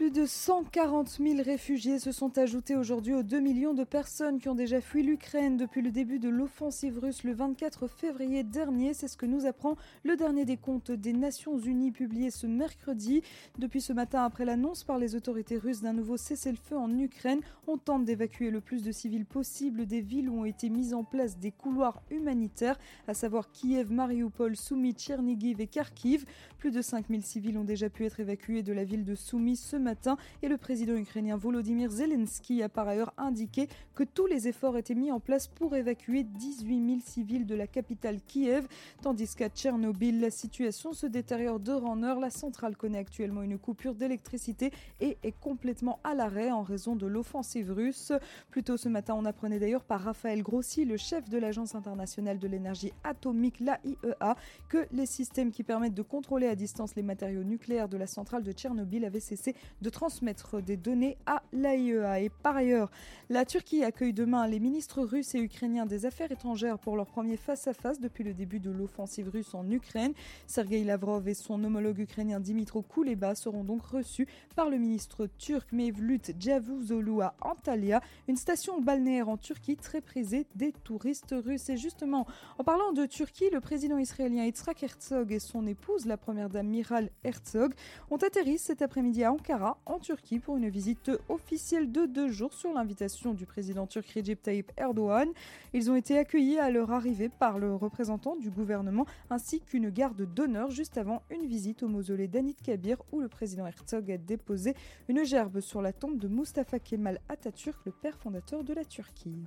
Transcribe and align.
Plus 0.00 0.10
de 0.10 0.24
140 0.24 1.18
000 1.22 1.42
réfugiés 1.42 1.98
se 1.98 2.10
sont 2.10 2.38
ajoutés 2.38 2.74
aujourd'hui 2.74 3.12
aux 3.12 3.22
2 3.22 3.38
millions 3.38 3.74
de 3.74 3.84
personnes 3.84 4.38
qui 4.38 4.48
ont 4.48 4.54
déjà 4.54 4.80
fui 4.80 5.02
l'Ukraine 5.02 5.58
depuis 5.58 5.82
le 5.82 5.90
début 5.90 6.18
de 6.18 6.30
l'offensive 6.30 6.98
russe 6.98 7.22
le 7.22 7.34
24 7.34 7.86
février 7.86 8.42
dernier. 8.42 8.94
C'est 8.94 9.08
ce 9.08 9.18
que 9.18 9.26
nous 9.26 9.44
apprend 9.44 9.76
le 10.02 10.16
dernier 10.16 10.46
des 10.46 10.56
comptes 10.56 10.90
des 10.90 11.12
Nations 11.12 11.58
Unies 11.58 11.92
publié 11.92 12.30
ce 12.30 12.46
mercredi. 12.46 13.20
Depuis 13.58 13.82
ce 13.82 13.92
matin, 13.92 14.24
après 14.24 14.46
l'annonce 14.46 14.84
par 14.84 14.96
les 14.96 15.16
autorités 15.16 15.58
russes 15.58 15.82
d'un 15.82 15.92
nouveau 15.92 16.16
cessez-le-feu 16.16 16.78
en 16.78 16.98
Ukraine, 16.98 17.42
on 17.66 17.76
tente 17.76 18.06
d'évacuer 18.06 18.50
le 18.50 18.62
plus 18.62 18.82
de 18.82 18.92
civils 18.92 19.26
possible 19.26 19.84
des 19.84 20.00
villes 20.00 20.30
où 20.30 20.40
ont 20.40 20.46
été 20.46 20.70
mis 20.70 20.94
en 20.94 21.04
place 21.04 21.36
des 21.36 21.50
couloirs 21.50 22.02
humanitaires, 22.10 22.78
à 23.06 23.12
savoir 23.12 23.52
Kiev, 23.52 23.92
Mariupol, 23.92 24.56
Soumy, 24.56 24.94
Tchernigiv 24.94 25.60
et 25.60 25.66
Kharkiv. 25.66 26.24
Plus 26.56 26.70
de 26.70 26.80
5000 26.80 27.22
civils 27.22 27.58
ont 27.58 27.64
déjà 27.64 27.90
pu 27.90 28.06
être 28.06 28.20
évacués 28.20 28.62
de 28.62 28.72
la 28.72 28.84
ville 28.84 29.04
de 29.04 29.14
Soumy 29.14 29.56
ce 29.56 29.76
matin 29.76 29.89
matin 29.90 30.16
et 30.42 30.48
le 30.48 30.56
président 30.56 30.94
ukrainien 30.94 31.36
Volodymyr 31.36 31.90
Zelensky 31.90 32.62
a 32.62 32.68
par 32.68 32.86
ailleurs 32.86 33.12
indiqué 33.18 33.68
que 33.96 34.04
tous 34.04 34.26
les 34.26 34.46
efforts 34.46 34.76
étaient 34.76 34.94
mis 34.94 35.10
en 35.10 35.18
place 35.18 35.48
pour 35.48 35.74
évacuer 35.74 36.22
18 36.22 36.86
000 36.86 37.00
civils 37.04 37.44
de 37.44 37.56
la 37.56 37.66
capitale 37.66 38.20
Kiev, 38.24 38.68
tandis 39.02 39.34
qu'à 39.34 39.48
Tchernobyl, 39.48 40.20
la 40.20 40.30
situation 40.30 40.92
se 40.92 41.06
détériore 41.06 41.58
d'heure 41.58 41.86
en 41.86 42.04
heure. 42.04 42.20
La 42.20 42.30
centrale 42.30 42.76
connaît 42.76 42.98
actuellement 42.98 43.42
une 43.42 43.58
coupure 43.58 43.96
d'électricité 43.96 44.70
et 45.00 45.18
est 45.24 45.34
complètement 45.40 45.98
à 46.04 46.14
l'arrêt 46.14 46.52
en 46.52 46.62
raison 46.62 46.94
de 46.94 47.08
l'offensive 47.08 47.72
russe. 47.72 48.12
Plus 48.50 48.62
tôt 48.62 48.76
ce 48.76 48.88
matin, 48.88 49.14
on 49.16 49.24
apprenait 49.24 49.58
d'ailleurs 49.58 49.82
par 49.82 50.02
Raphaël 50.02 50.44
Grossi, 50.44 50.84
le 50.84 50.98
chef 50.98 51.28
de 51.28 51.36
l'Agence 51.36 51.74
internationale 51.74 52.38
de 52.38 52.46
l'énergie 52.46 52.92
atomique, 53.02 53.58
l'AIEA, 53.58 54.36
que 54.68 54.86
les 54.92 55.06
systèmes 55.06 55.50
qui 55.50 55.64
permettent 55.64 55.94
de 55.94 56.02
contrôler 56.02 56.46
à 56.46 56.54
distance 56.54 56.94
les 56.94 57.02
matériaux 57.02 57.42
nucléaires 57.42 57.88
de 57.88 57.96
la 57.96 58.06
centrale 58.06 58.44
de 58.44 58.52
Tchernobyl 58.52 59.04
avaient 59.04 59.18
cessé 59.18 59.56
de 59.82 59.90
transmettre 59.90 60.62
des 60.62 60.76
données 60.76 61.16
à 61.26 61.42
l'AIEA. 61.52 62.20
Et 62.20 62.28
par 62.28 62.56
ailleurs, 62.56 62.90
la 63.28 63.44
Turquie 63.44 63.84
accueille 63.84 64.12
demain 64.12 64.46
les 64.46 64.60
ministres 64.60 65.02
russes 65.02 65.34
et 65.34 65.38
ukrainiens 65.38 65.86
des 65.86 66.06
Affaires 66.06 66.32
étrangères 66.32 66.78
pour 66.78 66.96
leur 66.96 67.06
premier 67.06 67.36
face-à-face 67.36 68.00
depuis 68.00 68.24
le 68.24 68.34
début 68.34 68.60
de 68.60 68.70
l'offensive 68.70 69.28
russe 69.28 69.54
en 69.54 69.68
Ukraine. 69.70 70.12
Sergei 70.46 70.84
Lavrov 70.84 71.28
et 71.28 71.34
son 71.34 71.62
homologue 71.62 71.98
ukrainien 71.98 72.40
Dimitro 72.40 72.82
Kuleba 72.82 73.34
seront 73.34 73.64
donc 73.64 73.82
reçus 73.82 74.26
par 74.56 74.68
le 74.68 74.78
ministre 74.78 75.26
turc 75.38 75.72
Mevlut 75.72 76.20
Cavusoglu 76.38 77.22
à 77.22 77.34
Antalya, 77.40 78.00
une 78.28 78.36
station 78.36 78.80
balnéaire 78.80 79.28
en 79.28 79.36
Turquie 79.36 79.76
très 79.76 80.00
prisée 80.00 80.46
des 80.54 80.72
touristes 80.72 81.34
russes. 81.36 81.68
Et 81.68 81.76
justement, 81.76 82.26
en 82.58 82.64
parlant 82.64 82.92
de 82.92 83.06
Turquie, 83.06 83.50
le 83.52 83.60
président 83.60 83.98
israélien 83.98 84.44
Yitzhak 84.44 84.82
Herzog 84.82 85.32
et 85.32 85.38
son 85.38 85.66
épouse, 85.66 86.06
la 86.06 86.16
première 86.16 86.48
dame 86.48 86.68
Miral 86.68 87.10
Herzog, 87.24 87.74
ont 88.10 88.16
atterri 88.16 88.58
cet 88.58 88.82
après-midi 88.82 89.24
à 89.24 89.32
Ankara 89.32 89.59
en 89.62 89.98
Turquie 89.98 90.38
pour 90.38 90.56
une 90.56 90.68
visite 90.68 91.10
officielle 91.28 91.92
de 91.92 92.06
deux 92.06 92.28
jours 92.28 92.52
sur 92.52 92.72
l'invitation 92.72 93.34
du 93.34 93.46
président 93.46 93.86
turc 93.86 94.08
Recep 94.10 94.42
Tayyip 94.42 94.72
Erdogan. 94.76 95.28
Ils 95.72 95.90
ont 95.90 95.96
été 95.96 96.18
accueillis 96.18 96.58
à 96.58 96.70
leur 96.70 96.90
arrivée 96.92 97.28
par 97.28 97.58
le 97.58 97.74
représentant 97.74 98.36
du 98.36 98.50
gouvernement 98.50 99.06
ainsi 99.28 99.60
qu'une 99.60 99.90
garde 99.90 100.22
d'honneur 100.22 100.70
juste 100.70 100.98
avant 100.98 101.22
une 101.30 101.46
visite 101.46 101.82
au 101.82 101.88
mausolée 101.88 102.28
d'Anit 102.28 102.54
Kabir 102.54 102.96
où 103.12 103.20
le 103.20 103.28
président 103.28 103.66
Herzog 103.66 104.10
a 104.10 104.16
déposé 104.16 104.74
une 105.08 105.24
gerbe 105.24 105.60
sur 105.60 105.82
la 105.82 105.92
tombe 105.92 106.18
de 106.18 106.28
Mustafa 106.28 106.78
Kemal 106.78 107.20
Atatürk, 107.28 107.78
le 107.84 107.92
père 107.92 108.18
fondateur 108.18 108.64
de 108.64 108.74
la 108.74 108.84
Turquie. 108.84 109.44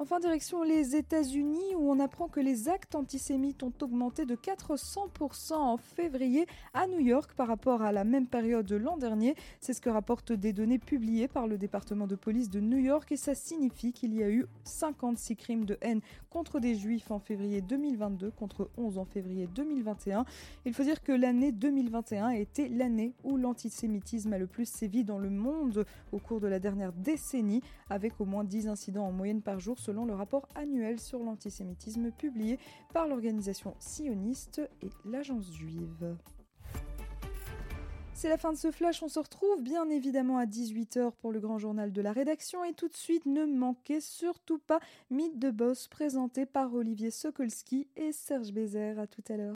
Enfin, 0.00 0.20
direction 0.20 0.62
les 0.62 0.94
États-Unis 0.94 1.74
où 1.74 1.90
on 1.90 1.98
apprend 1.98 2.28
que 2.28 2.38
les 2.38 2.68
actes 2.68 2.94
antisémites 2.94 3.64
ont 3.64 3.72
augmenté 3.82 4.26
de 4.26 4.36
400% 4.36 5.54
en 5.54 5.76
février 5.76 6.46
à 6.72 6.86
New 6.86 7.00
York 7.00 7.32
par 7.34 7.48
rapport 7.48 7.82
à 7.82 7.90
la 7.90 8.04
même 8.04 8.28
période 8.28 8.64
de 8.64 8.76
l'an 8.76 8.96
dernier. 8.96 9.34
C'est 9.58 9.72
ce 9.72 9.80
que 9.80 9.90
rapportent 9.90 10.30
des 10.30 10.52
données 10.52 10.78
publiées 10.78 11.26
par 11.26 11.48
le 11.48 11.58
département 11.58 12.06
de 12.06 12.14
police 12.14 12.48
de 12.48 12.60
New 12.60 12.78
York 12.78 13.10
et 13.10 13.16
ça 13.16 13.34
signifie 13.34 13.92
qu'il 13.92 14.14
y 14.14 14.22
a 14.22 14.30
eu 14.30 14.46
56 14.62 15.34
crimes 15.34 15.64
de 15.64 15.76
haine 15.80 16.00
contre 16.30 16.60
des 16.60 16.76
juifs 16.76 17.10
en 17.10 17.18
février 17.18 17.60
2022 17.60 18.30
contre 18.30 18.70
11 18.76 18.98
en 18.98 19.04
février 19.04 19.48
2021. 19.48 20.24
Il 20.64 20.74
faut 20.74 20.84
dire 20.84 21.02
que 21.02 21.10
l'année 21.10 21.50
2021 21.50 22.26
a 22.26 22.36
été 22.36 22.68
l'année 22.68 23.14
où 23.24 23.36
l'antisémitisme 23.36 24.32
a 24.32 24.38
le 24.38 24.46
plus 24.46 24.68
sévi 24.68 25.02
dans 25.02 25.18
le 25.18 25.30
monde 25.30 25.84
au 26.12 26.18
cours 26.18 26.38
de 26.38 26.46
la 26.46 26.60
dernière 26.60 26.92
décennie 26.92 27.62
avec 27.90 28.20
au 28.20 28.26
moins 28.26 28.44
10 28.44 28.68
incidents 28.68 29.06
en 29.06 29.12
moyenne 29.12 29.42
par 29.42 29.58
jour 29.58 29.76
selon 29.88 30.04
le 30.04 30.12
rapport 30.12 30.46
annuel 30.54 31.00
sur 31.00 31.20
l'antisémitisme 31.20 32.10
publié 32.10 32.58
par 32.92 33.08
l'organisation 33.08 33.74
sioniste 33.78 34.60
et 34.82 34.90
l'agence 35.06 35.50
juive. 35.50 36.14
C'est 38.12 38.28
la 38.28 38.36
fin 38.36 38.52
de 38.52 38.58
ce 38.58 38.70
flash, 38.70 39.02
on 39.02 39.08
se 39.08 39.18
retrouve 39.18 39.62
bien 39.62 39.88
évidemment 39.88 40.36
à 40.36 40.44
18h 40.44 41.12
pour 41.12 41.32
le 41.32 41.40
grand 41.40 41.56
journal 41.56 41.90
de 41.90 42.02
la 42.02 42.12
rédaction 42.12 42.64
et 42.64 42.74
tout 42.74 42.88
de 42.88 42.96
suite 42.96 43.24
ne 43.24 43.46
manquez 43.46 44.02
surtout 44.02 44.58
pas 44.58 44.80
Mythe 45.08 45.38
de 45.38 45.50
Boss 45.50 45.88
présenté 45.88 46.44
par 46.44 46.74
Olivier 46.74 47.10
Sokolski 47.10 47.88
et 47.96 48.12
Serge 48.12 48.52
Bézère. 48.52 48.98
À 48.98 49.06
tout 49.06 49.24
à 49.30 49.38
l'heure. 49.38 49.54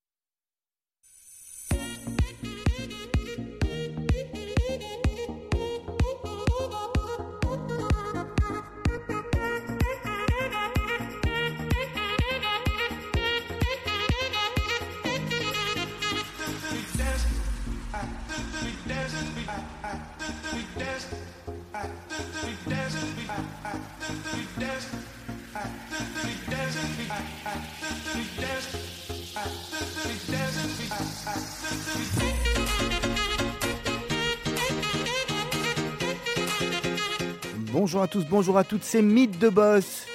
Bonjour 37.72 38.02
à 38.02 38.06
tous, 38.06 38.24
bonjour 38.24 38.58
à 38.58 38.64
toutes, 38.64 38.84
c'est 38.84 39.02
Mythe 39.02 39.38
de 39.38 39.48
Boss. 39.48 40.06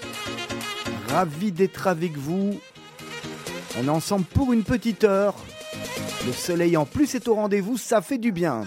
Ravi 1.09 1.51
d'être 1.51 1.87
avec 1.87 2.15
vous. 2.17 2.59
On 3.79 3.85
est 3.85 3.89
ensemble 3.89 4.25
pour 4.25 4.53
une 4.53 4.63
petite 4.63 5.03
heure. 5.03 5.35
Le 6.25 6.31
soleil 6.31 6.77
en 6.77 6.85
plus 6.85 7.13
est 7.15 7.27
au 7.27 7.35
rendez-vous, 7.35 7.77
ça 7.77 8.01
fait 8.01 8.17
du 8.17 8.31
bien. 8.31 8.63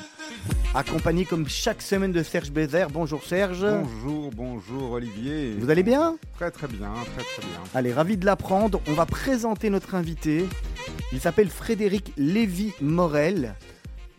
Accompagné 0.74 1.24
comme 1.24 1.48
chaque 1.48 1.82
semaine 1.82 2.12
de 2.12 2.22
Serge 2.22 2.50
Bézère. 2.52 2.90
Bonjour 2.90 3.24
Serge. 3.24 3.66
Bonjour, 3.66 4.30
bonjour 4.30 4.92
Olivier. 4.92 5.54
Vous 5.58 5.68
allez 5.68 5.82
bien? 5.82 6.16
Très 6.36 6.50
très 6.50 6.68
bien, 6.68 6.92
très 7.14 7.24
très 7.24 7.42
bien. 7.42 7.60
Allez, 7.74 7.92
ravi 7.92 8.16
de 8.16 8.24
l'apprendre. 8.24 8.80
On 8.86 8.92
va 8.92 9.06
présenter 9.06 9.68
notre 9.68 9.94
invité. 9.94 10.46
Il 11.12 11.20
s'appelle 11.20 11.48
Frédéric 11.48 12.12
Lévy-Morel. 12.16 13.56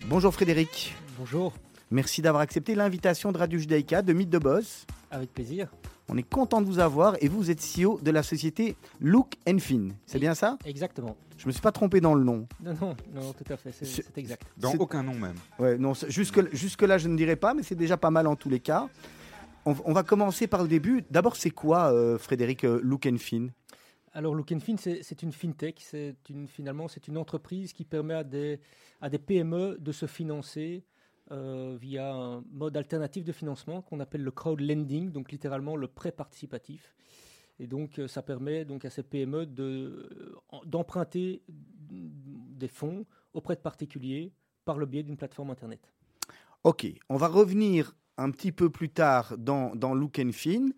Bonjour 0.07 0.33
Frédéric. 0.33 0.95
Bonjour. 1.17 1.53
Merci 1.89 2.21
d'avoir 2.21 2.41
accepté 2.41 2.75
l'invitation 2.75 3.31
de 3.31 3.37
Radio 3.37 3.59
Judaïka 3.59 4.01
de 4.01 4.13
Mythe 4.13 4.29
de 4.29 4.39
Boss. 4.39 4.85
Avec 5.09 5.33
plaisir. 5.33 5.69
On 6.09 6.17
est 6.17 6.23
content 6.23 6.61
de 6.61 6.65
vous 6.65 6.79
avoir 6.79 7.15
et 7.21 7.27
vous 7.27 7.51
êtes 7.51 7.59
CEO 7.59 7.99
de 8.01 8.11
la 8.11 8.23
société 8.23 8.75
Look 8.99 9.35
and 9.47 9.59
Fin. 9.59 9.89
C'est 10.05 10.19
bien 10.19 10.35
ça? 10.35 10.57
Exactement. 10.65 11.15
Je 11.37 11.47
me 11.47 11.51
suis 11.51 11.61
pas 11.61 11.71
trompé 11.71 12.01
dans 12.01 12.13
le 12.13 12.23
nom. 12.23 12.47
Non, 12.61 12.73
non, 12.79 12.95
non, 13.13 13.33
tout 13.33 13.51
à 13.51 13.57
fait, 13.57 13.71
c'est 13.71 14.17
exact. 14.17 14.45
Dans 14.57 14.73
aucun 14.73 15.03
nom 15.03 15.13
même. 15.13 15.37
Ouais, 15.57 15.77
non, 15.77 15.93
jusque, 16.07 16.53
jusque 16.53 16.81
là 16.81 16.97
je 16.97 17.07
ne 17.07 17.15
dirais 17.15 17.35
pas, 17.35 17.53
mais 17.53 17.63
c'est 17.63 17.75
déjà 17.75 17.97
pas 17.97 18.11
mal 18.11 18.27
en 18.27 18.35
tous 18.35 18.49
les 18.49 18.59
cas. 18.59 18.89
On, 19.65 19.93
va 19.93 20.01
commencer 20.01 20.47
par 20.47 20.63
le 20.63 20.67
début. 20.67 21.03
D'abord, 21.11 21.35
c'est 21.35 21.51
quoi, 21.51 21.93
euh, 21.93 22.17
Frédéric, 22.17 22.63
euh, 22.63 22.79
Look 22.83 23.05
and 23.05 23.17
Fin 23.17 23.47
alors, 24.13 24.35
Look 24.35 24.51
and 24.51 24.59
Fin, 24.59 24.75
c'est 24.75 25.23
une 25.23 25.31
fintech. 25.31 25.79
C'est 25.79 26.17
une, 26.29 26.47
finalement, 26.47 26.89
c'est 26.89 27.07
une 27.07 27.17
entreprise 27.17 27.71
qui 27.71 27.85
permet 27.85 28.15
à 28.15 28.25
des, 28.25 28.59
à 28.99 29.09
des 29.09 29.17
PME 29.17 29.77
de 29.79 29.91
se 29.93 30.05
financer 30.05 30.83
euh, 31.31 31.77
via 31.79 32.13
un 32.13 32.43
mode 32.51 32.75
alternatif 32.75 33.23
de 33.23 33.31
financement 33.31 33.81
qu'on 33.81 33.99
appelle 33.99 34.23
le 34.23 34.31
crowd 34.31 34.59
lending, 34.59 35.11
donc 35.11 35.31
littéralement 35.31 35.75
le 35.75 35.87
prêt 35.87 36.11
participatif. 36.11 36.93
Et 37.59 37.67
donc, 37.67 37.99
euh, 37.99 38.07
ça 38.07 38.21
permet 38.21 38.65
donc 38.65 38.85
à 38.85 38.89
ces 38.89 39.03
PME 39.03 39.45
d'emprunter 40.65 41.43
des 41.89 42.67
fonds 42.67 43.05
auprès 43.33 43.55
de 43.55 43.61
particuliers 43.61 44.33
par 44.65 44.77
le 44.77 44.85
biais 44.85 45.03
d'une 45.03 45.17
plateforme 45.17 45.51
Internet. 45.51 45.93
Ok, 46.63 46.87
on 47.09 47.17
va 47.17 47.27
revenir 47.27 47.95
un 48.17 48.29
petit 48.31 48.51
peu 48.51 48.69
plus 48.69 48.89
tard 48.89 49.37
dans, 49.37 49.75
dans 49.75 49.93
Look 49.93 50.19
and 50.19 50.31
Fin 50.33 50.69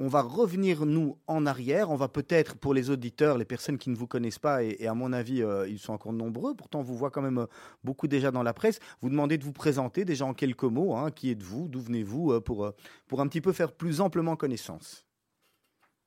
on 0.00 0.06
va 0.06 0.22
revenir, 0.22 0.86
nous, 0.86 1.18
en 1.26 1.44
arrière. 1.44 1.90
On 1.90 1.96
va 1.96 2.08
peut-être, 2.08 2.56
pour 2.56 2.72
les 2.72 2.90
auditeurs, 2.90 3.36
les 3.36 3.44
personnes 3.44 3.78
qui 3.78 3.90
ne 3.90 3.96
vous 3.96 4.06
connaissent 4.06 4.38
pas, 4.38 4.62
et, 4.62 4.86
à 4.86 4.94
mon 4.94 5.12
avis, 5.12 5.42
euh, 5.42 5.68
ils 5.68 5.78
sont 5.78 5.92
encore 5.92 6.12
nombreux, 6.12 6.54
pourtant 6.54 6.80
on 6.80 6.82
vous 6.82 6.96
voit 6.96 7.10
quand 7.10 7.22
même 7.22 7.38
euh, 7.38 7.46
beaucoup 7.82 8.06
déjà 8.06 8.30
dans 8.30 8.44
la 8.44 8.54
presse, 8.54 8.78
vous 9.00 9.10
demandez 9.10 9.38
de 9.38 9.44
vous 9.44 9.52
présenter 9.52 10.04
déjà 10.04 10.24
en 10.24 10.34
quelques 10.34 10.64
mots. 10.64 10.94
Hein. 10.94 11.10
qui 11.10 11.30
êtes-vous 11.30 11.68
D'où 11.68 11.80
venez-vous 11.80 12.32
euh, 12.32 12.40
pour, 12.40 12.72
pour 13.08 13.20
un 13.20 13.26
petit 13.26 13.40
peu 13.40 13.52
faire 13.52 13.72
plus 13.72 14.00
amplement 14.00 14.36
connaissance 14.36 15.04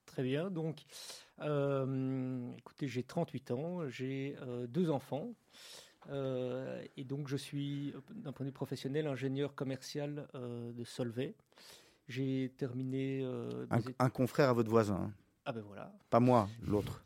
Très 0.05 0.23
bien. 0.23 0.49
Donc, 0.49 0.81
écoutez, 1.39 2.87
j'ai 2.87 3.03
38 3.03 3.51
ans, 3.51 3.87
j'ai 3.87 4.35
deux 4.67 4.89
enfants. 4.89 5.33
et 6.09 7.03
donc 7.05 7.29
je 7.29 7.37
suis, 7.37 7.93
d'un 8.09 8.33
point 8.33 8.45
de 8.45 8.49
vue 8.49 8.53
professionnel, 8.53 9.07
ingénieur 9.07 9.55
commercial 9.55 10.27
de 10.33 10.83
Solvay. 10.83 11.33
J'ai 12.11 12.51
terminé. 12.57 13.23
Un, 13.69 13.79
un, 13.99 14.09
confrère 14.09 14.49
à 14.49 14.53
votre 14.53 14.69
voisin. 14.69 14.95
Hein. 14.95 15.13
Ah 15.45 15.53
ben 15.53 15.63
voilà. 15.65 15.91
Pas 16.09 16.19
moi, 16.19 16.49
l'autre. 16.67 17.03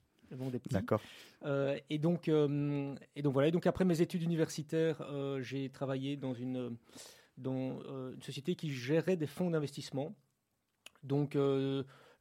D'accord. 0.71 1.01
Euh, 1.43 1.77
et 1.89 1.97
donc, 1.97 2.27
euh, 2.27 2.95
et 3.15 3.21
donc 3.21 3.33
voilà. 3.33 3.49
Et 3.49 3.51
donc 3.51 3.67
après 3.67 3.85
mes 3.85 4.01
études 4.01 4.23
universitaires, 4.23 5.01
euh, 5.01 5.41
j'ai 5.41 5.69
travaillé 5.69 6.17
dans 6.17 6.33
une 6.33 6.77
dans 7.37 7.81
une 8.13 8.21
société 8.21 8.55
qui 8.55 8.71
gérait 8.71 9.17
des 9.17 9.27
fonds 9.27 9.49
d'investissement. 9.49 10.15
Donc 11.03 11.37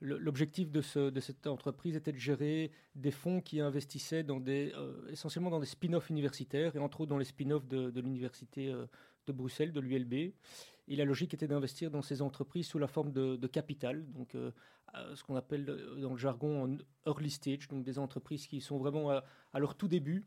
l'objectif 0.00 0.72
de, 0.72 0.82
ce, 0.82 1.08
de, 1.08 1.20
cette 1.20 1.46
entreprise 1.46 1.94
était 1.94 2.12
de 2.12 2.18
gérer 2.18 2.72
des 2.96 3.12
fonds 3.12 3.40
qui 3.40 3.60
investissaient 3.60 4.24
dans 4.24 4.40
des, 4.40 4.72
essentiellement 5.08 5.50
dans 5.50 5.60
des 5.60 5.66
spin-offs 5.66 6.10
universitaires 6.10 6.74
et 6.74 6.80
entre 6.80 7.02
autres 7.02 7.10
dans 7.10 7.16
les 7.16 7.24
spin-offs 7.24 7.66
de, 7.68 7.90
de 7.90 8.00
l'université 8.00 8.74
de 9.26 9.32
Bruxelles, 9.32 9.72
de 9.72 9.78
l'ULB. 9.78 10.32
Et 10.88 10.96
la 10.96 11.04
logique 11.04 11.32
était 11.32 11.48
d'investir 11.48 11.90
dans 11.90 12.02
ces 12.02 12.20
entreprises 12.20 12.66
sous 12.66 12.78
la 12.78 12.86
forme 12.86 13.10
de, 13.12 13.46
capital, 13.46 14.04
donc 14.12 14.34
euh, 14.34 14.50
ce 15.14 15.24
qu'on 15.24 15.36
appelle 15.36 15.64
euh, 15.68 16.00
dans 16.00 16.10
le 16.10 16.18
jargon 16.18 16.64
en 16.64 16.76
early 17.06 17.30
stage, 17.30 17.68
donc 17.68 17.84
des 17.84 17.98
entreprises 17.98 18.46
qui 18.46 18.60
sont 18.60 18.78
vraiment 18.78 19.10
à, 19.10 19.58
leur 19.58 19.74
tout 19.76 19.88
début, 19.88 20.24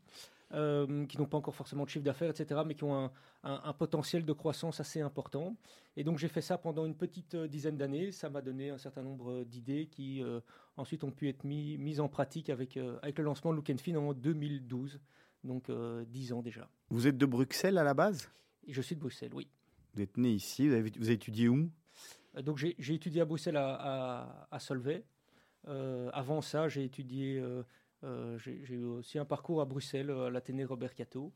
euh, 0.52 1.06
qui 1.06 1.18
n'ont 1.18 1.26
pas 1.26 1.36
encore 1.36 1.54
forcément 1.54 1.84
de 1.84 1.90
chiffre 1.90 2.04
d'affaires, 2.04 2.30
etc., 2.30 2.62
mais 2.66 2.74
qui 2.74 2.84
ont 2.84 3.10
un, 3.44 3.72
potentiel 3.74 4.24
de 4.24 4.32
croissance 4.32 4.80
assez 4.80 5.00
important. 5.00 5.56
Et 5.96 6.02
donc 6.02 6.18
j'ai 6.18 6.28
fait 6.28 6.40
ça 6.40 6.58
pendant 6.58 6.86
une 6.86 6.96
petite 6.96 7.36
dizaine 7.36 7.76
d'années. 7.76 8.10
Ça 8.10 8.28
m'a 8.28 8.40
donné 8.40 8.70
un 8.70 8.78
certain 8.78 9.02
nombre 9.02 9.44
d'idées 9.44 9.86
qui 9.86 10.22
ensuite 10.76 11.04
ont 11.04 11.12
pu 11.12 11.28
être 11.28 11.44
mises 11.44 11.78
mis 11.78 12.00
en 12.00 12.08
pratique 12.08 12.50
avec, 12.50 12.76
avec 13.02 13.18
le 13.18 13.24
lancement 13.24 13.52
de 13.52 13.56
Look 13.56 13.70
Fin 13.78 13.94
en 13.94 14.12
2012, 14.12 15.00
donc 15.44 15.70
dix 16.08 16.32
ans 16.32 16.42
déjà. 16.42 16.68
Vous 16.90 17.06
êtes 17.06 17.18
de 17.18 17.26
Bruxelles 17.26 17.78
à 17.78 17.84
la 17.84 17.94
base? 17.94 18.28
Je 18.66 18.80
suis 18.82 18.96
de 18.96 19.00
Bruxelles, 19.00 19.32
oui. 19.34 19.48
Vous 19.98 20.04
êtes 20.04 20.16
né 20.16 20.30
ici, 20.30 20.68
vous 20.68 20.74
avez, 20.74 21.10
étudié 21.10 21.48
où? 21.48 21.68
Euh, 22.36 22.42
Donc 22.42 22.56
j'ai 22.56 22.94
étudié 22.94 23.20
à 23.20 23.24
Bruxelles 23.24 23.56
à, 23.56 24.58
Solvay. 24.60 25.04
Euh, 25.66 26.08
avant 26.12 26.40
ça, 26.40 26.68
j'ai 26.68 26.84
étudié, 26.84 27.42
euh, 28.04 28.38
j'ai 28.38 28.74
eu 28.76 28.84
aussi 28.84 29.18
un 29.18 29.24
parcours 29.24 29.60
à 29.60 29.64
Bruxelles, 29.64 30.12
à 30.12 30.30
l'Athénée 30.30 30.64
Robert 30.64 30.94
Cato. 30.94 31.32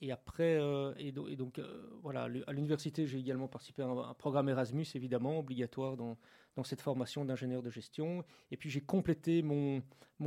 et 0.00 0.12
après, 0.12 0.60
et, 0.98 1.10
donc 1.10 1.60
voilà, 2.00 2.28
à 2.46 2.52
l'université, 2.52 3.08
j'ai 3.08 3.18
également 3.18 3.48
participé 3.48 3.82
à 3.82 3.86
un, 3.86 4.14
programme 4.14 4.48
Erasmus, 4.48 4.86
évidemment, 4.94 5.40
obligatoire 5.40 5.96
dans, 5.96 6.16
cette 6.62 6.80
formation 6.80 7.24
d'ingénieur 7.24 7.60
de 7.60 7.70
gestion. 7.70 8.24
Et 8.52 8.56
puis 8.56 8.70
j'ai 8.70 8.82
complété 8.82 9.42
mon 9.42 9.82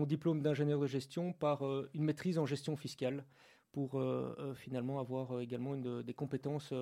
diplôme 0.06 0.42
d'ingénieur 0.42 0.82
de 0.82 0.88
gestion 0.88 1.32
par 1.32 1.64
une 1.94 2.04
maîtrise 2.04 2.38
en 2.38 2.46
gestion 2.46 2.76
fiscale 2.76 3.24
pour 3.75 4.01
finalement 4.56 5.01
avoir 5.01 5.42
également 5.42 5.75
une, 5.75 6.01
des 6.01 6.13
compétences 6.13 6.74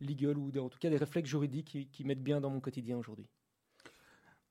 legal 0.00 0.38
ou 0.38 0.50
en 0.58 0.68
tout 0.70 0.78
cas 0.78 0.88
des 0.88 0.96
réflexes 0.96 1.28
juridiques 1.28 1.90
qui, 1.92 2.04
mettent 2.04 2.22
bien 2.22 2.40
dans 2.40 2.48
mon 2.48 2.60
quotidien 2.60 2.96
aujourd'hui. 2.96 3.28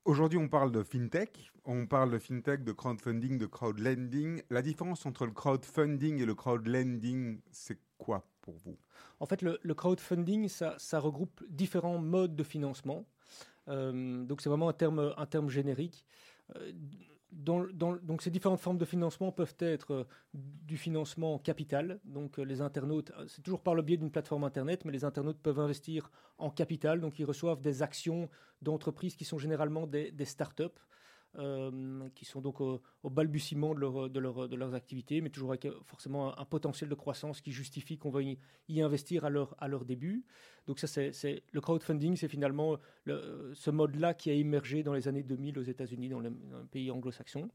Aujourd'hui, 0.05 0.37
on 0.37 0.47
parle 0.47 0.71
de 0.71 0.83
fintech, 0.83 1.51
on 1.65 1.87
parle 1.87 2.11
de 2.11 2.19
fintech, 2.19 2.63
de 2.63 2.71
crowdfunding, 2.71 3.37
de 3.37 3.45
crowdlending. 3.45 4.41
La 4.49 4.61
différence 4.61 5.05
entre 5.05 5.25
le 5.25 5.31
crowdfunding 5.31 6.21
et 6.21 6.25
le 6.25 6.35
crowdlending, 6.35 7.41
c'est 7.51 7.79
quoi 7.97 8.25
pour 8.41 8.55
vous? 8.57 8.77
En 9.19 9.25
fait, 9.25 9.41
le, 9.41 9.73
crowdfunding, 9.73 10.47
ça, 10.47 10.75
ça, 10.77 10.99
regroupe 10.99 11.43
différents 11.49 11.97
modes 11.97 12.35
de 12.35 12.43
financement. 12.43 13.05
Euh, 13.67 14.23
donc, 14.23 14.41
c'est 14.41 14.49
vraiment 14.49 14.69
un 14.69 14.73
terme, 14.73 15.13
un 15.17 15.25
terme 15.25 15.49
générique. 15.49 16.05
Euh, 16.55 16.71
donc 17.31 18.21
ces 18.21 18.31
différentes 18.31 18.59
formes 18.59 18.77
de 18.77 18.85
financement 18.85 19.31
peuvent 19.31 19.55
être 19.59 19.93
euh, 19.93 20.03
du 20.33 20.77
financement 20.77 21.37
capital. 21.39 21.99
Donc 22.05 22.39
euh, 22.39 22.43
les 22.43 22.61
internautes, 22.61 23.11
euh, 23.17 23.25
c'est 23.27 23.41
toujours 23.41 23.61
par 23.61 23.75
le 23.75 23.81
biais 23.81 23.97
d'une 23.97 24.11
plateforme 24.11 24.43
internet, 24.43 24.85
mais 24.85 24.91
les 24.91 25.03
internautes 25.03 25.39
peuvent 25.39 25.59
investir 25.59 26.11
en 26.37 26.49
capital. 26.49 27.01
Donc 27.01 27.19
ils 27.19 27.25
reçoivent 27.25 27.61
des 27.61 27.81
actions 27.81 28.29
d'entreprises 28.61 29.15
qui 29.15 29.25
sont 29.25 29.37
généralement 29.37 29.87
des, 29.87 30.11
des 30.11 30.25
start-up. 30.25 30.79
Euh, 31.35 32.09
qui 32.15 32.25
sont 32.25 32.41
donc 32.41 32.61
au, 32.61 32.81
balbutiement 33.03 33.75
de, 33.75 33.79
leur, 33.79 34.09
de, 34.09 34.19
leur, 34.19 34.49
de, 34.49 34.55
leurs 34.55 34.73
activités, 34.73 35.21
mais 35.21 35.29
toujours 35.29 35.51
avec 35.51 35.67
forcément 35.85 36.35
un, 36.39 36.45
potentiel 36.45 36.89
de 36.89 36.95
croissance 36.95 37.41
qui 37.41 37.51
justifie 37.51 37.99
qu'on 37.99 38.09
va 38.09 38.21
y, 38.23 38.81
investir 38.81 39.23
à 39.23 39.29
leur, 39.29 39.85
début. 39.85 40.25
Donc 40.65 40.79
ça, 40.79 40.87
c'est 40.87 41.43
le 41.51 41.61
crowdfunding, 41.61 42.15
c'est 42.15 42.27
finalement 42.27 42.77
le, 43.03 43.51
ce 43.53 43.69
mode-là 43.69 44.15
qui 44.15 44.31
a 44.31 44.33
émergé 44.33 44.81
dans 44.81 44.93
les 44.93 45.07
années 45.07 45.21
2000 45.21 45.59
aux 45.59 45.63
États-Unis, 45.63 46.09
dans, 46.09 46.21
les, 46.21 46.31
pays 46.71 46.89
anglo-saxons. 46.89 47.51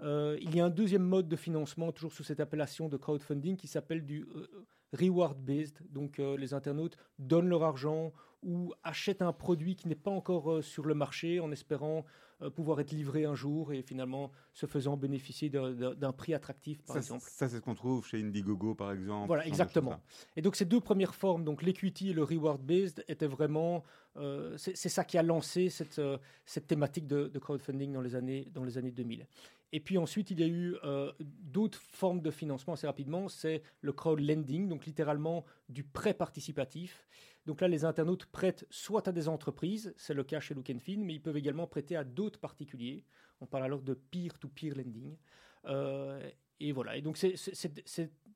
Euh, 0.00 0.38
il 0.40 0.56
y 0.56 0.60
a 0.60 0.64
un 0.64 0.70
deuxième 0.70 1.02
mode 1.02 1.28
de 1.28 1.36
financement, 1.36 1.92
toujours 1.92 2.12
sous 2.12 2.24
cette 2.24 2.40
appellation 2.40 2.88
de 2.88 2.96
crowdfunding, 2.96 3.58
qui 3.58 3.68
s'appelle 3.68 4.06
du 4.06 4.26
euh, 4.34 4.46
reward-based. 4.94 5.82
Donc 5.90 6.16
les 6.16 6.54
internautes 6.54 6.96
donnent 7.18 7.48
leur 7.50 7.64
argent 7.64 8.14
ou 8.42 8.72
achètent 8.82 9.20
un 9.20 9.34
produit 9.34 9.76
qui 9.76 9.88
n'est 9.88 9.94
pas 9.94 10.10
encore 10.10 10.64
sur 10.64 10.86
le 10.86 10.94
marché 10.94 11.38
en 11.38 11.52
espérant 11.52 11.98
euh, 11.98 12.02
pouvoir 12.48 12.80
être 12.80 12.92
livré 12.92 13.24
un 13.24 13.34
jour 13.34 13.72
et 13.72 13.82
finalement 13.82 14.30
se 14.54 14.66
faisant 14.66 14.96
bénéficier 14.96 15.50
d'un 15.50 16.12
prix 16.12 16.32
attractif, 16.32 16.82
par 16.82 16.96
exemple. 16.96 17.24
Ça, 17.28 17.48
c'est 17.48 17.56
ce 17.56 17.60
qu'on 17.60 17.74
trouve 17.74 18.06
chez 18.06 18.22
Indiegogo, 18.22 18.74
par 18.74 18.92
exemple. 18.92 19.26
Voilà, 19.26 19.46
exactement. 19.46 20.00
Et 20.36 20.42
donc 20.42 20.56
ces 20.56 20.64
deux 20.64 20.80
premières 20.80 21.14
formes, 21.14 21.44
donc 21.44 21.62
l'equity 21.62 22.10
et 22.10 22.12
le 22.12 22.22
reward-based, 22.22 23.04
étaient 23.08 23.26
vraiment... 23.26 23.82
Euh, 24.16 24.56
c'est 24.56 24.88
ça 24.88 25.04
qui 25.04 25.18
a 25.18 25.22
lancé 25.22 25.68
cette, 25.68 26.00
euh, 26.00 26.18
cette 26.44 26.66
thématique 26.66 27.06
de, 27.06 27.38
crowdfunding 27.38 27.92
dans 27.92 28.00
les, 28.00 28.16
années, 28.16 28.48
dans 28.52 28.64
les 28.64 28.78
années 28.78 28.90
2000. 28.90 29.26
Et 29.72 29.78
puis 29.78 29.98
ensuite, 29.98 30.30
il 30.32 30.40
y 30.40 30.42
a 30.42 30.48
eu 30.48 30.76
d'autres 31.20 31.78
formes 31.80 32.20
de 32.20 32.32
financement 32.32 32.74
assez 32.74 32.88
rapidement. 32.88 33.28
C'est 33.28 33.62
le 33.82 33.92
crowdlending, 33.92 34.68
donc 34.68 34.84
littéralement 34.84 35.44
du 35.68 35.84
prêt 35.84 36.12
participatif. 36.12 37.06
Donc 37.50 37.62
là, 37.62 37.66
les 37.66 37.84
internautes 37.84 38.26
prêtent 38.26 38.64
soit 38.70 39.08
à 39.08 39.10
des 39.10 39.26
entreprises, 39.26 39.92
c'est 39.96 40.14
le 40.14 40.22
cas 40.22 40.38
chez 40.38 40.54
Look 40.54 40.70
Fin, 40.78 40.98
mais 40.98 41.14
ils 41.14 41.20
peuvent 41.20 41.36
également 41.36 41.66
prêter 41.66 41.96
à 41.96 42.04
d'autres 42.04 42.38
particuliers. 42.38 43.04
On 43.40 43.46
parle 43.46 43.64
alors 43.64 43.82
de 43.82 43.92
peer-to-peer 43.92 44.76
lending. 44.76 45.16
Euh, 45.64 46.30
et 46.60 46.70
voilà. 46.70 46.96
Et 46.96 47.02
donc 47.02 47.16
ces, 47.16 47.34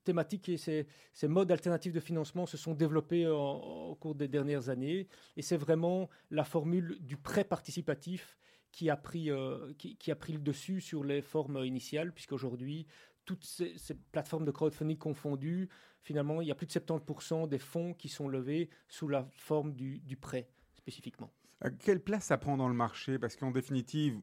thématiques 0.03 0.49
et 0.49 0.57
ces, 0.57 0.85
modes 1.29 1.49
alternatifs 1.49 1.93
de 1.93 2.01
financement 2.01 2.45
se 2.45 2.57
sont 2.57 2.73
développés 2.73 3.25
au 3.25 3.95
cours 4.01 4.15
des 4.15 4.27
dernières 4.27 4.67
années. 4.67 5.07
Et 5.37 5.41
c'est 5.41 5.55
vraiment 5.55 6.09
la 6.29 6.43
formule 6.43 6.97
du 6.99 7.15
prêt 7.15 7.45
participatif 7.45 8.37
qui 8.73 8.89
a 8.89 8.97
pris, 8.97 9.31
euh, 9.31 9.71
qui, 9.77 10.11
a 10.11 10.15
pris 10.17 10.33
le 10.33 10.39
dessus 10.39 10.81
sur 10.81 11.05
les 11.05 11.21
formes 11.21 11.63
initiales, 11.63 12.11
puisqu'aujourd'hui, 12.11 12.85
toutes 13.25 13.43
ces, 13.43 13.75
plateformes 14.11 14.45
de 14.45 14.51
crowdfunding 14.51 14.97
confondues, 14.97 15.69
finalement, 16.01 16.41
il 16.41 16.47
y 16.47 16.51
a 16.51 16.55
plus 16.55 16.67
de 16.67 16.71
70% 16.71 17.47
des 17.47 17.59
fonds 17.59 17.93
qui 17.93 18.09
sont 18.09 18.27
levés 18.27 18.69
sous 18.87 19.07
la 19.07 19.27
forme 19.31 19.73
du, 19.73 20.17
prêt 20.19 20.47
spécifiquement. 20.75 21.31
Euh, 21.63 21.69
quelle 21.79 22.01
place 22.01 22.25
ça 22.25 22.37
prend 22.37 22.57
dans 22.57 22.67
le 22.67 22.73
marché? 22.73 23.17
Parce 23.17 23.35
qu'en 23.35 23.51
définitive, 23.51 24.19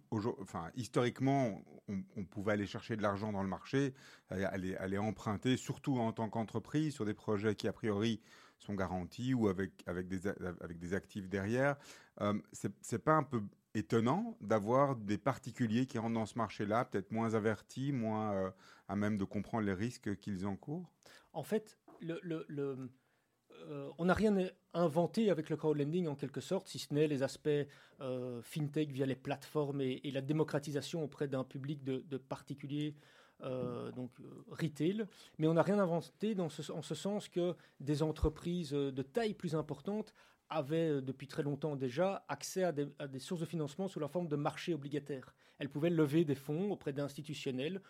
historiquement, 0.75 1.63
on, 1.89 2.25
pouvait 2.25 2.53
aller 2.53 2.67
chercher 2.67 2.97
de 2.97 3.03
l'argent 3.03 3.33
dans 3.33 3.43
le 3.43 3.49
marché, 3.49 3.95
euh, 4.33 4.47
aller, 4.51 4.99
emprunter, 4.99 5.57
surtout 5.57 5.99
en 5.99 6.13
tant 6.13 6.29
qu'entreprise, 6.29 6.95
sur 6.95 7.05
des 7.05 7.15
projets 7.15 7.55
qui, 7.55 7.69
a 7.69 7.73
priori, 7.73 8.21
sont 8.59 8.75
garantis 8.75 9.35
ou 9.35 9.49
avec, 9.49 9.83
avec, 9.87 10.07
des, 10.09 10.29
avec 10.29 10.79
des 10.79 10.95
actifs 10.95 11.29
derrière. 11.29 11.77
Euh, 12.21 12.39
c'est 12.53 13.03
pas 13.03 13.15
un 13.15 13.25
peu 13.25 13.43
étonnant 13.75 14.37
d'avoir 14.41 14.97
des 14.97 15.19
particuliers 15.19 15.87
qui 15.87 15.99
rentrent 15.99 16.15
dans 16.15 16.27
ce 16.27 16.37
marché-là, 16.37 16.85
peut-être 16.85 17.11
moins 17.11 17.35
avertis, 17.35 17.93
moins 17.93 18.33
euh, 18.33 18.51
à 18.93 18.97
même 18.97 19.17
de 19.17 19.25
comprendre 19.25 19.65
les 19.65 19.73
risques 19.73 20.17
qu'ils 20.17 20.47
encourent? 20.47 20.91
En 21.33 21.43
fait, 21.43 21.79
le, 22.01 22.91
euh, 23.69 23.91
on 23.97 24.05
n'a 24.05 24.13
rien 24.13 24.37
inventé 24.75 25.31
avec 25.31 25.49
le 25.49 25.57
crowdlending 25.57 26.09
en 26.09 26.15
quelque 26.15 26.43
sorte, 26.43 26.69
si 26.69 26.79
ce 26.79 26.93
n'est 26.93 27.09
les 27.09 27.23
aspects 27.23 27.49
euh, 28.03 28.43
fintech 28.43 28.91
via 28.93 29.07
les 29.07 29.15
plateformes 29.15 29.81
et, 29.81 30.11
la 30.13 30.21
démocratisation 30.21 31.03
auprès 31.03 31.27
d'un 31.27 31.43
public 31.43 31.83
de, 31.83 32.19
particuliers. 32.19 32.95
donc 33.97 34.13
retail, 34.51 35.07
mais 35.39 35.49
on 35.49 35.55
n'a 35.55 35.63
rien 35.63 35.79
inventé 35.79 36.35
dans 36.35 36.51
ce, 36.51 36.71
en 36.71 36.83
ce 36.83 36.95
sens 36.95 37.29
que 37.29 37.57
des 37.81 38.03
entreprises 38.03 38.73
de 38.73 39.03
taille 39.03 39.35
plus 39.35 39.55
importante 39.57 40.13
avaient 40.57 40.91
euh, 40.91 41.01
depuis 41.01 41.27
très 41.27 41.43
longtemps 41.43 41.77
déjà 41.77 42.25
accès 42.29 42.65
à 42.65 42.73
des, 42.73 43.19
sources 43.19 43.41
de 43.41 43.47
financement 43.47 43.89
sous 43.89 44.01
la 44.01 44.09
forme 44.09 44.29
de 44.29 44.37
marchés 44.37 44.75
obligataires. 44.75 45.35
Elles 45.59 45.69
pouvaient 45.69 45.91
lever 45.91 46.25
des 46.25 46.35
fonds 46.35 46.73
auprès 46.73 46.93
d'institutionnels 46.93 47.81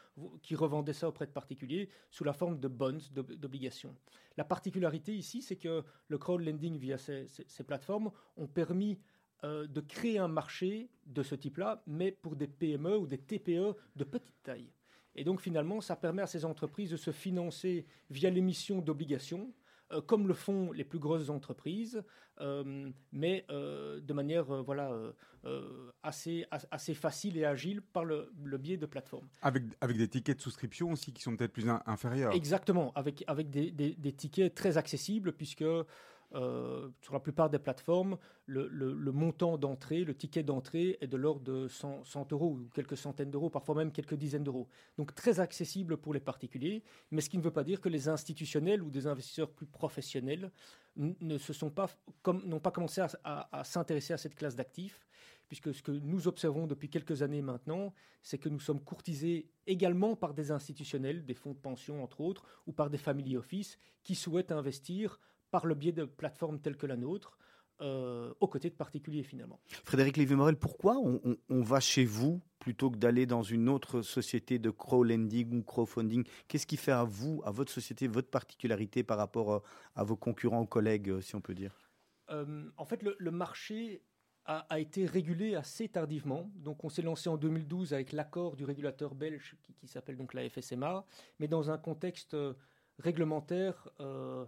qui 0.42 0.54
revendaient 0.54 0.92
ça 0.92 1.09
auprès 1.09 1.26
de 1.26 1.33
particuliers 1.33 1.88
sous 2.11 2.25
la 2.25 2.33
forme 2.33 2.59
de 2.59 2.69
bonds, 2.69 2.99
d'obligations. 3.12 3.95
La 4.37 4.45
particularité 4.45 5.14
ici, 5.14 5.42
c'est 5.42 5.57
que 5.57 5.83
le 6.09 6.19
crowdlending 6.19 6.76
via 6.76 6.99
ces, 6.99 7.26
plateformes 7.66 8.11
ont 8.37 8.47
permis 8.47 8.99
euh, 9.45 9.66
de 9.66 9.81
créer 9.81 10.19
un 10.19 10.28
marché 10.28 10.90
de 11.07 11.23
ce 11.23 11.35
type-là, 11.35 11.83
mais 11.87 12.12
pour 12.12 12.37
des 12.37 12.47
PME 12.47 12.99
ou 12.99 13.07
des 13.07 13.19
TPE 13.19 13.75
de 13.97 14.04
petite 14.04 14.42
taille. 14.42 14.71
Et 15.14 15.25
donc 15.25 15.40
finalement, 15.40 15.81
ça 15.81 15.97
permet 15.97 16.23
à 16.23 16.26
ces 16.26 16.45
entreprises 16.45 16.90
de 16.90 16.97
se 16.97 17.11
financer 17.11 17.87
via 18.11 18.31
l'émission 18.31 18.81
d'obligations 18.81 19.52
comme 20.06 20.28
le 20.28 20.34
font 20.34 20.72
les 20.72 20.84
plus 20.84 20.99
grosses 20.99 21.30
entreprises, 21.30 22.02
mais 23.12 23.44
de 23.50 24.12
manière 24.12 24.44
voilà, 24.62 24.92
assez, 26.02 26.46
assez 26.70 26.94
facile 26.94 27.37
et 27.37 27.44
agile 27.44 27.82
par 27.82 28.04
le, 28.04 28.30
biais 28.58 28.76
de 28.76 28.87
plateformes. 28.87 29.28
Avec, 29.42 29.64
avec 29.80 29.96
des 29.96 30.08
tickets 30.08 30.37
de 30.37 30.42
souscription 30.42 30.92
aussi 30.92 31.12
qui 31.12 31.22
sont 31.22 31.37
peut-être 31.37 31.52
plus 31.52 31.68
inférieurs. 31.87 32.32
Exactement, 32.32 32.92
avec, 32.94 33.25
avec 33.26 33.50
des, 33.50 33.70
des, 33.70 33.94
des 33.94 34.12
tickets 34.12 34.54
très 34.54 34.76
accessibles, 34.76 35.32
puisque 35.32 35.64
euh, 36.34 36.88
sur 37.00 37.12
la 37.12 37.20
plupart 37.20 37.50
des 37.50 37.58
plateformes, 37.58 38.16
le, 38.46 39.12
montant 39.12 39.58
d'entrée, 39.58 40.04
le 40.04 40.14
ticket 40.14 40.42
d'entrée 40.42 40.98
est 41.00 41.06
de 41.06 41.16
l'ordre 41.16 41.42
de 41.42 41.68
100, 41.68 42.32
euros 42.32 42.52
ou 42.52 42.68
quelques 42.74 42.96
centaines 42.96 43.30
d'euros, 43.30 43.50
parfois 43.50 43.74
même 43.74 43.92
quelques 43.92 44.14
dizaines 44.14 44.44
d'euros. 44.44 44.68
Donc 44.96 45.14
très 45.14 45.40
accessible 45.40 45.96
pour 45.96 46.14
les 46.14 46.20
particuliers, 46.20 46.82
mais 47.10 47.20
ce 47.20 47.28
qui 47.28 47.38
ne 47.38 47.42
veut 47.42 47.50
pas 47.50 47.64
dire 47.64 47.80
que 47.80 47.88
les 47.88 48.08
institutionnels 48.08 48.82
ou 48.82 48.90
des 48.90 49.06
investisseurs 49.06 49.50
plus 49.50 49.66
professionnels 49.66 50.50
ne 50.96 51.38
se 51.38 51.52
sont 51.52 51.70
pas, 51.70 51.88
n'ont 52.26 52.60
pas 52.60 52.70
commencé 52.70 53.02
à, 53.24 53.62
s'intéresser 53.64 54.12
à 54.12 54.18
cette 54.18 54.34
classe 54.34 54.56
d'actifs 54.56 55.06
puisque 55.48 55.74
ce 55.74 55.82
que 55.82 55.92
nous 55.92 56.28
observons 56.28 56.66
depuis 56.66 56.88
quelques 56.88 57.20
années 57.20 57.42
maintenant, 57.42 57.92
c'est 58.22 58.38
que 58.38 58.48
nous 58.48 58.58
sommes 58.58 58.80
courtisés 58.80 59.50
également 59.66 60.16
par 60.16 60.32
des 60.32 60.50
institutionnels, 60.50 61.26
des 61.26 61.34
fonds 61.34 61.52
de 61.52 61.58
pension 61.58 62.02
entre 62.02 62.22
autres, 62.22 62.46
ou 62.66 62.72
par 62.72 62.88
des 62.88 62.96
family 62.96 63.36
office 63.36 63.78
qui 64.02 64.14
souhaitent 64.14 64.50
investir 64.50 65.20
par 65.52 65.66
le 65.66 65.76
biais 65.76 65.92
de 65.92 66.04
plateformes 66.04 66.59
telles 66.59 66.76
que 66.76 66.87
la 66.87 66.97
nôtre, 66.97 67.38
euh, 67.80 68.32
aux 68.40 68.49
côtés 68.49 68.71
de 68.71 68.75
particuliers 68.75 69.23
finalement. 69.23 69.61
Frédéric 69.85 70.16
Lévy-Morel, 70.16 70.56
pourquoi 70.56 70.97
on, 70.99 71.62
va 71.62 71.78
chez 71.78 72.04
vous 72.04 72.40
plutôt 72.59 72.90
que 72.90 72.97
d'aller 72.97 73.26
dans 73.26 73.42
une 73.42 73.68
autre 73.68 74.02
société 74.02 74.59
de 74.59 74.71
crowdlending 74.71 75.59
ou 75.59 75.62
crowdfunding? 75.62 76.25
Qu'est-ce 76.49 76.66
qui 76.66 76.76
fait 76.76 76.92
à 76.92 77.04
vous, 77.04 77.42
à 77.44 77.50
votre 77.50 77.71
société, 77.71 78.09
votre 78.09 78.30
particularité 78.30 79.02
par 79.02 79.18
rapport 79.18 79.52
euh, 79.52 79.59
à 79.94 80.04
vos 80.04 80.16
concurrents 80.16 80.62
ou 80.62 80.66
collègues, 80.66 81.11
euh, 81.11 81.21
si 81.21 81.37
on 81.37 81.40
peut 81.40 81.54
dire? 81.54 81.78
En 82.78 82.87
fait, 82.87 83.02
le, 83.02 83.30
marché 83.30 84.00
a, 84.47 84.80
été 84.80 85.04
régulé 85.04 85.54
assez 85.54 85.87
tardivement. 85.87 86.50
Donc, 86.54 86.82
on 86.82 86.88
s'est 86.88 87.02
lancé 87.02 87.28
en 87.28 87.37
2012 87.37 87.92
avec 87.92 88.12
l'accord 88.12 88.56
du 88.56 88.64
régulateur 88.64 89.14
belge 89.14 89.59
qui, 89.62 89.75
qui 89.75 89.87
s'appelle 89.87 90.16
donc 90.16 90.32
la 90.32 90.49
FSMA, 90.49 91.04
mais 91.40 91.47
dans 91.47 91.71
un 91.71 91.76
contexte 91.76 92.35
réglementaire 92.99 93.88
euh, 94.00 94.44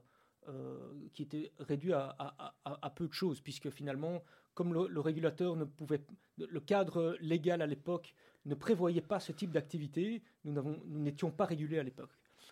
qui 1.14 1.22
était 1.22 1.52
réduit 1.58 1.92
à, 1.92 2.92
peu 2.94 3.08
de 3.08 3.12
choses, 3.12 3.40
puisque 3.40 3.70
finalement, 3.70 4.22
comme 4.54 4.74
le, 4.74 5.00
régulateur 5.00 5.56
ne 5.56 5.64
pouvait, 5.64 6.00
le 6.38 6.60
cadre 6.60 7.16
légal 7.20 7.62
à 7.62 7.66
l'époque 7.66 8.14
ne 8.44 8.54
prévoyait 8.54 9.00
pas 9.00 9.20
ce 9.20 9.32
type 9.32 9.50
d'activité, 9.50 10.22
nous 10.44 10.76
n'étions 10.86 11.30
pas 11.30 11.46
régulés 11.46 11.78
à 11.78 11.82
l'époque. 11.82 12.10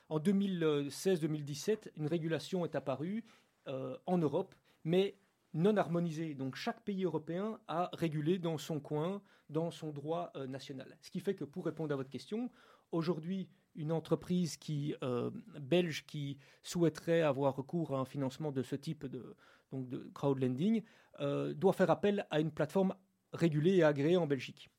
En 0.08 0.18
2016-2017, 0.18 1.92
une 1.96 2.06
régulation 2.06 2.64
est 2.64 2.74
apparue 2.74 3.24
euh, 3.68 3.96
en 4.06 4.18
Europe, 4.18 4.54
mais 4.84 5.16
non 5.54 5.76
harmonisée. 5.76 6.34
Donc 6.34 6.56
chaque 6.56 6.82
pays 6.82 7.04
européen 7.04 7.58
a 7.68 7.90
régulé 7.92 8.38
dans 8.38 8.58
son 8.58 8.80
coin, 8.80 9.22
dans 9.50 9.70
son 9.70 9.90
droit 9.90 10.32
euh, 10.36 10.46
national. 10.46 10.96
Ce 11.00 11.10
qui 11.10 11.20
fait 11.20 11.34
que 11.34 11.44
pour 11.44 11.64
répondre 11.64 11.92
à 11.92 11.96
votre 11.96 12.10
question, 12.10 12.50
aujourd'hui, 12.90 13.48
une 13.74 13.92
entreprise 13.92 14.58
euh, 15.02 15.30
belge 15.60 16.04
qui 16.06 16.38
souhaiterait 16.62 17.22
avoir 17.22 17.56
recours 17.56 17.94
à 17.94 18.00
un 18.00 18.04
financement 18.04 18.52
de 18.52 18.62
ce 18.62 18.76
type 18.76 19.06
de, 19.06 19.36
donc 19.70 19.88
de 19.88 20.10
crowdlending 20.14 20.82
euh, 21.20 21.54
doit 21.54 21.72
faire 21.72 21.90
appel 21.90 22.26
à 22.30 22.40
une 22.40 22.50
plateforme 22.50 22.94
régulée 23.32 23.76
et 23.76 23.84
agréée 23.84 24.16
en 24.16 24.26
Belgique. 24.26 24.70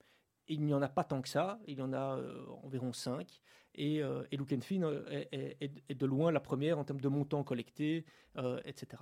Il 0.47 0.63
n'y 0.63 0.73
en 0.73 0.81
a 0.81 0.89
pas 0.89 1.03
tant 1.03 1.21
que 1.21 1.29
ça, 1.29 1.59
il 1.67 1.79
y 1.79 1.81
en 1.81 1.93
a 1.93 2.17
euh, 2.17 2.45
environ 2.63 2.93
5. 2.93 3.41
Et, 3.75 4.01
et 4.31 4.38
Look 4.38 4.55
Fin 4.62 4.83
est, 5.09 5.57
est, 5.89 5.95
de 5.95 6.05
loin 6.05 6.31
la 6.31 6.39
première 6.39 6.77
en 6.77 6.83
termes 6.83 7.01
de 7.01 7.07
montant 7.07 7.43
collecté, 7.43 8.05
etc. 8.65 9.01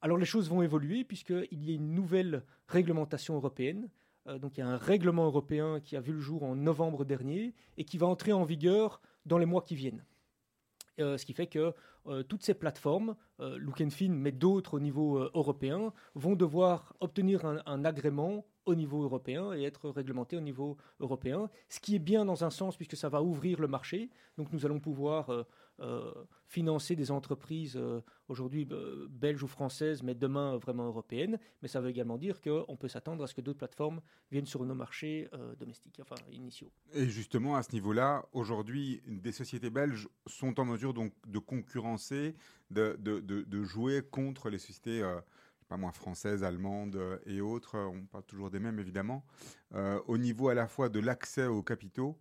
alors 0.00 0.18
les 0.18 0.26
choses 0.26 0.50
vont 0.50 0.60
évoluer 0.60 1.04
puisqu'il 1.04 1.64
y 1.64 1.70
a 1.70 1.74
une 1.74 1.94
nouvelle 1.94 2.42
réglementation 2.66 3.36
européenne 3.36 3.90
donc 4.36 4.56
il 4.56 4.60
y 4.60 4.62
a 4.62 4.68
un 4.68 4.76
règlement 4.76 5.24
européen 5.24 5.80
qui 5.80 5.96
a 5.96 6.00
vu 6.00 6.12
le 6.12 6.20
jour 6.20 6.42
en 6.42 6.54
novembre 6.54 7.04
dernier 7.04 7.54
et 7.76 7.84
qui 7.84 7.96
va 7.96 8.06
entrer 8.06 8.32
en 8.32 8.44
vigueur 8.44 9.00
dans 9.24 9.38
les 9.38 9.46
mois 9.46 9.62
qui 9.62 9.74
viennent. 9.74 10.04
Euh, 11.00 11.16
ce 11.16 11.24
qui 11.24 11.32
fait 11.32 11.46
que 11.46 11.72
euh, 12.06 12.22
toutes 12.22 12.42
ces 12.42 12.54
plateformes, 12.54 13.14
Look 13.38 13.88
Fin, 13.90 14.08
mais 14.08 14.32
d'autres 14.32 14.74
au 14.74 14.80
niveau 14.80 15.18
européen, 15.34 15.92
vont 16.14 16.34
devoir 16.34 16.94
obtenir 17.00 17.44
un, 17.44 17.84
agrément 17.84 18.44
au 18.68 18.74
niveau 18.74 19.02
européen 19.02 19.52
et 19.54 19.62
être 19.62 19.88
réglementées 19.88 20.36
au 20.36 20.40
niveau 20.40 20.76
européen, 21.00 21.50
ce 21.68 21.80
qui 21.80 21.94
est 21.94 22.00
bien 22.00 22.24
dans 22.24 22.44
un 22.44 22.50
sens 22.50 22.76
puisque 22.76 22.96
ça 22.96 23.08
va 23.08 23.22
ouvrir 23.22 23.60
le 23.60 23.68
marché. 23.68 24.10
Donc 24.36 24.52
nous 24.52 24.66
allons 24.66 24.80
pouvoir 24.80 25.30
euh, 25.30 25.44
financer 26.48 26.96
des 26.96 27.10
entreprises 27.10 27.76
euh, 27.76 28.00
aujourd'hui 28.28 28.66
euh, 28.72 29.06
belges 29.10 29.42
ou 29.42 29.46
françaises, 29.46 30.02
mais 30.02 30.14
demain 30.14 30.56
vraiment 30.56 30.86
européennes. 30.86 31.38
Mais 31.62 31.68
ça 31.68 31.80
veut 31.80 31.90
également 31.90 32.18
dire 32.18 32.40
qu'on 32.40 32.76
peut 32.76 32.88
s'attendre 32.88 33.22
à 33.22 33.26
ce 33.26 33.34
que 33.34 33.42
d'autres 33.42 33.58
plateformes 33.58 34.00
viennent 34.32 34.46
sur 34.46 34.64
nos 34.64 34.74
marchés 34.74 35.28
domestiques, 35.58 35.98
enfin 36.00 36.16
initiaux. 36.32 36.70
Et 36.92 37.06
justement, 37.06 37.56
à 37.56 37.62
ce 37.62 37.72
niveau-là, 37.72 38.26
aujourd'hui, 38.32 39.02
des 39.06 39.32
sociétés 39.32 39.70
belges 39.70 40.08
sont 40.26 40.58
en 40.58 40.64
mesure 40.64 40.94
donc 40.94 41.12
de 41.26 41.38
concurrencer, 41.38 42.34
de, 42.70 43.62
jouer 43.64 44.02
contre 44.02 44.48
les 44.48 44.58
sociétés 44.58 45.02
pas 45.68 45.76
moins 45.76 45.92
françaises, 45.92 46.44
allemandes 46.44 46.98
et 47.26 47.40
autres, 47.40 47.76
on 47.76 48.06
parle 48.06 48.24
toujours 48.24 48.50
des 48.50 48.58
mêmes 48.58 48.78
évidemment, 48.78 49.24
au 50.06 50.18
niveau 50.18 50.48
à 50.48 50.54
la 50.54 50.66
fois 50.66 50.88
de 50.88 51.00
l'accès 51.00 51.46
aux 51.46 51.62
capitaux 51.62 52.18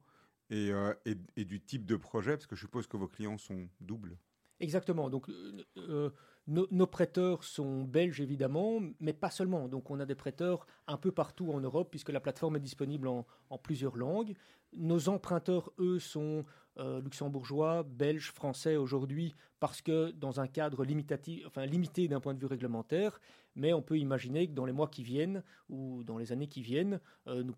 euh, 0.52 0.94
et, 1.06 1.46
du 1.46 1.62
type 1.62 1.86
de 1.86 1.96
projet, 1.96 2.32
parce 2.32 2.48
que 2.48 2.56
je 2.56 2.62
suppose 2.62 2.88
que 2.88 2.98
vos 2.98 3.08
clients 3.08 3.38
sont 3.38 3.68
doubles. 3.82 4.18
Exactement. 4.60 5.10
Donc, 5.10 5.30
euh, 5.78 6.10
nos, 6.48 6.88
prêteurs 6.88 7.44
sont 7.44 7.84
belges, 7.84 8.22
évidemment, 8.22 8.80
mais 9.02 9.12
pas 9.12 9.30
seulement. 9.30 9.68
Donc, 9.68 9.92
on 9.92 10.00
a 10.00 10.06
des 10.06 10.16
prêteurs 10.16 10.66
un 10.88 10.96
peu 10.96 11.12
partout 11.12 11.52
en 11.52 11.60
Europe, 11.60 11.90
puisque 11.90 12.10
la 12.10 12.22
plateforme 12.22 12.56
est 12.56 12.62
disponible 12.62 13.10
en, 13.10 13.26
plusieurs 13.62 13.98
langues. 13.98 14.34
Nos 14.74 15.10
emprunteurs, 15.10 15.72
eux, 15.78 16.00
sont 16.00 16.46
euh, 16.80 17.02
luxembourgeois, 17.02 17.84
belges, 17.84 18.32
français 18.32 18.78
aujourd'hui, 18.78 19.36
parce 19.60 19.82
que 19.82 20.12
dans 20.12 20.40
un 20.40 20.48
cadre 20.48 20.86
limitatif, 20.86 21.46
enfin, 21.48 21.66
limité 21.66 22.08
d'un 22.08 22.22
point 22.22 22.34
de 22.34 22.40
vue 22.40 22.46
réglementaire, 22.46 23.20
mais 23.56 23.74
on 23.74 23.82
peut 23.82 23.98
imaginer 23.98 24.48
que 24.48 24.54
dans 24.54 24.66
les 24.66 24.74
mois 24.74 24.88
qui 24.88 25.04
viennent 25.04 25.44
ou 25.70 26.04
dans 26.04 26.18
les 26.18 26.32
années 26.32 26.48
qui 26.48 26.62
viennent, 26.62 27.02
euh, 27.28 27.44
nous, 27.44 27.54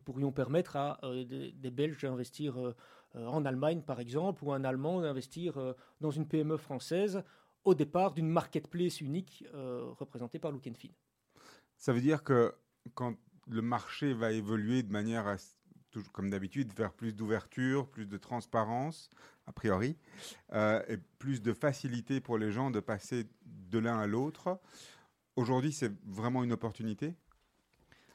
pourrions 0.00 0.32
permettre 0.32 0.76
à 0.76 0.98
euh, 1.04 1.24
des, 1.24 1.70
Belges 1.70 2.02
d'investir 2.02 2.56
en 3.14 3.44
Allemagne, 3.44 3.82
par 3.82 4.00
exemple, 4.00 4.44
ou 4.44 4.52
un 4.52 4.64
Allemand 4.64 5.00
d'investir 5.00 5.74
dans 6.00 6.10
une 6.10 6.26
PME 6.26 6.56
française 6.56 7.22
au 7.66 7.74
départ 7.74 8.14
d'une 8.14 8.28
marketplace 8.28 9.00
unique 9.02 9.44
représentée 9.52 10.38
par 10.38 10.52
Look 10.52 10.64
Fin. 10.64 10.88
Ça 11.76 11.92
veut 11.92 12.00
dire 12.00 12.24
que 12.24 12.54
quand 12.94 13.16
le 13.46 13.60
marché 13.60 14.14
va 14.14 14.32
évoluer 14.32 14.82
de 14.82 14.90
manière 14.90 15.26
à 15.26 15.36
comme 16.12 16.30
d'habitude, 16.30 16.72
vers 16.74 16.92
plus 16.92 17.14
d'ouverture, 17.14 17.88
plus 17.88 18.06
de 18.06 18.16
transparence, 18.16 19.10
a 19.46 19.52
priori, 19.52 19.96
euh, 20.52 20.82
et 20.88 20.96
plus 21.18 21.42
de 21.42 21.52
facilité 21.52 22.20
pour 22.20 22.38
les 22.38 22.52
gens 22.52 22.70
de 22.70 22.80
passer 22.80 23.26
de 23.44 23.78
l'un 23.78 23.98
à 23.98 24.06
l'autre. 24.06 24.58
Aujourd'hui, 25.36 25.72
c'est 25.72 25.92
vraiment 26.04 26.44
une 26.44 26.52
opportunité? 26.52 27.14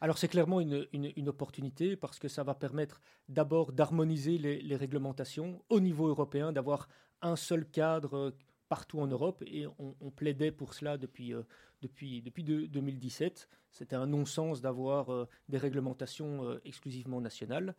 Alors 0.03 0.17
c'est 0.17 0.27
clairement 0.27 0.59
une, 0.59 0.87
une, 0.93 1.29
opportunité 1.29 1.95
parce 1.95 2.17
que 2.17 2.27
ça 2.27 2.43
va 2.43 2.55
permettre 2.55 3.01
d'abord 3.29 3.71
d'harmoniser 3.71 4.39
les, 4.39 4.59
les, 4.59 4.75
réglementations 4.75 5.63
au 5.69 5.79
niveau 5.79 6.07
européen, 6.07 6.51
d'avoir 6.51 6.87
un 7.21 7.35
seul 7.35 7.69
cadre 7.69 8.33
partout 8.71 9.01
en 9.01 9.07
Europe 9.07 9.43
et 9.45 9.65
on, 9.79 10.11
plaidait 10.11 10.53
pour 10.53 10.73
cela 10.73 10.97
depuis, 10.97 11.33
euh, 11.33 11.43
depuis, 11.81 12.21
depuis 12.21 12.45
2017. 12.45 13.49
C'était 13.69 13.97
un 13.97 14.07
non-sens 14.07 14.61
d'avoir 14.61 15.11
euh, 15.11 15.27
des 15.49 15.57
réglementations 15.57 16.45
euh, 16.45 16.61
exclusivement 16.63 17.19
nationales. 17.19 17.75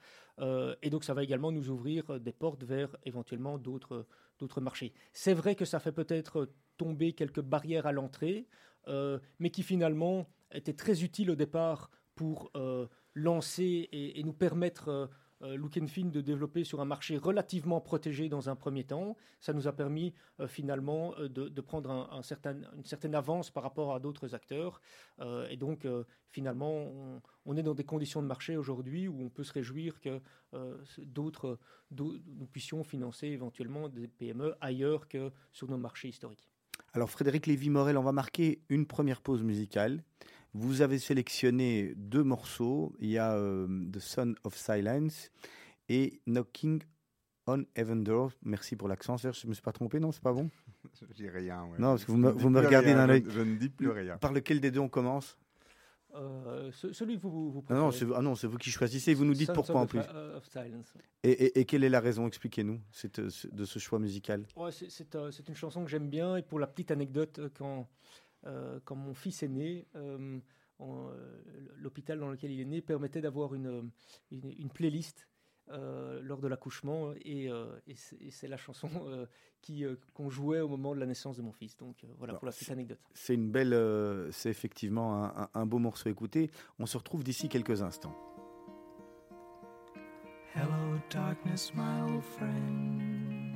et 0.83 0.91
donc 0.91 1.05
ça 1.05 1.15
va 1.15 1.23
également 1.23 1.51
nous 1.51 1.71
ouvrir 1.71 2.21
des 2.21 2.33
portes 2.33 2.65
vers 2.65 2.95
éventuellement 3.07 3.57
d'autres, 3.57 4.07
marchés. 4.61 4.93
C'est 5.15 5.33
vrai 5.33 5.55
que 5.55 5.65
ça 5.65 5.81
fait 5.81 5.93
peut-être 5.93 6.51
tomber 6.77 7.15
quelques 7.15 7.41
barrières 7.41 7.87
à 7.87 7.93
l'entrée, 7.93 8.47
mais 9.39 9.51
qui 9.51 9.63
finalement 9.63 10.29
étaient 10.51 10.79
très 10.85 11.05
utiles 11.05 11.31
au 11.31 11.37
départ 11.37 11.91
pour 12.17 12.51
lancer 13.15 13.89
et, 13.93 14.23
nous 14.25 14.35
permettre 14.35 15.09
euh, 15.43 15.57
Look 15.57 15.79
Fin 15.87 16.07
de 16.07 16.21
développer 16.21 16.65
sur 16.65 16.81
un 16.81 16.85
marché 16.85 17.17
relativement 17.17 17.81
protégé 17.81 18.29
dans 18.29 18.49
un 18.49 18.57
premier 18.57 18.85
temps. 18.85 19.17
Ça 19.41 19.53
nous 19.53 19.67
a 19.67 19.73
permis 19.73 20.15
euh, 20.41 20.47
finalement 20.47 21.15
euh, 21.19 21.29
de, 21.29 21.61
prendre 21.61 21.91
une 21.91 22.85
certaine 22.85 23.15
avance 23.15 23.51
par 23.51 23.63
rapport 23.63 23.95
à 23.95 24.01
d'autres 24.01 24.35
acteurs. 24.35 24.81
et 25.49 25.57
donc 25.57 25.87
finalement, 26.31 27.21
on, 27.47 27.57
est 27.57 27.63
dans 27.63 27.75
des 27.75 27.85
conditions 27.85 28.21
de 28.21 28.27
marché 28.27 28.57
aujourd'hui 28.57 29.07
où 29.07 29.23
on 29.23 29.29
peut 29.29 29.45
se 29.45 29.53
réjouir 29.53 30.01
que 30.01 30.21
d'autres, 30.99 31.59
nous 31.91 32.47
puissions 32.51 32.83
financer 32.83 33.29
éventuellement 33.29 33.89
des 33.89 34.09
PME 34.09 34.55
ailleurs 34.61 35.09
que 35.09 35.31
sur 35.53 35.69
nos 35.69 35.79
marchés 35.79 36.09
historiques. 36.09 36.49
Alors 36.93 37.11
Frédéric 37.11 37.47
Lévy-Morel, 37.47 37.97
on 37.97 38.03
va 38.03 38.13
marquer 38.13 38.61
une 38.69 38.87
première 38.87 39.23
pause 39.23 39.43
musicale. 39.43 40.03
Vous 40.55 40.83
avez 40.83 40.99
sélectionné 40.99 41.95
deux 41.97 42.23
morceaux. 42.23 42.93
Il 42.99 43.09
y 43.09 43.19
a 43.19 43.35
euh, 43.37 43.67
The 43.91 43.99
Son 43.99 44.35
of 44.45 44.57
Silence 44.57 45.31
et 45.89 46.21
Knocking 46.27 46.83
On 47.47 47.65
Heaven 47.75 48.05
Door. 48.05 48.33
Merci 48.43 48.77
pour 48.77 48.89
l'accent, 48.89 49.17
Serge. 49.17 49.41
Je 49.41 49.47
ne 49.47 49.51
me 49.51 49.55
suis 49.55 49.63
pas 49.63 49.73
trompé, 49.73 49.99
non? 49.99 50.13
C'est 50.13 50.23
pas 50.23 50.33
bon? 50.35 50.51
Je 51.09 51.15
dis 51.15 51.29
rien. 51.29 51.63
ouais. 51.65 51.79
Non, 51.79 51.91
parce 51.93 52.05
que 52.05 52.13
vous 52.13 52.19
Je 52.19 52.23
me, 52.23 52.31
vous 52.31 52.49
regardez 52.49 52.93
rien, 52.93 52.97
d'un 52.97 53.07
je- 53.07 53.13
œil. 53.13 53.25
Je 53.29 53.41
ne 53.41 53.57
dis 53.57 53.69
plus 53.71 53.89
rien. 53.91 54.19
Par 54.19 54.33
lequel 54.33 54.61
des 54.61 54.71
deux 54.71 54.81
on 54.81 54.89
commence? 54.91 55.39
Euh, 56.15 56.71
ce- 56.73 56.93
celui 56.93 57.17
que 57.17 57.23
vous, 57.23 57.31
vous, 57.31 57.51
vous 57.53 57.65
Ah 57.71 57.75
non, 57.75 57.91
c'est 57.91 58.05
ah 58.15 58.21
non, 58.21 58.35
c'est 58.35 58.47
vous 58.47 58.59
qui 58.59 58.71
choisissez. 58.71 59.15
Vous 59.15 59.25
nous 59.25 59.33
dites 59.33 59.47
Sons 59.47 59.55
pourquoi 59.55 59.81
en 59.81 59.87
plus. 59.87 60.01
Euh, 60.13 60.37
of 60.37 60.45
Silence. 60.47 60.93
Et, 61.23 61.31
et- 61.31 61.61
et 61.61 61.65
quelle 61.65 61.85
est 61.85 61.89
la 61.89 62.01
raison? 62.01 62.27
Expliquez-nous 62.27 62.79
de 63.15 63.65
ce 63.65 63.79
choix 63.79 63.99
musical. 63.99 64.45
Ouais, 64.55 64.71
c'est- 64.71 64.91
c'est 64.91 65.17
c'est 65.31 65.49
une 65.49 65.55
chanson 65.57 65.83
que 65.83 65.91
j'aime 65.91 66.11
bien. 66.11 66.37
Et 66.37 66.43
pour 66.43 66.59
la 66.59 66.67
petite 66.67 66.91
anecdote, 66.91 67.41
quand, 67.57 67.89
quand 68.85 68.97
mon 68.97 69.15
fils 69.15 69.43
est 69.43 69.49
né, 69.49 69.87
euh, 69.95 70.39
en, 70.79 71.09
euh, 71.11 71.43
l'hôpital 71.77 72.19
dans 72.19 72.29
lequel 72.29 72.51
il 72.51 72.61
est 72.61 72.65
né 72.65 72.81
permettait 72.83 73.21
d'avoir 73.21 73.55
une, 73.55 73.67
euh, 73.67 73.83
une, 74.31 74.53
une 74.59 74.71
playlist 74.71 75.29
euh, 75.69 76.21
lors 76.23 76.41
de 76.41 76.49
l'accouchement. 76.49 77.13
Et, 77.25 77.49
euh, 77.51 77.79
et 77.87 77.95
c'est 77.95 78.17
et 78.21 78.31
c'est 78.31 78.49
la 78.49 78.57
chanson 78.57 78.91
euh, 79.07 79.27
qui, 79.61 79.85
euh, 79.85 79.95
qu'on 80.13 80.29
jouait 80.29 80.61
au 80.61 80.69
moment 80.69 80.93
de 80.95 81.01
la 81.01 81.07
naissance 81.07 81.37
de 81.37 81.43
mon 81.43 81.53
fils. 81.53 81.77
Donc 81.77 82.03
euh, 82.03 82.09
voilà 82.19 82.33
Alors, 82.33 82.41
pour 82.41 82.47
la 82.47 82.53
petite 82.53 82.71
anecdote. 82.71 82.99
C'est 83.15 83.35
une 83.35 83.51
belle, 83.51 83.73
euh, 83.75 84.31
c'est 84.33 84.51
effectivement 84.51 85.25
un, 85.25 85.43
un- 85.45 85.51
un 85.55 85.67
beau 85.67 85.79
morceau 85.79 86.09
à 86.09 86.13
écouter. 86.13 86.51
On 86.81 86.87
se 86.87 86.97
retrouve 86.99 87.23
d'ici 87.23 87.49
quelques 87.49 87.81
instants. 87.83 88.17
Hello, 90.55 90.99
darkness, 91.11 91.73
my 91.75 92.03
old 92.13 92.23
friend. 92.25 93.55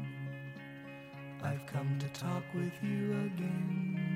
I've 1.43 1.67
come 1.67 1.99
to 1.99 2.09
talk 2.19 2.43
with 2.55 2.73
you 2.83 3.13
again. 3.27 4.16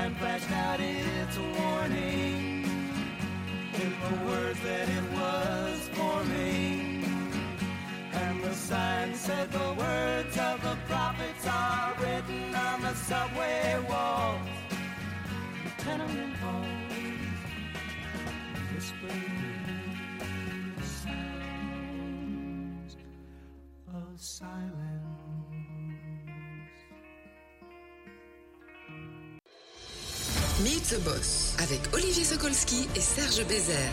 sign 0.00 0.14
flashed 0.14 0.50
out 0.52 0.80
its 0.80 1.36
warning 1.38 2.64
in 3.74 3.92
the 4.04 4.16
words 4.24 4.60
that 4.62 4.88
it 4.88 5.04
was 5.12 5.88
forming. 5.92 7.04
And 8.12 8.42
the 8.42 8.54
sign 8.54 9.14
said 9.14 9.52
the 9.52 9.74
words 9.74 10.38
of 10.38 10.62
the 10.62 10.76
prophets 10.88 11.46
are 11.46 11.94
written 12.00 12.54
on 12.54 12.80
the 12.80 12.94
subway 12.94 13.78
walls, 13.90 14.48
the 15.64 15.70
tenement 15.82 16.36
halls, 16.36 16.66
whispering 18.72 19.54
sounds 20.82 22.16
of 23.92 24.20
silence. 24.20 24.79
Meet 30.64 30.94
the 30.96 31.04
Boss 31.04 31.56
avec 31.62 31.80
Olivier 31.94 32.24
Sokolski 32.24 32.88
et 32.96 33.00
Serge 33.00 33.46
Bézère. 33.46 33.92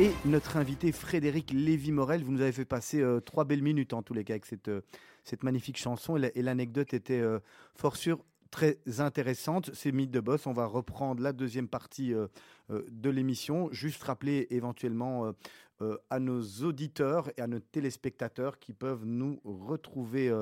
Et 0.00 0.10
notre 0.24 0.56
invité 0.56 0.92
Frédéric 0.92 1.50
Lévy-Morel, 1.52 2.22
vous 2.22 2.32
nous 2.32 2.40
avez 2.40 2.52
fait 2.52 2.64
passer 2.64 3.00
euh, 3.00 3.20
trois 3.20 3.44
belles 3.44 3.62
minutes 3.62 3.92
en 3.94 4.02
tous 4.02 4.14
les 4.14 4.22
cas 4.24 4.34
avec 4.34 4.46
cette, 4.46 4.68
euh, 4.68 4.80
cette 5.24 5.42
magnifique 5.42 5.76
chanson. 5.76 6.16
Et 6.16 6.20
la- 6.20 6.36
et 6.36 6.42
l'anecdote 6.42 6.94
était 6.94 7.20
euh, 7.20 7.40
fort 7.74 7.96
sûr 7.96 8.18
très 8.50 8.78
intéressante. 8.98 9.70
C'est 9.74 9.92
Mythe 9.92 10.10
de 10.10 10.20
Boss. 10.20 10.46
On 10.46 10.52
va 10.52 10.66
reprendre 10.66 11.22
la 11.22 11.32
deuxième 11.32 11.68
partie 11.68 12.14
euh, 12.14 12.28
euh, 12.70 12.84
de 12.90 13.10
l'émission. 13.10 13.68
Juste 13.72 14.02
rappeler 14.02 14.46
éventuellement 14.50 15.32
euh, 15.80 15.96
à 16.10 16.18
nos 16.18 16.42
auditeurs 16.62 17.30
et 17.36 17.40
à 17.40 17.46
nos 17.46 17.60
téléspectateurs 17.60 18.58
qui 18.58 18.72
peuvent 18.72 19.04
nous 19.04 19.40
retrouver, 19.44 20.32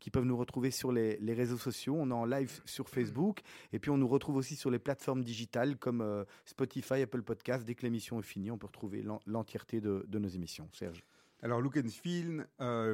qui 0.00 0.10
peuvent 0.10 0.24
nous 0.24 0.36
retrouver 0.36 0.70
sur 0.70 0.92
les, 0.92 1.18
réseaux 1.34 1.58
sociaux. 1.58 1.94
On 1.98 2.10
est 2.10 2.14
en 2.14 2.24
live 2.24 2.60
sur 2.64 2.88
Facebook 2.88 3.40
et 3.72 3.78
puis 3.78 3.90
on 3.90 3.98
nous 3.98 4.08
retrouve 4.08 4.36
aussi 4.36 4.56
sur 4.56 4.70
les 4.70 4.78
plateformes 4.78 5.22
digitales 5.22 5.76
comme 5.76 6.24
Spotify, 6.46 7.02
Apple 7.02 7.22
Podcast. 7.22 7.66
Dès 7.66 7.74
que 7.74 7.82
l'émission 7.82 8.18
est 8.18 8.22
finie, 8.22 8.50
on 8.50 8.56
peut 8.56 8.66
retrouver 8.66 9.02
l'en- 9.02 9.20
l'entièreté 9.26 9.82
de, 9.82 10.06
de 10.08 10.18
nos 10.18 10.28
émissions. 10.28 10.68
Serge. 10.72 11.04
Alors, 11.42 11.60
look 11.60 11.76
and 11.76 11.90
feel, 11.90 12.46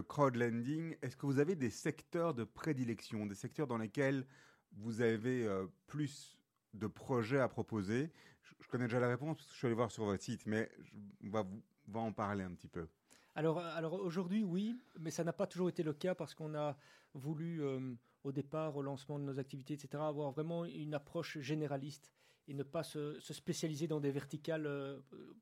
crowdlending, 0.09 0.97
est-ce 1.01 1.17
que 1.17 1.27
vous 1.27 1.39
avez 1.39 1.55
des 1.55 1.71
secteurs 1.71 2.35
de 2.35 2.43
prédilection, 2.43 3.25
des 3.25 3.37
secteurs 3.37 3.69
dans 3.69 3.79
lesquels 3.79 4.27
vous 4.77 5.01
avez 5.01 5.47
euh, 5.47 5.67
plus 5.87 6.39
de 6.75 6.87
projets 6.87 7.39
à 7.41 7.49
proposer 7.49 8.11
je, 8.43 8.53
je 8.61 8.69
connais 8.69 8.85
déjà 8.85 9.01
la 9.01 9.09
réponse 9.09 9.37
parce 9.37 9.47
que 9.47 9.53
je 9.53 9.59
suis 9.59 9.67
allé 9.67 9.75
voir 9.77 9.91
sur 9.91 10.05
votre 10.05 10.23
site, 10.23 10.45
mais 10.47 10.71
je- 10.83 10.93
on 11.27 11.31
va, 11.31 11.43
vous- 11.43 11.63
on 11.89 11.93
va 11.93 12.01
en 12.01 12.13
parler 12.13 12.45
un 12.45 12.53
petit 12.53 12.69
peu. 12.69 12.87
Alors, 13.35 13.59
alors 13.59 13.95
aujourd'hui, 13.95 14.45
oui, 14.45 14.79
mais 15.01 15.11
ça 15.11 15.25
n'a 15.25 15.33
pas 15.33 15.47
toujours 15.47 15.69
été 15.71 15.83
le 15.83 15.93
cas 15.95 16.15
parce 16.15 16.35
qu'on 16.35 16.55
a 16.55 16.77
voulu, 17.15 17.63
euh, 17.63 17.95
au 18.23 18.33
départ, 18.33 18.77
au 18.77 18.83
lancement 18.83 19.19
de 19.19 19.25
nos 19.25 19.39
activités, 19.39 19.75
etc., 19.75 20.03
avoir 20.09 20.31
vraiment 20.31 20.65
une 20.67 20.93
approche 20.95 21.39
généraliste 21.39 22.13
et 22.49 22.53
ne 22.55 22.63
pas 22.63 22.83
se, 22.83 23.19
se 23.19 23.33
spécialiser 23.33 23.87
dans 23.89 24.01
des 24.01 24.11
verticales 24.11 24.67
euh, 24.67 24.99
euh, 25.15 25.35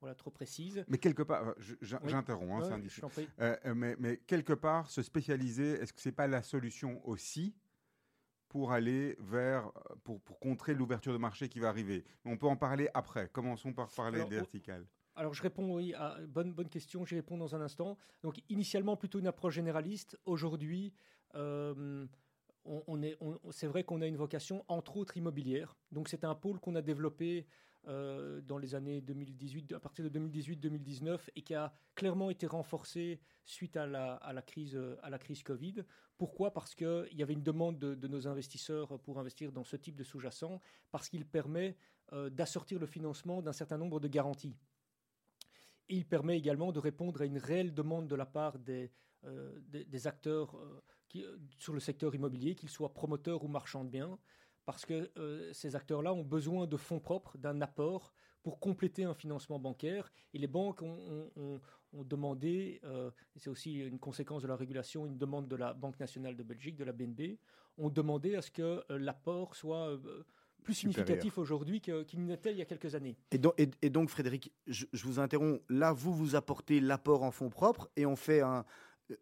voilà, 0.00 0.14
trop 0.14 0.30
précises. 0.30 0.84
Mais 0.88 0.98
quelque 0.98 1.22
part, 1.24 1.48
euh, 1.48 1.52
je- 1.58 1.74
j'in- 1.80 2.00
Oui. 2.04 2.10
j'interromps, 2.10 2.64
hein, 2.70 2.80
Ouais, 2.80 2.88
c'est. 2.88 3.28
Euh, 3.40 3.56
euh, 3.64 3.74
mais, 3.74 3.96
mais 3.98 4.18
quelque 4.18 4.52
part, 4.52 4.88
se 4.88 5.02
spécialiser, 5.02 5.72
est-ce 5.72 5.92
que 5.92 6.00
c'est 6.00 6.12
pas 6.12 6.28
la 6.28 6.42
solution 6.42 7.06
aussi 7.08 7.54
pour 8.56 8.72
aller 8.72 9.16
vers, 9.20 9.70
pour, 10.02 10.18
pour 10.22 10.38
contrer 10.40 10.72
l'ouverture 10.72 11.12
de 11.12 11.18
marché 11.18 11.46
qui 11.50 11.60
va 11.60 11.68
arriver. 11.68 12.04
On 12.24 12.38
peut 12.38 12.46
en 12.46 12.56
parler 12.56 12.88
après. 12.94 13.28
Commençons 13.28 13.74
par 13.74 13.90
parler 13.90 14.16
Alors, 14.20 14.30
des 14.30 14.36
verticales. 14.36 14.86
Alors 15.14 15.34
je 15.34 15.42
réponds 15.42 15.74
oui 15.74 15.92
à 15.92 16.16
bonne 16.26 16.54
bonne 16.54 16.70
question. 16.70 17.04
J'y 17.04 17.16
réponds 17.16 17.36
dans 17.36 17.54
un 17.54 17.60
instant. 17.60 17.98
Donc 18.22 18.40
initialement 18.48 18.96
plutôt 18.96 19.18
une 19.18 19.26
approche 19.26 19.52
généraliste. 19.56 20.18
Aujourd'hui, 20.24 20.94
euh, 21.34 22.06
on, 22.64 22.82
on 22.86 23.02
est, 23.02 23.18
on- 23.20 23.38
c'est 23.50 23.66
vrai 23.66 23.84
qu'on 23.84 24.00
a 24.00 24.06
une 24.06 24.16
vocation 24.16 24.64
entre 24.68 24.96
autres 24.96 25.18
immobilière. 25.18 25.76
Donc 25.92 26.08
c'est 26.08 26.24
un 26.24 26.34
pôle 26.34 26.58
qu'on 26.58 26.76
a 26.76 26.82
développé 26.82 27.46
euh, 27.88 28.40
dans 28.40 28.58
les 28.58 28.74
années 28.74 29.00
2018, 29.00 29.72
à 29.72 29.80
partir 29.80 30.08
de 30.08 30.18
2018-2019, 30.18 31.20
et 31.36 31.42
qui 31.42 31.54
a 31.54 31.72
clairement 31.94 32.30
été 32.30 32.46
renforcé 32.46 33.20
suite 33.44 33.76
à 33.76 33.86
la, 33.86 34.42
crise 34.42 34.76
Covid. 35.44 35.84
Pourquoi? 36.18 36.52
Parce 36.52 36.74
qu'il 36.74 37.08
y 37.12 37.22
avait 37.22 37.34
une 37.34 37.42
demande 37.42 37.78
de, 37.78 38.08
nos 38.08 38.26
investisseurs 38.26 38.98
pour 39.00 39.18
investir 39.18 39.52
dans 39.52 39.64
ce 39.64 39.76
type 39.76 39.96
de 39.96 40.04
sous-jacent, 40.04 40.60
parce 40.90 41.08
qu'il 41.08 41.24
permet 41.26 41.76
euh, 42.12 42.28
d'assortir 42.28 42.78
le 42.78 42.86
financement 42.86 43.40
d'un 43.40 43.52
certain 43.52 43.78
nombre 43.78 44.00
de 44.00 44.08
garanties. 44.08 44.56
Et 45.88 45.96
il 45.96 46.06
permet 46.06 46.36
également 46.36 46.72
de 46.72 46.80
répondre 46.80 47.22
à 47.22 47.24
une 47.24 47.38
réelle 47.38 47.72
demande 47.72 48.08
de 48.08 48.16
la 48.16 48.26
part 48.26 48.58
des, 48.58 48.90
euh, 49.24 49.60
acteurs 50.06 50.56
sur 51.56 51.72
le 51.72 51.80
secteur 51.80 52.14
immobilier, 52.14 52.54
qu'ils 52.54 52.68
soient 52.68 52.92
promoteurs 52.92 53.44
ou 53.44 53.48
marchands 53.48 53.84
de 53.84 53.90
biens, 53.90 54.18
parce 54.66 54.84
que 54.84 55.10
euh, 55.16 55.50
ces 55.52 55.74
acteurs-là 55.76 56.12
ont 56.12 56.24
besoin 56.24 56.66
de 56.66 56.76
fonds 56.76 57.00
propres, 57.00 57.38
d'un 57.38 57.60
apport 57.62 58.12
pour 58.42 58.58
compléter 58.60 59.04
un 59.04 59.14
financement 59.14 59.58
bancaire. 59.58 60.12
Et 60.34 60.38
les 60.38 60.46
banques 60.48 60.82
ont, 60.82 60.98
ont- 61.08 61.30
ont- 61.36 61.60
ont 61.92 62.04
demandé, 62.04 62.80
euh, 62.84 63.10
et 63.34 63.38
c'est 63.38 63.48
aussi 63.48 63.74
une 63.78 63.98
conséquence 63.98 64.42
de 64.42 64.48
la 64.48 64.56
régulation, 64.56 65.06
une 65.06 65.16
demande 65.16 65.48
de 65.48 65.56
la 65.56 65.72
Banque 65.72 65.98
nationale 65.98 66.36
de 66.36 66.42
Belgique, 66.42 66.76
de 66.76 66.84
la 66.84 66.92
BNB, 66.92 67.38
ont 67.78 67.88
demandé 67.90 68.34
à 68.34 68.42
ce 68.42 68.50
que 68.50 68.62
euh, 68.90 68.98
l'apport 68.98 69.54
soit 69.54 69.98
plus 70.62 70.74
significatif 70.74 71.38
aujourd'hui 71.38 71.80
qu'il 71.80 72.24
n'était 72.26 72.50
il 72.50 72.58
y 72.58 72.62
a 72.62 72.64
quelques 72.64 72.94
années. 72.96 73.16
Et 73.30 73.38
donc, 73.38 73.54
et- 73.58 73.70
et 73.82 73.90
donc, 73.90 74.08
Frédéric, 74.10 74.52
je, 74.66 74.86
je 74.92 75.04
vous 75.04 75.20
interromps. 75.20 75.60
Là, 75.68 75.92
vous, 75.92 76.12
vous 76.12 76.34
apportez 76.34 76.80
l'apport 76.80 77.22
en 77.22 77.30
fonds 77.30 77.50
propres 77.50 77.88
et 77.96 78.04
on 78.04 78.16
fait 78.16 78.40
un, 78.40 78.64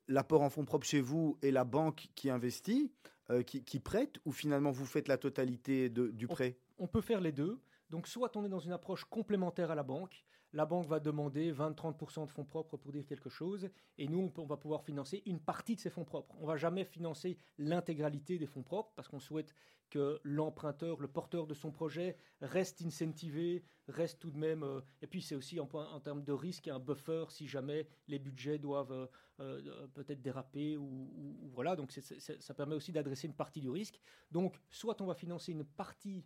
l'apport 0.09 0.43
en 0.43 0.51
fonds 0.51 0.65
propres 0.65 0.87
chez 0.87 1.01
vous 1.01 1.39
et 1.43 1.51
la 1.51 1.65
banque 1.65 2.09
qui 2.15 2.31
investit, 2.31 2.93
euh, 3.31 3.43
qui, 3.43 3.65
qui 3.65 3.81
prête, 3.81 4.19
ou 4.25 4.33
finalement 4.33 4.71
vous 4.71 4.87
faites 4.87 5.09
la 5.09 5.19
totalité 5.19 5.89
de- 5.89 6.11
du 6.11 6.27
prêt? 6.27 6.59
On 6.79 6.87
peut 6.87 7.01
faire 7.01 7.21
les 7.21 7.33
deux. 7.33 7.61
Donc, 7.91 8.09
soit 8.09 8.37
on 8.37 8.45
est 8.45 8.49
dans 8.49 8.59
une 8.59 8.73
approche 8.73 9.05
complémentaire 9.05 9.71
à 9.71 9.75
la 9.75 9.83
banque. 9.83 10.25
La 10.55 10.67
banque 10.67 10.87
va 10.87 11.01
demander 11.01 11.53
20-30% 11.53 12.27
de 12.27 12.31
fonds 12.31 12.45
propres 12.45 12.77
pour 12.77 12.93
dire 12.93 13.05
quelque 13.05 13.29
chose. 13.29 13.69
Et 13.99 14.07
nous, 14.07 14.33
on, 14.37 14.47
va 14.47 14.57
pouvoir 14.57 14.85
financer 14.85 15.21
une 15.27 15.41
partie 15.41 15.75
de 15.75 15.81
ces 15.81 15.91
fonds 15.91 16.05
propres. 16.05 16.37
On 16.41 16.47
va 16.47 16.57
jamais 16.57 16.85
financer 16.85 17.37
l'intégralité 17.59 18.39
des 18.39 18.47
fonds 18.47 18.63
propres 18.63 18.93
parce 18.95 19.09
qu'on 19.09 19.19
souhaite 19.19 19.53
que 19.91 20.21
l'emprunteur, 20.23 21.01
le 21.01 21.09
porteur 21.09 21.49
de 21.49 21.55
son 21.55 21.73
projet, 21.73 22.17
reste 22.41 22.83
incentivé, 22.83 23.65
reste 23.89 24.21
tout 24.21 24.31
de 24.31 24.39
même. 24.39 24.63
euh, 24.63 24.81
et 25.03 25.09
puis, 25.09 25.23
c'est 25.23 25.35
aussi 25.35 25.59
en, 25.59 25.67
termes 26.01 26.23
de 26.23 26.33
risque 26.33 26.69
un 26.69 26.79
buffer 26.79 27.25
si 27.31 27.49
jamais 27.49 27.89
les 28.07 28.21
budgets 28.21 28.59
doivent 28.59 28.93
euh, 28.93 29.07
euh, 29.41 29.89
peut-être 29.89 30.23
déraper 30.23 30.77
ou, 30.77 31.51
voilà. 31.53 31.75
Donc, 31.75 31.91
ça 31.91 32.55
permet 32.55 32.77
aussi 32.77 32.93
d'adresser 32.93 33.27
une 33.27 33.35
partie 33.35 33.61
du 33.61 33.71
risque. 33.71 33.99
Donc, 34.31 34.61
soit 34.71 35.01
on 35.03 35.07
va 35.07 35.15
financer 35.15 35.51
une 35.51 35.65
partie 35.65 36.25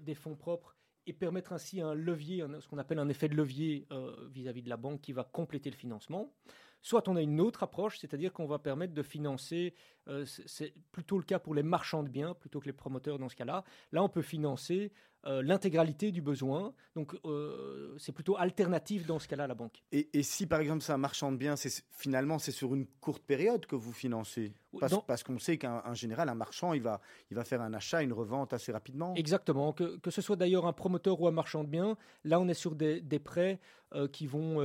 des 0.00 0.14
fonds 0.14 0.34
propres 0.34 0.77
et 1.08 1.14
permettre 1.14 1.52
ainsi 1.54 1.80
un 1.80 1.94
levier, 1.94 2.44
ce 2.60 2.68
qu'on 2.68 2.76
appelle 2.76 2.98
un 2.98 3.08
effet 3.08 3.28
de 3.28 3.34
levier 3.34 3.86
euh, 3.92 4.14
vis-à-vis 4.30 4.62
de 4.62 4.68
la 4.68 4.76
banque 4.76 5.00
qui 5.00 5.12
va 5.12 5.24
compléter 5.24 5.70
le 5.70 5.76
financement. 5.76 6.34
Soit 6.82 7.08
on 7.08 7.16
a 7.16 7.22
une 7.22 7.40
autre 7.40 7.62
approche, 7.62 7.98
c'est-à-dire 7.98 8.32
qu'on 8.32 8.46
va 8.46 8.58
permettre 8.58 8.92
de 8.92 9.02
financer, 9.02 9.74
euh, 10.06 10.24
c'est 10.26 10.74
plutôt 10.92 11.16
le 11.16 11.24
cas 11.24 11.38
pour 11.38 11.54
les 11.54 11.62
marchands 11.62 12.02
de 12.02 12.08
biens 12.08 12.34
plutôt 12.34 12.60
que 12.60 12.66
les 12.66 12.72
promoteurs 12.72 13.18
dans 13.18 13.28
ce 13.28 13.36
cas-là. 13.36 13.64
Là, 13.90 14.02
on 14.02 14.08
peut 14.08 14.22
financer 14.22 14.92
euh, 15.26 15.42
l'intégralité 15.42 16.12
du 16.12 16.22
besoin. 16.22 16.72
Donc, 16.94 17.16
euh, 17.24 17.94
c'est 17.98 18.12
plutôt 18.12 18.36
alternatif 18.36 19.06
dans 19.06 19.18
ce 19.18 19.26
cas-là 19.28 19.44
à 19.44 19.46
la 19.48 19.54
banque. 19.54 19.82
et, 19.92 20.08
et 20.16 20.22
si 20.22 20.46
par 20.46 20.60
exemple 20.60 20.82
c'est 20.82 20.92
un 20.92 20.96
marchand 20.98 21.32
de 21.32 21.36
biens, 21.36 21.56
c'est 21.56 21.84
finalement 21.90 22.38
c'est 22.38 22.52
sur 22.52 22.74
une 22.74 22.86
courte 23.00 23.22
période 23.24 23.66
que 23.66 23.74
vous 23.76 23.92
financez? 23.92 24.54
Parce, 24.78 24.92
Dans- 24.92 25.00
parce 25.02 25.22
qu'on 25.24 25.38
sait 25.38 25.58
qu'un 25.58 25.82
en 25.84 25.94
général 25.94 26.28
un 26.28 26.34
marchand 26.34 26.72
il 26.72 26.82
va, 26.82 27.00
il 27.30 27.34
va 27.36 27.44
faire 27.44 27.60
un 27.62 27.72
achat, 27.74 28.02
une 28.02 28.12
revente 28.12 28.52
assez 28.52 28.70
rapidement. 28.70 29.14
Exactement. 29.16 29.72
Que, 29.72 29.96
que 29.98 30.10
ce 30.10 30.22
soit 30.22 30.36
d'ailleurs 30.36 30.66
un 30.66 30.72
promoteur 30.72 31.20
ou 31.20 31.26
un 31.26 31.32
marchand 31.32 31.64
de 31.64 31.68
biens, 31.68 31.96
là 32.24 32.38
on 32.40 32.46
est 32.48 32.54
sur 32.54 32.74
des, 32.76 33.00
des 33.00 33.18
prêts 33.18 33.58
euh, 33.94 34.06
qui 34.08 34.26
vont 34.26 34.60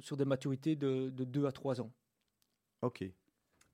sur 0.00 0.16
des 0.16 0.24
maturités 0.24 0.76
de, 0.76 1.10
de 1.10 1.24
2 1.24 1.46
à 1.46 1.52
3 1.52 1.80
ans. 1.80 1.90
Ok. 2.82 3.04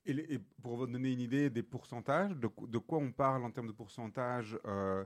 Et, 0.09 0.39
pour 0.63 0.77
vous 0.77 0.87
donner 0.87 1.11
une 1.13 1.21
idée 1.21 1.51
des 1.51 1.65
pourcentages, 1.65 2.31
de, 2.37 2.47
qu- 2.47 2.69
de 2.69 2.79
quoi 2.79 2.99
on 2.99 3.11
parle 3.11 3.45
en 3.45 3.51
termes 3.51 3.67
de 3.67 3.73
pourcentage 3.73 4.57
euh, 4.65 5.05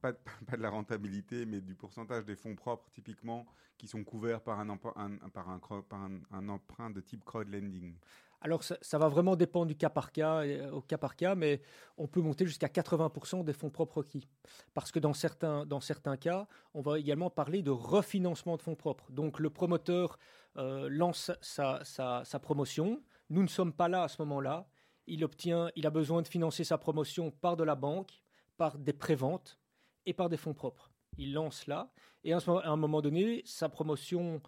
pas, 0.00 0.12
de 0.56 0.62
la 0.62 0.70
rentabilité, 0.70 1.46
mais 1.46 1.60
du 1.60 1.74
pourcentage 1.74 2.24
des 2.24 2.36
fonds 2.36 2.54
propres, 2.54 2.88
typiquement, 2.90 3.46
qui 3.76 3.88
sont 3.88 4.04
couverts 4.04 4.40
par 4.40 4.60
un, 4.60 4.68
emprunt 4.68 6.90
de 6.90 7.00
type 7.00 7.24
crowdlending. 7.24 7.94
Alors 8.42 8.62
ça, 8.64 8.98
va 8.98 9.08
vraiment 9.08 9.36
dépendre 9.36 9.66
du 9.66 9.76
cas 9.76 9.90
par 9.90 10.12
cas, 10.12 10.44
euh, 10.44 10.70
au 10.70 10.80
cas 10.80 10.96
par 10.96 11.14
cas, 11.14 11.34
mais 11.34 11.60
on 11.98 12.06
peut 12.06 12.22
monter 12.22 12.46
jusqu'à 12.46 12.68
80% 12.68 13.44
des 13.44 13.52
fonds 13.52 13.68
propres 13.68 13.98
requis. 13.98 14.26
Parce 14.72 14.90
que 14.90 14.98
dans 14.98 15.12
certains, 15.12 15.66
dans 15.66 15.80
certains 15.80 16.16
cas, 16.16 16.48
on 16.72 16.80
va 16.80 16.98
également 16.98 17.28
parler 17.28 17.60
de 17.60 17.70
refinancement 17.70 18.56
de 18.56 18.62
fonds 18.62 18.76
propres. 18.76 19.12
Donc 19.12 19.40
le 19.40 19.50
promoteur 19.50 20.18
euh, 20.56 20.88
lance 20.90 21.30
sa, 21.42 21.84
sa- 21.84 22.24
sa 22.24 22.38
promotion, 22.38 23.02
nous 23.28 23.42
ne 23.42 23.48
sommes 23.48 23.74
pas 23.74 23.88
là 23.88 24.04
à 24.04 24.08
ce 24.08 24.22
moment-là, 24.22 24.66
il, 25.06 25.22
obtient, 25.22 25.70
il 25.76 25.86
a 25.86 25.90
besoin 25.90 26.22
de 26.22 26.28
financer 26.28 26.64
sa 26.64 26.78
promotion 26.78 27.30
par 27.30 27.56
de 27.56 27.64
la 27.64 27.74
banque, 27.74 28.22
par 28.56 28.78
des 28.78 28.94
préventes 28.94 29.59
et 30.10 30.12
par 30.12 30.28
des 30.28 30.36
fonds 30.36 30.54
propres. 30.54 30.90
Il 31.18 31.32
lance 31.32 31.66
là, 31.66 31.90
et 32.24 32.32
à, 32.32 32.38
un 32.46 32.76
moment 32.76 33.00
donné, 33.00 33.42
sa 33.44 33.68
promotion 33.68 34.42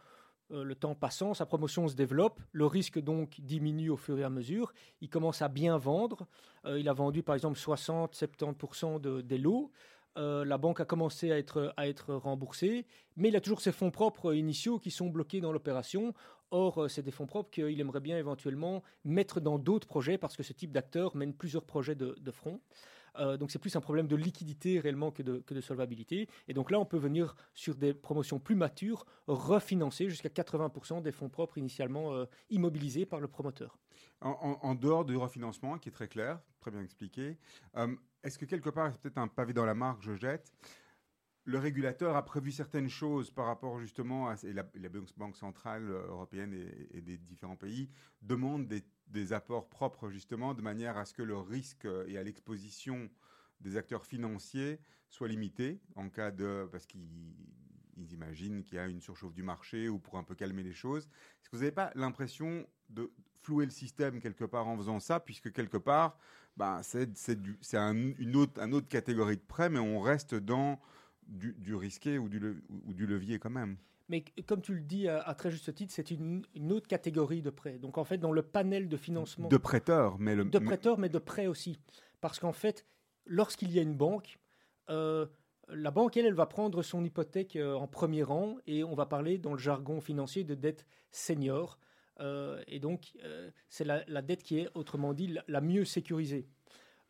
euh, 0.51 0.65
le 0.65 0.75
temps 0.75 0.95
passant, 0.95 1.35
sa 1.35 1.47
promotion 1.47 1.89
se 1.89 1.95
développe, 1.95 2.41
le 2.53 2.67
risque 2.67 2.99
donc 2.99 3.41
diminue 3.41 3.91
au 3.91 3.97
fur 3.97 4.19
et 4.19 4.25
à 4.25 4.31
mesure, 4.31 4.73
il 5.01 5.09
commence 5.09 5.41
à 5.43 5.49
bien 5.49 5.79
vendre, 5.79 6.27
Euh, 6.65 6.79
il 6.79 6.89
a 6.89 6.93
vendu 6.93 7.25
par 7.25 7.35
exemple 7.35 7.59
60-70% 7.59 9.01
de, 9.01 9.21
des 9.21 9.39
lots, 9.39 9.71
Euh, 10.19 10.45
la 10.45 10.59
banque 10.59 10.81
a 10.81 10.85
commencé 10.85 11.33
à 11.33 11.39
être, 11.39 11.73
à 11.79 11.89
être 11.89 12.15
remboursée, 12.15 12.85
mais 13.17 13.29
il 13.31 13.37
a 13.37 13.41
toujours 13.41 13.63
ses 13.63 13.73
fonds 13.73 13.91
propres 13.91 14.35
initiaux 14.35 14.79
qui 14.79 14.91
sont 14.91 15.09
bloqués 15.09 15.41
dans 15.41 15.53
l'opération. 15.53 16.13
Or, 16.51 16.91
c'est 16.91 17.03
des 17.03 17.11
fonds 17.11 17.27
propres 17.27 17.51
qu'il 17.51 17.81
aimerait 17.81 18.05
bien 18.09 18.19
éventuellement 18.19 18.83
mettre 19.05 19.41
dans 19.41 19.59
d'autres 19.59 19.89
projets 19.89 20.19
parce 20.19 20.37
que 20.37 20.43
ce 20.43 20.53
type 20.53 20.71
d'acteur 20.71 21.17
mène 21.17 21.33
plusieurs 21.33 21.65
projets 21.65 21.95
de 21.95 22.31
front. 22.31 22.61
Euh, 23.19 23.37
donc 23.37 23.51
c'est 23.51 23.59
plus 23.59 23.75
un 23.77 23.81
problème 23.81 24.07
de 24.07 24.17
liquidité 24.17 24.81
réellement 24.81 25.11
que 25.11 25.23
de, 25.23 25.61
solvabilité. 25.61 26.29
Et 26.49 26.55
donc 26.55 26.71
là, 26.71 26.79
on 26.79 26.85
peut 26.85 26.99
venir 26.99 27.35
sur 27.55 27.75
des 27.75 27.95
promotions 27.95 28.39
plus 28.39 28.55
matures, 28.55 29.05
refinancer 29.27 30.09
jusqu'à 30.09 30.29
80% 30.29 31.03
des 31.03 31.13
fonds 31.13 31.29
propres 31.29 31.59
initialement 31.59 32.13
euh, 32.13 32.25
immobilisés 32.51 33.07
par 33.07 33.21
le 33.21 33.29
promoteur. 33.29 33.79
En, 34.21 34.75
dehors 34.77 35.05
du 35.05 35.17
refinancement, 35.17 35.79
qui 35.79 35.89
est 35.89 35.93
très 35.93 36.09
clair, 36.09 36.41
très 36.61 36.71
bien 36.71 36.81
expliqué, 36.81 37.39
euh, 37.77 37.95
est-ce 38.23 38.39
que 38.39 38.45
quelque 38.45 38.71
part, 38.71 38.93
c'est 38.93 39.01
peut-être 39.01 39.19
un 39.19 39.29
pavé 39.29 39.53
dans 39.53 39.65
la 39.65 39.75
mare 39.75 39.99
que 39.99 40.05
je 40.05 40.15
jette, 40.15 40.53
le 41.45 41.59
régulateur 41.59 42.15
a 42.15 42.25
prévu 42.25 42.53
certaines 42.53 42.89
choses 42.89 43.33
par 43.33 43.47
rapport 43.47 43.81
justement 43.81 44.29
à 44.29 44.37
et 44.45 44.53
la, 44.53 44.65
la 44.75 44.89
Banque 45.17 45.37
centrale 45.37 45.91
européenne 45.91 46.55
et, 46.55 46.99
et 46.99 47.01
des 47.01 47.19
différents 47.19 47.57
pays 47.57 47.91
demandent 48.23 48.69
des, 48.69 48.85
des 49.13 49.33
apports 49.33 49.69
propres 49.69 50.09
justement 50.11 50.55
de 50.55 50.63
manière 50.63 50.97
à 50.97 51.05
ce 51.05 51.15
que 51.15 51.23
le 51.23 51.37
risque 51.37 51.85
euh, 51.85 52.05
et 52.09 52.19
à 52.19 52.23
l'exposition 52.23 53.11
des 53.61 53.77
acteurs 53.77 54.05
financiers 54.07 54.81
soit 55.09 55.29
limité 55.29 55.81
en 55.95 56.09
cas 56.09 56.31
de 56.31 56.69
parce 56.73 56.87
qu'ils 56.87 57.07
ils 57.97 58.13
imaginent 58.13 58.65
qu'il 58.65 58.77
y 58.77 58.79
a 58.79 58.87
une 58.87 59.01
surchauffe 59.01 59.35
du 59.35 59.43
marché 59.43 59.89
ou 59.89 59.99
pour 59.99 60.19
un 60.19 60.25
peu 60.25 60.35
calmer 60.35 60.63
les 60.63 60.73
choses. 60.73 61.05
Est-ce 61.05 61.51
que 61.51 61.57
vous 61.57 61.63
n'avez 61.63 61.73
pas 61.73 61.93
l'impression 61.95 62.67
de 62.89 63.13
flouer 63.35 63.65
le 63.65 63.71
système 63.71 64.21
quelque 64.21 64.45
part 64.45 64.69
en 64.69 64.77
faisant 64.77 65.01
ça, 65.01 65.21
puisque 65.21 65.53
quelque 65.53 65.77
part, 65.77 66.19
ben, 66.57 66.81
c'est 66.83 67.07
un, 67.75 67.95
une 67.95 68.37
autre, 68.37 68.61
autre 68.73 68.89
catégorie 68.89 69.37
de 69.37 69.43
prêt, 69.43 69.69
mais 69.69 69.79
on 69.79 70.01
reste 70.01 70.35
dans 70.35 70.81
du, 71.27 71.55
du 71.55 71.75
risqué 71.75 72.19
ou 72.19 72.29
du, 72.29 72.63
ou 72.85 72.93
du 72.93 73.07
levier 73.07 73.39
quand 73.39 73.51
même? 73.51 73.77
Mais 74.13 74.25
comme 74.47 74.61
tu 74.61 74.75
le 74.75 74.83
dis 74.83 75.09
à, 75.09 75.23
à 75.23 75.35
très 75.35 75.51
juste 75.51 75.75
titre, 75.75 75.91
c'est 75.95 76.11
une, 76.11 76.43
une 76.55 76.71
autre 76.71 76.87
catégorie 76.87 77.41
de 77.41 77.49
prêts. 77.49 77.79
Donc 77.79 77.97
en 77.97 78.05
fait, 78.05 78.19
dans 78.19 78.31
le 78.31 78.43
panel 78.43 78.87
de 78.89 78.99
financement 78.99 79.49
De 79.49 79.57
prêteurs, 79.57 80.19
mais 80.19 80.35
le 80.35 80.45
de 80.45 80.59
prêteurs, 80.59 80.99
mais 80.99 81.09
de 81.09 81.19
prêts 81.19 81.47
aussi. 81.47 81.81
Parce 82.21 82.39
qu'en 82.39 82.53
fait, 82.53 82.85
lorsqu'il 83.25 83.73
y 83.73 83.79
a 83.79 83.83
une 83.83 83.97
banque, 83.97 84.39
euh, 84.91 85.25
la 85.69 85.91
banque, 85.91 86.19
elle, 86.19 86.27
elle 86.27 86.35
va 86.35 86.45
prendre 86.45 86.83
son 86.83 87.03
hypothèque 87.03 87.57
euh, 87.57 87.75
en 87.75 87.87
premier 87.87 88.23
rang 88.23 88.57
et 88.67 88.85
on 88.85 88.95
va 88.95 89.07
parler 89.07 89.39
dans 89.39 89.53
le 89.53 89.59
jargon 89.59 90.03
financier 90.03 90.45
de 90.45 90.55
dette 90.55 90.85
senior. 91.11 91.79
Euh, 92.21 92.63
et 92.69 92.81
donc, 92.81 93.13
euh, 93.25 93.51
c'est 93.71 93.85
la, 93.85 94.05
la 94.09 94.21
dette 94.21 94.43
qui 94.43 94.59
est, 94.59 94.69
autrement 94.75 95.15
dit, 95.15 95.29
la, 95.29 95.43
la 95.49 95.63
mieux 95.63 95.87
sécurisée. 95.87 96.47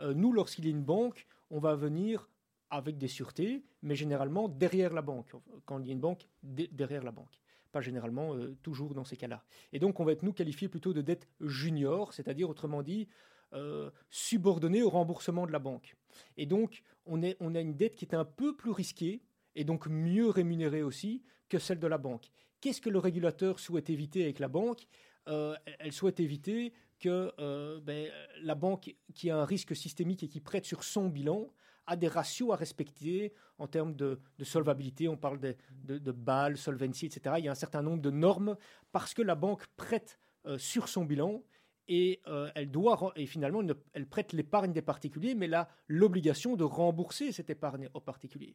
Euh, 0.00 0.14
nous, 0.14 0.32
lorsqu'il 0.32 0.66
y 0.66 0.68
a 0.68 0.70
une 0.70 0.84
banque, 0.84 1.26
on 1.50 1.58
va 1.58 1.74
venir 1.74 2.28
avec 2.72 2.96
des 2.96 3.06
sûretés, 3.06 3.62
mais 3.82 3.94
généralement 3.94 4.48
derrière 4.48 4.94
la 4.94 5.02
banque. 5.02 5.30
Quand 5.66 5.78
il 5.78 5.86
y 5.86 5.90
a 5.90 5.92
une 5.92 6.00
banque, 6.00 6.26
derrière 6.42 7.04
la 7.04 7.12
banque. 7.12 7.38
pas 7.70 7.82
généralement 7.82 8.34
euh, 8.34 8.56
toujours 8.62 8.94
dans 8.94 9.04
ces 9.04 9.16
cas-là. 9.16 9.44
Et 9.72 9.78
donc 9.78 10.00
on 10.00 10.04
va 10.04 10.12
être 10.12 10.22
nous 10.22 10.32
qualifiés 10.32 10.68
plutôt 10.68 10.92
de 10.92 11.02
dette 11.02 11.28
junior, 11.40 12.12
c'est-à-dire 12.14 12.48
autrement 12.48 12.82
dit 12.82 13.08
euh, 13.52 13.90
subordonnée 14.08 14.82
au 14.82 14.88
remboursement 14.88 15.46
de 15.46 15.52
la 15.52 15.58
banque. 15.58 15.96
Et 16.38 16.46
donc 16.46 16.82
on, 17.04 17.22
est, 17.22 17.36
on 17.40 17.54
a 17.54 17.60
une 17.60 17.76
dette 17.76 17.94
qui 17.94 18.06
est 18.06 18.14
un 18.14 18.24
peu 18.24 18.56
plus 18.56 18.70
risquée 18.70 19.22
et 19.54 19.64
donc 19.64 19.86
mieux 19.86 20.28
rémunérée 20.30 20.82
aussi 20.82 21.22
que 21.50 21.58
celle 21.58 21.78
de 21.78 21.86
la 21.86 21.98
banque. 21.98 22.30
Qu'est-ce 22.62 22.80
que 22.80 22.90
le 22.90 22.98
régulateur 22.98 23.58
souhaite 23.58 23.90
éviter 23.90 24.22
avec 24.22 24.38
la 24.38 24.48
banque? 24.48 24.86
Euh, 25.28 25.54
Elle 25.78 25.92
souhaite 25.92 26.20
éviter 26.20 26.72
que 26.98 27.80
ben, 27.80 28.08
la 28.42 28.54
banque 28.54 28.94
qui 29.12 29.28
a 29.28 29.36
un 29.36 29.44
risque 29.44 29.74
systémique 29.74 30.22
et 30.22 30.28
qui 30.28 30.40
prête 30.40 30.64
sur 30.64 30.84
son 30.84 31.08
bilan 31.08 31.52
a 31.86 31.96
des 31.96 32.08
ratios 32.08 32.50
à 32.52 32.56
respecter 32.56 33.32
en 33.58 33.66
termes 33.66 33.94
de, 33.94 34.20
de 34.38 34.44
solvabilité. 34.44 35.08
On 35.08 35.16
parle 35.16 35.40
de, 35.40 35.56
de, 35.84 35.98
de 35.98 36.12
BAL, 36.12 36.56
solvency, 36.56 37.06
etc. 37.06 37.36
Il 37.38 37.44
y 37.44 37.48
a 37.48 37.52
un 37.52 37.56
certain 37.56 37.82
nombre 37.82 38.00
de 38.02 38.10
normes 38.10 38.56
parce 38.92 39.14
que 39.14 39.22
la 39.22 39.34
banque 39.34 39.66
prête 39.76 40.18
euh, 40.46 40.58
sur 40.58 40.88
son 40.88 41.04
bilan 41.04 41.42
et 41.88 42.20
euh, 42.28 42.48
elle 42.54 42.70
doit 42.70 43.12
et 43.16 43.26
finalement 43.26 43.62
elle, 43.92 44.06
prête 44.06 44.32
l'épargne 44.32 44.72
des 44.72 44.82
particuliers, 44.82 45.34
mais 45.34 45.46
elle 45.46 45.54
a 45.54 45.68
l'obligation 45.88 46.56
de 46.56 46.64
rembourser 46.64 47.32
cette 47.32 47.50
épargne 47.50 47.88
aux 47.94 48.00
particuliers. 48.00 48.54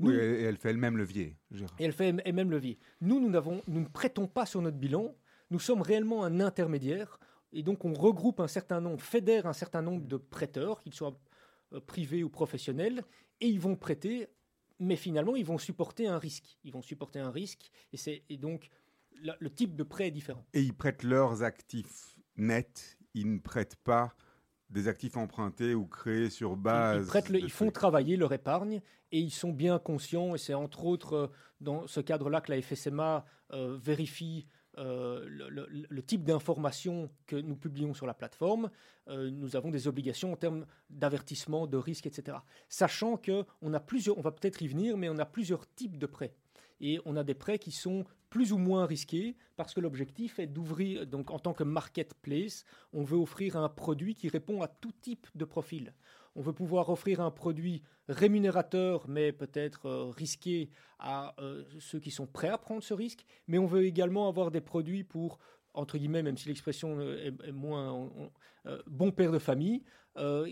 Nous- 0.00 0.10
Oui, 0.10 0.16
et 0.16 0.42
elle 0.42 0.56
fait 0.56 0.72
le 0.72 0.78
même 0.80 0.96
levier. 0.96 1.36
Gérard. 1.52 1.74
et 1.78 1.84
elle 1.84 1.92
fait 1.92 2.14
et 2.24 2.32
même 2.32 2.50
levier. 2.50 2.78
Nous, 3.00 3.20
nous, 3.20 3.30
nous 3.30 3.80
ne 3.80 3.86
prêtons 3.86 4.26
pas 4.26 4.44
sur 4.46 4.60
notre 4.60 4.76
bilan. 4.76 5.14
Nous 5.50 5.60
sommes 5.60 5.82
réellement 5.82 6.24
un 6.24 6.40
intermédiaire. 6.40 7.20
Et 7.52 7.62
donc, 7.62 7.84
on 7.84 7.92
regroupe 7.94 8.40
un 8.40 8.48
certain 8.48 8.80
nombre, 8.80 9.00
fédère 9.00 9.46
un 9.46 9.52
certain 9.52 9.80
nombre 9.82 10.04
de 10.04 10.16
prêteurs, 10.16 10.80
qu'ils 10.82 10.94
soient 10.94 11.16
privés 11.80 12.22
ou 12.22 12.28
professionnels, 12.28 13.04
et 13.40 13.48
ils 13.48 13.60
vont 13.60 13.76
prêter, 13.76 14.28
mais 14.78 14.96
finalement, 14.96 15.36
ils 15.36 15.44
vont 15.44 15.58
supporter 15.58 16.06
un 16.06 16.18
risque. 16.18 16.58
Ils 16.64 16.72
vont 16.72 16.82
supporter 16.82 17.18
un 17.20 17.30
risque, 17.30 17.70
et, 17.92 17.96
c'est, 17.96 18.22
et 18.28 18.36
donc, 18.36 18.68
la- 19.22 19.36
le 19.40 19.50
type 19.50 19.76
de 19.76 19.82
prêt 19.84 20.08
est 20.08 20.10
différent. 20.12 20.44
Et 20.54 20.62
ils 20.62 20.74
prêtent 20.74 21.02
leurs 21.04 21.42
actifs 21.42 22.16
nets. 22.36 22.98
Ils 23.14 23.32
ne 23.32 23.38
prêtent 23.38 23.76
pas 23.76 24.14
des 24.70 24.88
actifs 24.88 25.16
empruntés 25.16 25.74
ou 25.74 25.86
créés 25.86 26.30
sur 26.30 26.56
base. 26.56 27.06
Ils, 27.28 27.32
le- 27.32 27.38
ils 27.40 27.50
font 27.50 27.66
travailler 27.70 28.16
leur 28.16 28.32
épargne 28.32 28.80
et 29.12 29.20
ils 29.20 29.30
sont 29.30 29.52
bien 29.52 29.78
conscients, 29.78 30.34
et 30.34 30.38
c'est 30.38 30.54
entre 30.54 30.84
autres 30.84 31.12
euh, 31.14 31.26
dans 31.60 31.86
ce 31.86 32.00
cadre-là 32.00 32.40
que 32.40 32.50
la 32.50 32.60
FSMA 32.60 33.24
euh, 33.52 33.78
vérifie 33.80 34.46
euh, 34.78 35.24
le, 35.28 36.02
type 36.02 36.24
d'informations 36.24 37.10
que 37.26 37.36
nous 37.36 37.56
publions 37.56 37.94
sur 37.94 38.06
la 38.06 38.14
plateforme. 38.14 38.70
Euh, 39.08 39.30
nous 39.30 39.56
avons 39.56 39.70
des 39.70 39.88
obligations 39.88 40.32
en 40.32 40.36
termes 40.36 40.66
d'avertissement, 40.90 41.66
de 41.66 41.76
risque, 41.76 42.06
etc. 42.06 42.38
Sachant 42.68 43.16
que 43.16 43.44
on 43.62 43.72
a 43.74 43.80
plusieurs, 43.80 44.18
on 44.18 44.22
va 44.22 44.32
peut-être 44.32 44.62
y 44.62 44.68
venir, 44.68 44.96
mais 44.96 45.08
on 45.08 45.18
a 45.18 45.26
plusieurs 45.26 45.66
types 45.74 45.98
de 45.98 46.06
prêts. 46.06 46.34
Et 46.80 47.00
on 47.04 47.16
a 47.16 47.24
des 47.24 47.34
prêts 47.34 47.58
qui 47.58 47.70
sont 47.70 48.04
plus 48.30 48.52
ou 48.52 48.58
moins 48.58 48.84
risqués 48.84 49.36
parce 49.56 49.74
que 49.74 49.80
l'objectif 49.80 50.40
est 50.40 50.48
d'ouvrir, 50.48 51.06
donc 51.06 51.30
en 51.30 51.38
tant 51.38 51.54
que 51.54 51.62
marketplace, 51.62 52.64
on 52.92 53.04
veut 53.04 53.16
offrir 53.16 53.56
un 53.56 53.68
produit 53.68 54.14
qui 54.14 54.28
répond 54.28 54.60
à 54.60 54.68
tout 54.68 54.92
type 55.00 55.28
de 55.36 55.44
profil. 55.44 55.94
On 56.36 56.42
veut 56.42 56.52
pouvoir 56.52 56.88
offrir 56.90 57.20
un 57.20 57.30
produit 57.30 57.82
rémunérateur, 58.08 59.06
mais 59.08 59.32
peut-être 59.32 59.86
euh, 59.86 60.10
risqué 60.10 60.70
à 60.98 61.34
euh, 61.40 61.64
ceux 61.78 62.00
qui 62.00 62.10
sont 62.10 62.26
prêts 62.26 62.48
à 62.48 62.58
prendre 62.58 62.82
ce 62.82 62.94
risque. 62.94 63.24
Mais 63.46 63.58
on 63.58 63.66
veut 63.66 63.84
également 63.84 64.28
avoir 64.28 64.50
des 64.50 64.60
produits 64.60 65.04
pour, 65.04 65.38
entre 65.74 65.96
guillemets, 65.98 66.22
même 66.22 66.36
si 66.36 66.48
l'expression 66.48 66.98
euh, 66.98 67.30
est, 67.46 67.52
moins 67.52 67.92
on- 67.92 68.12
on- 68.24 68.30
bon 68.86 69.10
père 69.12 69.30
de 69.30 69.38
famille, 69.38 69.82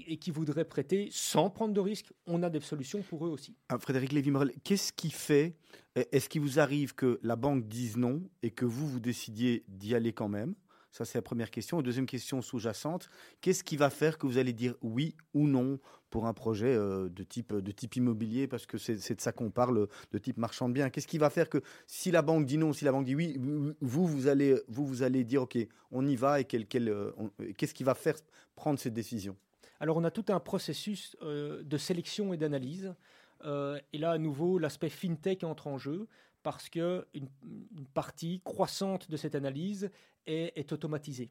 et 0.06 0.16
qui 0.18 0.32
voudraient 0.32 0.64
prêter 0.64 1.08
sans 1.12 1.48
prendre 1.48 1.72
de 1.72 1.78
risque. 1.80 2.12
On 2.26 2.42
a 2.42 2.50
des 2.50 2.58
solutions 2.60 3.00
pour 3.00 3.24
eux 3.24 3.30
aussi. 3.30 3.56
Ah, 3.68 3.78
Frédéric 3.78 4.10
Lévy-Morel, 4.10 4.50
qu'est-ce 4.64 4.92
qui 4.92 5.08
fait 5.10 5.54
Est-ce 5.94 6.28
qu'il 6.28 6.40
vous 6.40 6.58
arrive 6.58 6.96
que 6.96 7.20
la 7.22 7.36
banque 7.36 7.68
dise 7.68 7.96
non 7.96 8.28
et 8.42 8.50
que 8.50 8.64
vous, 8.64 8.88
vous 8.88 8.98
décidiez 8.98 9.62
d'y 9.68 9.94
aller 9.94 10.12
quand 10.12 10.28
même? 10.28 10.56
Ça, 10.92 11.06
c'est 11.06 11.16
la 11.16 11.22
première 11.22 11.50
question. 11.50 11.80
Deuxième 11.80 12.04
question 12.04 12.42
sous-jacente, 12.42 13.08
qu'est-ce 13.40 13.64
qui 13.64 13.78
va 13.78 13.88
faire 13.88 14.18
que 14.18 14.26
vous 14.26 14.36
allez 14.36 14.52
dire 14.52 14.74
oui 14.82 15.16
ou 15.32 15.48
non 15.48 15.78
pour 16.10 16.26
un 16.26 16.34
projet 16.34 16.74
euh, 16.74 17.08
de, 17.08 17.22
type, 17.22 17.54
de 17.54 17.72
type 17.72 17.96
immobilier? 17.96 18.46
Parce 18.46 18.66
que 18.66 18.76
c'est 18.76 19.14
de 19.14 19.20
ça 19.20 19.32
qu'on 19.32 19.50
parle, 19.50 19.88
de 20.12 20.18
type 20.18 20.36
marchand 20.36 20.68
de 20.68 20.74
biens. 20.74 20.90
Qu'est-ce 20.90 21.06
qui 21.06 21.16
va 21.16 21.30
faire 21.30 21.48
que 21.48 21.62
si 21.86 22.10
la 22.10 22.20
banque 22.20 22.44
dit 22.44 22.58
non, 22.58 22.74
si 22.74 22.84
la 22.84 22.92
banque 22.92 23.06
dit 23.06 23.14
oui, 23.14 23.38
vous, 23.80 24.06
vous 24.06 24.26
allez, 24.26 24.60
vous, 24.68 24.86
vous 24.86 25.02
allez 25.02 25.24
dire 25.24 25.42
OK, 25.42 25.56
on 25.90 26.06
y 26.06 26.14
va 26.14 26.42
et 26.42 26.46
euh, 26.52 27.12
qu'est-ce 27.56 27.72
qui 27.72 27.84
va 27.84 27.94
faire 27.94 28.16
prendre 28.54 28.78
cette 28.78 28.94
décision? 28.94 29.34
Alors 29.80 29.96
on 29.96 30.04
a 30.04 30.10
tout 30.10 30.26
un 30.28 30.40
processus 30.40 31.16
euh, 31.22 31.62
de 31.62 31.78
sélection 31.78 32.34
et 32.34 32.36
d'analyse. 32.36 32.94
Et 33.92 33.98
là, 33.98 34.12
à 34.12 34.18
nouveau, 34.18 34.56
l'aspect 34.56 34.88
fintech 34.88 35.42
entre 35.42 35.66
en 35.66 35.76
jeu 35.76 36.06
parce 36.42 36.68
que 36.68 37.06
une, 37.14 37.28
une 37.76 37.86
partie 37.86 38.40
croissante 38.44 39.10
de 39.10 39.16
cette 39.16 39.34
analyse 39.34 39.90
est, 40.26 40.52
est 40.56 40.72
automatisée. 40.72 41.30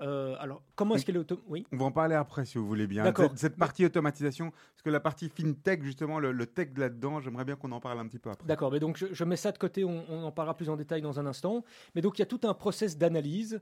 Euh, 0.00 0.36
alors, 0.38 0.62
comment 0.74 0.94
est-ce 0.94 1.04
qu'elle 1.04 1.16
est 1.16 1.20
auto- 1.20 1.40
Oui. 1.48 1.66
On 1.72 1.76
va 1.76 1.84
en 1.86 1.92
parler 1.92 2.14
après 2.14 2.44
si 2.44 2.56
vous 2.58 2.66
voulez 2.66 2.86
bien. 2.86 3.04
D'accord. 3.04 3.30
Cette, 3.30 3.38
cette 3.38 3.56
partie 3.56 3.84
automatisation, 3.84 4.50
parce 4.50 4.82
que 4.84 4.90
la 4.90 5.00
partie 5.00 5.28
fintech, 5.28 5.82
justement, 5.82 6.18
le, 6.20 6.32
le 6.32 6.46
tech 6.46 6.68
là-dedans, 6.76 7.20
j'aimerais 7.20 7.44
bien 7.44 7.56
qu'on 7.56 7.72
en 7.72 7.80
parle 7.80 7.98
un 7.98 8.06
petit 8.06 8.18
peu 8.18 8.30
après. 8.30 8.46
D'accord, 8.46 8.70
mais 8.72 8.80
donc 8.80 8.96
je, 8.96 9.06
je 9.12 9.24
mets 9.24 9.36
ça 9.36 9.50
de 9.52 9.58
côté, 9.58 9.84
on, 9.84 10.04
on 10.08 10.22
en 10.24 10.32
parlera 10.32 10.56
plus 10.56 10.68
en 10.70 10.76
détail 10.76 11.02
dans 11.02 11.18
un 11.18 11.26
instant. 11.26 11.64
Mais 11.94 12.00
donc 12.00 12.18
il 12.18 12.22
y 12.22 12.22
a 12.22 12.26
tout 12.26 12.40
un 12.44 12.54
process 12.54 12.96
d'analyse 12.96 13.60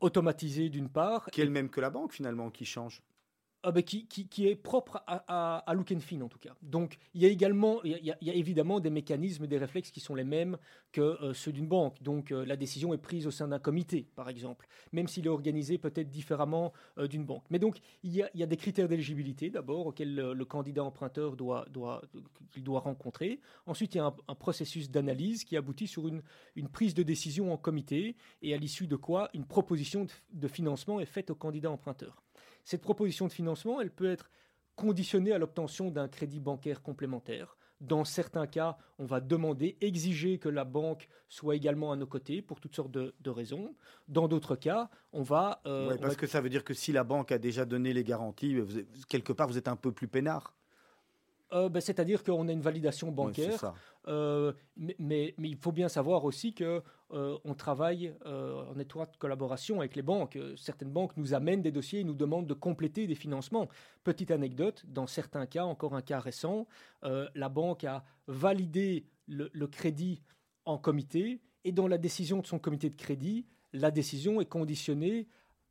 automatisé 0.00 0.68
d'une 0.68 0.88
part, 0.88 1.26
Qui 1.32 1.40
est 1.40 1.44
le 1.44 1.50
même 1.50 1.68
que 1.70 1.80
la 1.80 1.90
banque 1.90 2.12
finalement, 2.12 2.50
qui 2.50 2.64
change 2.64 3.02
Ah 3.64 3.72
ben, 3.72 3.82
qui, 3.82 4.46
est 4.46 4.54
propre 4.54 5.02
à, 5.08 5.64
à, 5.68 5.74
Look 5.74 5.92
en 5.92 6.28
tout 6.28 6.38
cas. 6.38 6.54
Donc 6.62 6.96
il 7.12 7.22
y 7.22 7.26
a 7.26 7.28
également, 7.28 7.82
il 7.82 7.98
y 8.04 8.10
a- 8.12 8.34
évidemment 8.34 8.78
des 8.78 8.88
mécanismes, 8.88 9.48
des 9.48 9.58
réflexes 9.58 9.90
qui 9.90 9.98
sont 9.98 10.14
les 10.14 10.22
mêmes 10.22 10.58
que 10.92 11.00
euh, 11.00 11.34
ceux 11.34 11.50
d'une 11.50 11.66
banque. 11.66 12.00
Donc 12.00 12.30
euh, 12.30 12.46
la 12.46 12.56
décision 12.56 12.94
est 12.94 12.98
prise 12.98 13.26
au 13.26 13.32
sein 13.32 13.48
d'un 13.48 13.58
comité, 13.58 14.06
par 14.14 14.28
exemple, 14.28 14.68
même 14.92 15.08
s'il 15.08 15.26
est 15.26 15.30
organisé 15.30 15.76
peut-être 15.76 16.08
différemment 16.08 16.72
euh, 16.98 17.08
d'une 17.08 17.24
banque. 17.24 17.42
Mais 17.50 17.58
donc 17.58 17.78
il 18.04 18.12
y 18.12 18.22
a, 18.22 18.46
des 18.46 18.56
critères 18.56 18.86
d'éligibilité 18.86 19.50
d'abord 19.50 19.88
auxquels 19.88 20.14
le, 20.14 20.44
candidat 20.44 20.84
emprunteur 20.84 21.34
doit, 21.34 21.66
doit, 21.70 22.02
doit 22.58 22.80
rencontrer. 22.80 23.40
Ensuite 23.66 23.96
il 23.96 23.98
y 23.98 24.00
a 24.00 24.14
un, 24.28 24.34
processus 24.36 24.88
d'analyse 24.88 25.42
qui 25.42 25.56
aboutit 25.56 25.88
sur 25.88 26.06
une, 26.06 26.22
prise 26.72 26.94
de 26.94 27.02
décision 27.02 27.52
en 27.52 27.56
comité 27.56 28.14
et 28.40 28.54
à 28.54 28.56
l'issue 28.56 28.86
de 28.86 28.96
quoi 28.96 29.30
une 29.34 29.46
proposition 29.46 30.06
de 30.32 30.48
financement 30.48 31.00
est 31.00 31.06
faite 31.06 31.30
au 31.30 31.34
candidat 31.34 31.72
emprunteur. 31.72 32.22
Cette 32.68 32.82
proposition 32.82 33.26
de 33.26 33.32
financement, 33.32 33.80
elle 33.80 33.90
peut 33.90 34.10
être 34.10 34.28
conditionnée 34.76 35.32
à 35.32 35.38
l'obtention 35.38 35.90
d'un 35.90 36.06
crédit 36.06 36.38
bancaire 36.38 36.82
complémentaire. 36.82 37.56
Dans 37.80 38.04
certains 38.04 38.46
cas, 38.46 38.76
on 38.98 39.06
va 39.06 39.20
demander, 39.22 39.78
exiger 39.80 40.38
que 40.38 40.50
la 40.50 40.66
banque 40.66 41.08
soit 41.30 41.56
également 41.56 41.92
à 41.92 41.96
nos 41.96 42.06
côtés 42.06 42.42
pour 42.42 42.60
toutes 42.60 42.76
sortes 42.76 42.90
de, 42.90 43.14
de 43.22 43.30
raisons. 43.30 43.74
Dans 44.06 44.28
d'autres 44.28 44.54
cas, 44.54 44.90
on 45.14 45.22
va... 45.22 45.62
euh, 45.64 45.88
Ouais, 45.88 45.94
on 45.94 45.98
parce 45.98 46.12
va- 46.12 46.20
que 46.20 46.26
ça 46.26 46.42
veut 46.42 46.50
dire 46.50 46.62
que 46.62 46.74
si 46.74 46.92
la 46.92 47.04
banque 47.04 47.32
a 47.32 47.38
déjà 47.38 47.64
donné 47.64 47.94
les 47.94 48.04
garanties, 48.04 48.56
vous 48.58 48.82
quelque 49.08 49.32
part, 49.32 49.48
vous 49.48 49.56
êtes 49.56 49.68
un 49.68 49.76
peu 49.76 49.90
plus 49.90 50.06
peinard. 50.06 50.54
Euh, 51.52 51.68
ben, 51.68 51.80
C'est-à-dire 51.80 52.22
qu'on 52.24 52.46
a 52.48 52.52
une 52.52 52.60
validation 52.60 53.10
bancaire. 53.10 53.52
Euh, 54.06 54.52
mais, 54.76 54.96
mais- 54.98 55.34
mais 55.38 55.48
il 55.50 55.56
faut 55.56 55.72
bien 55.72 55.88
savoir 55.88 56.24
aussi 56.24 56.54
que 56.54 56.82
euh, 57.12 57.38
on 57.44 57.54
travaille 57.54 58.14
en 58.26 58.78
étroite 58.78 59.16
collaboration 59.18 59.80
avec 59.80 59.96
les 59.96 60.02
banques. 60.02 60.38
Certaines 60.56 60.90
banques 60.90 61.16
nous 61.16 61.32
amènent 61.34 61.62
des 61.62 61.72
dossiers 61.72 62.00
et 62.00 62.04
nous 62.04 62.14
demandent 62.14 62.46
de 62.46 62.54
compléter 62.54 63.06
des 63.06 63.14
financements. 63.14 63.68
Petite 64.04 64.30
anecdote, 64.30 64.84
dans 64.86 65.06
certains 65.06 65.46
cas, 65.46 65.64
encore 65.64 65.94
un 65.94 66.02
cas 66.02 66.20
récent, 66.20 66.66
la 67.02 67.48
banque 67.48 67.84
a 67.84 68.04
validé 68.26 69.06
le, 69.26 69.50
le 69.52 69.66
crédit 69.66 70.22
en 70.64 70.78
comité 70.78 71.40
et 71.64 71.72
dans 71.72 71.88
la 71.88 71.98
décision 71.98 72.40
de 72.40 72.46
son 72.46 72.58
comité 72.58 72.88
de 72.90 72.96
crédit, 72.96 73.46
la 73.72 73.90
décision 73.90 74.40
est 74.40 74.46
conditionnée 74.46 75.26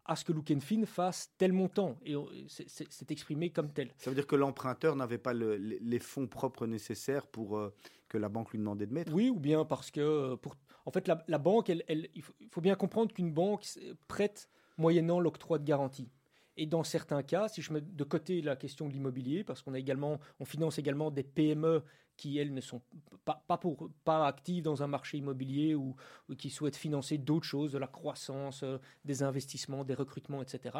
à 0.07 0.15
ce 0.15 0.23
que 0.25 0.31
Look 0.31 0.51
and 0.51 0.59
Fin 0.61 0.85
fasse 0.85 1.31
tel 1.37 1.53
montant 1.53 1.97
et 2.05 2.15
on- 2.15 2.27
c'est- 2.47 3.11
exprimé 3.11 3.49
comme 3.49 3.71
tel. 3.71 3.91
Ça 3.97 4.09
veut 4.09 4.15
dire 4.15 4.27
que 4.27 4.35
l'emprunteur 4.35 4.95
n'avait 4.95 5.17
pas 5.17 5.33
le- 5.33 5.55
les 5.57 5.99
fonds 5.99 6.27
propres 6.27 6.65
nécessaires 6.67 7.27
pour 7.27 7.57
euh, 7.57 7.73
que 8.09 8.17
la 8.17 8.29
banque 8.29 8.51
lui 8.51 8.59
demandait 8.59 8.85
de 8.87 8.93
mettre. 8.93 9.13
Oui, 9.13 9.29
ou 9.29 9.39
bien 9.39 9.65
parce 9.65 9.91
que, 9.91 9.99
euh, 10.01 10.35
pour, 10.37 10.55
en 10.85 10.91
fait, 10.91 11.07
la, 11.07 11.23
la 11.27 11.37
banque, 11.37 11.69
elle, 11.69 11.83
elle- 11.87 12.09
il, 12.15 12.21
faut, 12.23 12.61
bien 12.61 12.75
comprendre 12.75 13.13
qu'une 13.13 13.31
banque 13.31 13.65
prête 14.07 14.49
moyennant 14.77 15.19
l'octroi 15.19 15.59
de 15.59 15.63
garantie. 15.65 16.09
Et 16.55 16.65
dans 16.65 16.83
certains 16.83 17.21
cas, 17.23 17.47
si 17.47 17.61
je 17.61 17.71
mets 17.71 17.81
de 17.81 18.03
côté 18.03 18.41
la 18.41 18.55
question 18.55 18.87
de 18.87 18.93
l'immobilier, 18.93 19.43
parce 19.43 19.61
qu'on 19.61 19.73
a 19.73 19.79
également, 19.79 20.19
on 20.39 20.45
finance 20.45 20.79
également 20.79 21.11
des 21.11 21.23
PME 21.23 21.83
qui 22.17 22.37
elles 22.37 22.53
ne 22.53 22.61
sont 22.61 22.81
pas, 23.23 23.57
pour, 23.57 23.89
pas 24.03 24.25
actives 24.27 24.63
dans 24.63 24.83
un 24.83 24.87
marché 24.87 25.17
immobilier 25.17 25.75
ou, 25.75 25.95
ou 26.29 26.35
qui 26.35 26.49
souhaitent 26.49 26.75
financer 26.75 27.17
d'autres 27.17 27.45
choses, 27.45 27.71
de 27.71 27.77
la 27.77 27.87
croissance, 27.87 28.63
euh, 28.63 28.77
des 29.05 29.23
investissements, 29.23 29.83
des 29.83 29.93
recrutements, 29.93 30.41
etc. 30.41 30.77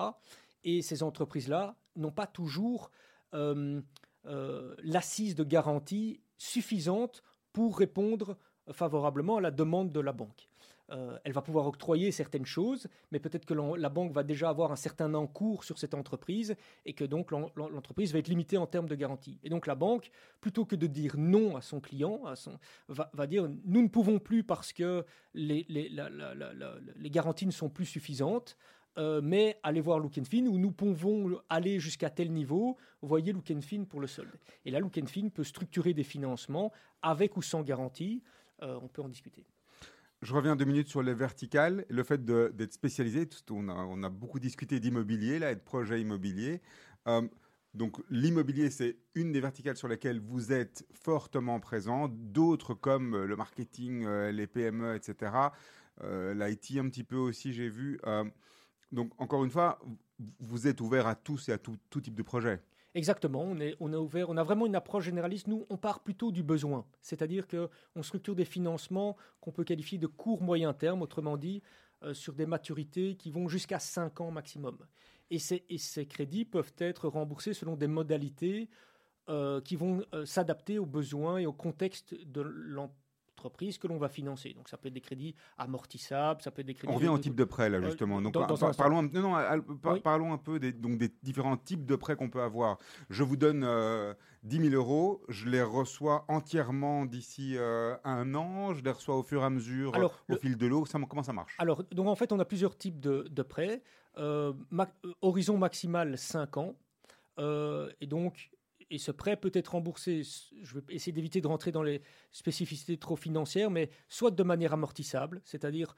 Et 0.64 0.82
ces 0.82 1.04
entreprises-là 1.04 1.76
n'ont 1.96 2.12
pas 2.12 2.28
toujours 2.28 2.92
euh, 3.34 3.82
euh, 4.26 4.76
l'assise 4.84 5.36
de 5.36 5.44
garantie 5.44 6.20
suffisante 6.38 7.24
pour 7.54 7.78
répondre 7.78 8.38
favorablement 8.72 9.38
à 9.38 9.42
la 9.42 9.52
demande 9.52 9.92
de 9.92 10.00
la 10.00 10.12
banque. 10.12 10.50
Euh, 10.90 11.18
elle 11.26 11.34
va 11.34 11.42
pouvoir 11.42 11.68
octroyer 11.68 12.12
certaines 12.12 12.46
choses, 12.46 12.88
mais 13.12 13.20
peut-être 13.20 13.46
que 13.46 13.54
la 13.54 13.90
banque 13.90 14.12
va 14.14 14.24
déjà 14.24 14.50
avoir 14.50 14.72
un 14.72 14.78
certain 14.78 15.14
encours 15.16 15.64
sur 15.66 15.78
cette 15.80 15.94
entreprise 15.94 16.56
et 16.86 16.94
que 16.94 17.04
donc 17.04 17.32
l'en- 17.32 17.52
l'en- 17.56 17.68
l'entreprise 17.70 18.14
va 18.14 18.20
être 18.20 18.30
limitée 18.30 18.58
en 18.58 18.68
termes 18.68 18.88
de 18.88 18.96
garantie. 18.96 19.38
Et 19.44 19.50
donc 19.50 19.68
la 19.68 19.76
banque, 19.76 20.10
plutôt 20.40 20.66
que 20.66 20.76
de 20.78 20.88
dire 20.88 21.16
non 21.18 21.56
à 21.58 21.62
son 21.62 21.82
client, 21.82 22.22
va, 22.88 23.28
dire 23.28 23.50
nous 23.66 23.82
ne 23.82 23.88
pouvons 23.90 24.20
plus 24.20 24.44
parce 24.44 24.72
que 24.72 25.06
les, 25.34 25.68
garanties 27.12 27.46
ne 27.46 27.52
sont 27.52 27.70
plus 27.70 27.86
suffisantes. 27.86 28.58
euh, 28.98 29.22
mais 29.24 29.60
allez 29.62 29.80
voir 29.82 30.00
Look 30.00 30.20
Fin 30.24 30.48
où 30.48 30.58
nous 30.58 30.72
pouvons 30.72 31.40
aller 31.50 31.80
jusqu'à 31.80 32.10
tel 32.10 32.32
niveau. 32.32 32.78
Voyez 33.02 33.32
Look 33.32 33.46
Fin 33.62 33.84
pour 33.84 34.00
le 34.00 34.08
solde. 34.08 34.34
Et 34.66 34.72
là, 34.72 34.80
Look 34.80 35.00
Fin 35.06 35.30
peut 35.30 35.44
structurer 35.44 35.94
des 35.94 36.04
financements 36.04 36.72
avec 37.04 37.38
ou 37.38 37.44
sans 37.44 37.62
garantie. 37.62 38.24
Euh, 38.64 38.80
on 38.82 38.88
peut 38.88 39.04
en 39.04 39.10
discuter. 39.10 39.46
Je 40.24 40.34
reviens 40.34 40.56
deux 40.56 40.66
minutes 40.66 40.88
sur 40.88 41.04
les 41.04 41.14
verticales. 41.14 41.86
Le 41.90 42.04
fait 42.04 42.26
d'être 42.26 42.74
spécialisé, 42.74 43.30
on 43.52 44.04
a, 44.04 44.10
beaucoup 44.10 44.40
discuté 44.40 44.80
d'immobilier, 44.80 45.38
là, 45.38 45.54
de 45.54 45.60
projets 45.60 46.02
immobiliers. 46.02 46.62
Euh, 47.08 47.22
donc 47.76 48.02
l'immobilier, 48.10 48.72
c'est 48.72 48.98
une 49.14 49.32
des 49.32 49.42
verticales 49.42 49.78
sur 49.78 49.88
lesquelles 49.88 50.20
vous 50.20 50.52
êtes 50.52 50.88
fortement 50.92 51.60
présent. 51.60 52.08
D'autres 52.10 52.74
comme 52.74 53.14
euh, 53.14 53.26
le 53.28 53.36
marketing, 53.36 54.06
euh, 54.06 54.32
les 54.32 54.48
PME, 54.48 54.96
etc. 54.96 55.32
L'IT 56.02 56.78
un 56.78 56.90
petit 56.90 57.04
peu 57.04 57.18
aussi, 57.18 57.54
j'ai 57.54 57.70
vu. 57.70 58.00
Donc 58.92 59.12
encore 59.20 59.44
une 59.44 59.50
fois, 59.50 59.80
vous 60.40 60.68
êtes 60.68 60.80
ouvert 60.80 61.08
à 61.08 61.16
tous 61.16 61.50
et 61.50 61.52
à 61.52 61.58
tout, 61.58 61.78
tout 61.90 62.02
type 62.02 62.14
de 62.14 62.22
projet. 62.22 62.62
Exactement, 62.98 63.56
on, 63.80 63.94
a 63.94 63.98
ouvert, 64.00 64.28
on 64.28 64.38
a 64.38 64.44
vraiment 64.44 64.66
une 64.66 64.76
approche 64.76 65.04
généraliste. 65.04 65.46
Nous, 65.46 65.68
on 65.70 65.78
part 65.78 66.00
plutôt 66.00 66.32
du 66.32 66.42
besoin, 66.42 66.84
c'est-à-dire 67.04 67.46
qu'on 67.48 68.02
structure 68.02 68.34
des 68.34 68.44
financements 68.44 69.16
qu'on 69.40 69.52
peut 69.52 69.64
qualifier 69.64 70.00
de 70.00 70.08
court 70.08 70.42
moyen 70.42 70.74
terme, 70.74 71.04
autrement 71.04 71.38
dit, 71.38 71.62
euh, 72.02 72.16
sur 72.16 72.34
des 72.34 72.48
maturités 72.48 73.14
qui 73.14 73.30
vont 73.30 73.48
jusqu'à 73.50 73.78
5 73.78 74.20
ans 74.20 74.32
maximum. 74.32 74.80
Et 75.30 75.38
ces, 75.38 75.64
et 75.70 75.78
ces 75.78 76.08
crédits 76.08 76.44
peuvent 76.44 76.74
être 76.80 77.08
remboursés 77.08 77.54
selon 77.54 77.76
des 77.76 77.86
modalités 77.86 78.68
euh, 79.30 79.62
qui 79.62 79.76
vont 79.76 80.04
euh, 80.16 80.26
s'adapter 80.26 80.80
aux 80.80 80.88
besoins 80.88 81.38
et 81.38 81.46
au 81.46 81.54
contexte 81.54 82.16
de 82.16 82.42
l'entreprise 82.42 82.98
que 83.80 83.88
l'on 83.88 83.98
va 83.98 84.10
financer. 84.10 84.54
Donc 84.54 84.68
ça 84.70 84.78
peut 84.78 84.88
être 84.88 84.94
des 84.94 85.02
crédits 85.02 85.36
amortissables, 85.58 86.42
ça 86.42 86.52
peut 86.52 86.62
être 86.62 86.68
des 86.68 86.74
crédits... 86.74 86.92
On 86.92 86.96
revient 86.96 87.08
au 87.10 87.18
type 87.18 87.36
de 87.36 87.44
prêt 87.44 87.70
là 87.70 87.78
Euh, 87.78 87.86
justement. 87.86 88.22
Donc 88.22 88.34
dans- 88.34 88.42
par- 88.42 88.50
dans 88.50 88.58
par- 88.58 88.70
un 88.70 88.74
parlons, 88.74 89.00
un- 89.00 89.10
non, 89.14 89.22
non, 89.22 89.36
al- 89.36 89.62
par- 89.64 89.94
Oui. 89.94 90.00
parlons 90.02 90.34
un 90.34 90.38
peu 90.38 90.60
des, 90.60 90.72
donc 90.72 90.98
des 90.98 91.10
différents 91.24 91.58
types 91.58 91.86
de 91.86 91.96
prêts 91.96 92.16
qu'on 92.16 92.30
peut 92.30 92.42
avoir. 92.42 92.78
Je 93.10 93.24
vous 93.24 93.38
donne 93.38 93.64
euh, 93.64 94.14
10 94.44 94.70
000 94.70 94.76
euros, 94.76 95.22
je 95.30 95.48
les 95.50 95.62
reçois 95.62 96.26
entièrement 96.28 97.06
d'ici 97.06 97.56
euh, 97.58 97.96
un 98.04 98.34
an, 98.36 98.74
je 98.74 98.84
les 98.84 98.92
reçois 98.92 99.16
au 99.16 99.24
fur 99.24 99.42
et 99.42 99.46
à 99.46 99.50
mesure, 99.50 99.94
Alors, 99.96 100.14
au 100.30 100.34
le- 100.34 100.38
fil 100.40 100.58
de 100.58 100.68
l'eau. 100.68 100.84
Comment 101.10 101.24
ça 101.24 101.34
marche? 101.34 101.56
Alors, 101.60 101.84
donc 101.92 102.08
en 102.08 102.16
fait, 102.16 102.32
on 102.32 102.40
a 102.40 102.46
plusieurs 102.46 102.78
types 102.78 103.00
de, 103.00 103.28
de 103.30 103.42
prêts. 103.44 103.82
Euh, 104.18 104.52
ma- 104.72 104.90
horizon 105.22 105.58
maximal 105.58 106.18
5 106.18 106.58
ans. 106.58 106.76
Euh, 107.40 107.92
et 108.02 108.08
donc, 108.08 108.50
et 108.90 108.98
ce 108.98 109.12
prêt 109.12 109.36
peut 109.38 109.52
être 109.54 109.70
remboursé, 109.70 110.24
je 110.62 110.76
vais 110.76 110.82
essayer 110.90 111.12
d'éviter 111.12 111.42
de 111.42 111.48
rentrer 111.48 111.72
dans 111.72 111.84
les 111.84 112.02
spécificités 112.32 112.98
trop 112.98 113.16
financières, 113.16 113.70
mais 113.70 113.90
soit 114.08 114.32
de 114.32 114.44
manière 114.44 114.74
amortissable, 114.74 115.42
c'est-à-dire 115.44 115.96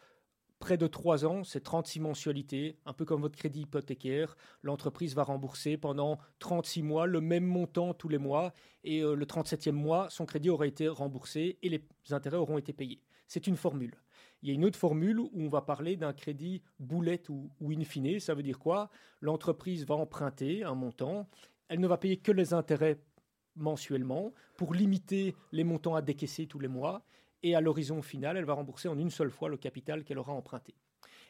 près 0.60 0.78
de 0.78 0.88
3 0.88 1.26
ans, 1.26 1.44
c'est 1.44 1.62
36 1.62 2.02
mensualités, 2.02 2.78
un 2.86 2.94
peu 2.94 3.06
comme 3.06 3.22
votre 3.22 3.38
crédit 3.38 3.62
hypothécaire. 3.62 4.36
L'entreprise 4.62 5.16
va 5.16 5.24
rembourser 5.24 5.78
pendant 5.78 6.20
36 6.40 6.84
mois 6.84 7.08
le 7.08 7.22
même 7.22 7.46
montant 7.46 7.94
tous 7.94 8.10
les 8.10 8.18
mois, 8.18 8.54
et 8.84 9.02
euh, 9.02 9.16
le 9.16 9.26
37e 9.26 9.72
mois, 9.72 10.10
son 10.10 10.26
crédit 10.26 10.50
aura 10.50 10.68
été 10.68 10.88
remboursé 10.88 11.58
et 11.62 11.70
les 11.70 11.84
intérêts 12.12 12.38
auront 12.38 12.58
été 12.58 12.74
payés. 12.74 13.02
C'est 13.28 13.48
une 13.48 13.58
formule. 13.58 13.96
Il 14.42 14.50
y 14.50 14.52
a 14.52 14.56
une 14.56 14.66
autre 14.66 14.80
formule 14.80 15.20
où 15.20 15.32
on 15.36 15.50
va 15.50 15.62
parler 15.62 15.98
d'un 15.98 16.14
crédit 16.14 16.62
boulette 16.80 17.30
ou, 17.30 17.52
ou 17.60 17.72
in 17.72 17.84
fine. 17.84 18.20
Ça 18.20 18.34
veut 18.34 18.44
dire 18.44 18.58
quoi? 18.58 18.90
L'entreprise 19.22 19.86
va 19.86 19.96
emprunter 19.96 20.64
un 20.64 20.76
montant. 20.76 21.28
Elle 21.70 21.80
ne 21.80 21.88
va 21.88 21.98
payer 21.98 22.18
que 22.18 22.32
les 22.32 22.54
intérêts 22.54 23.00
mensuellement 23.56 24.34
pour 24.58 24.74
limiter 24.74 25.36
les 25.52 25.64
montants 25.64 25.96
à 25.96 26.02
décaisser 26.02 26.48
tous 26.48 26.60
les 26.60 26.68
mois. 26.68 27.04
Et 27.42 27.56
à 27.56 27.62
l'horizon 27.62 28.02
final, 28.02 28.36
elle 28.36 28.46
va 28.46 28.54
rembourser 28.54 28.90
en 28.90 28.98
une 28.98 29.10
seule 29.10 29.32
fois 29.32 29.48
le 29.48 29.58
capital 29.58 30.04
qu'elle 30.04 30.18
aura 30.18 30.34
emprunté. 30.34 30.76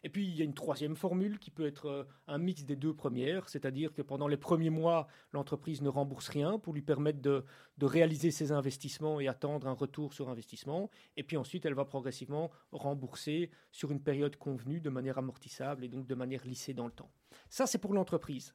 Et 0.04 0.10
puis, 0.10 0.26
il 0.26 0.36
y 0.36 0.42
a 0.42 0.46
une 0.46 0.54
troisième 0.54 0.96
formule 0.96 1.40
qui 1.40 1.52
peut 1.52 1.68
être 1.68 1.88
euh, 1.88 2.04
un 2.28 2.38
mix 2.38 2.64
des 2.64 2.76
deux 2.76 2.94
premières, 2.94 3.50
c'est-à-dire 3.50 3.94
que 3.94 4.02
pendant 4.02 4.28
les 4.28 4.38
premiers 4.38 4.70
mois, 4.70 5.08
l'entreprise 5.34 5.82
ne 5.82 5.90
rembourse 5.90 6.30
rien 6.30 6.58
pour 6.58 6.74
lui 6.74 6.82
permettre 6.82 7.22
de, 7.22 7.44
de 7.78 7.86
réaliser 7.86 8.32
ses 8.32 8.52
investissements 8.52 9.20
et 9.20 9.28
attendre 9.28 9.68
un 9.68 9.74
retour 9.74 10.14
sur 10.14 10.30
investissement. 10.30 10.90
Et 11.18 11.24
puis 11.24 11.38
ensuite, 11.38 11.66
elle 11.66 11.74
va 11.74 11.86
progressivement 11.86 12.50
rembourser 12.72 13.52
sur 13.72 13.92
une 13.92 14.02
période 14.02 14.38
convenue 14.38 14.80
de 14.80 14.90
manière 14.90 15.18
amortissable 15.18 15.84
et 15.84 15.90
donc 15.90 16.08
de 16.08 16.16
manière 16.16 16.46
lissée 16.46 16.74
dans 16.74 16.86
le 16.86 16.92
temps. 16.92 17.12
Ça, 17.50 17.68
c'est 17.68 17.78
pour 17.78 17.94
l'entreprise. 17.94 18.54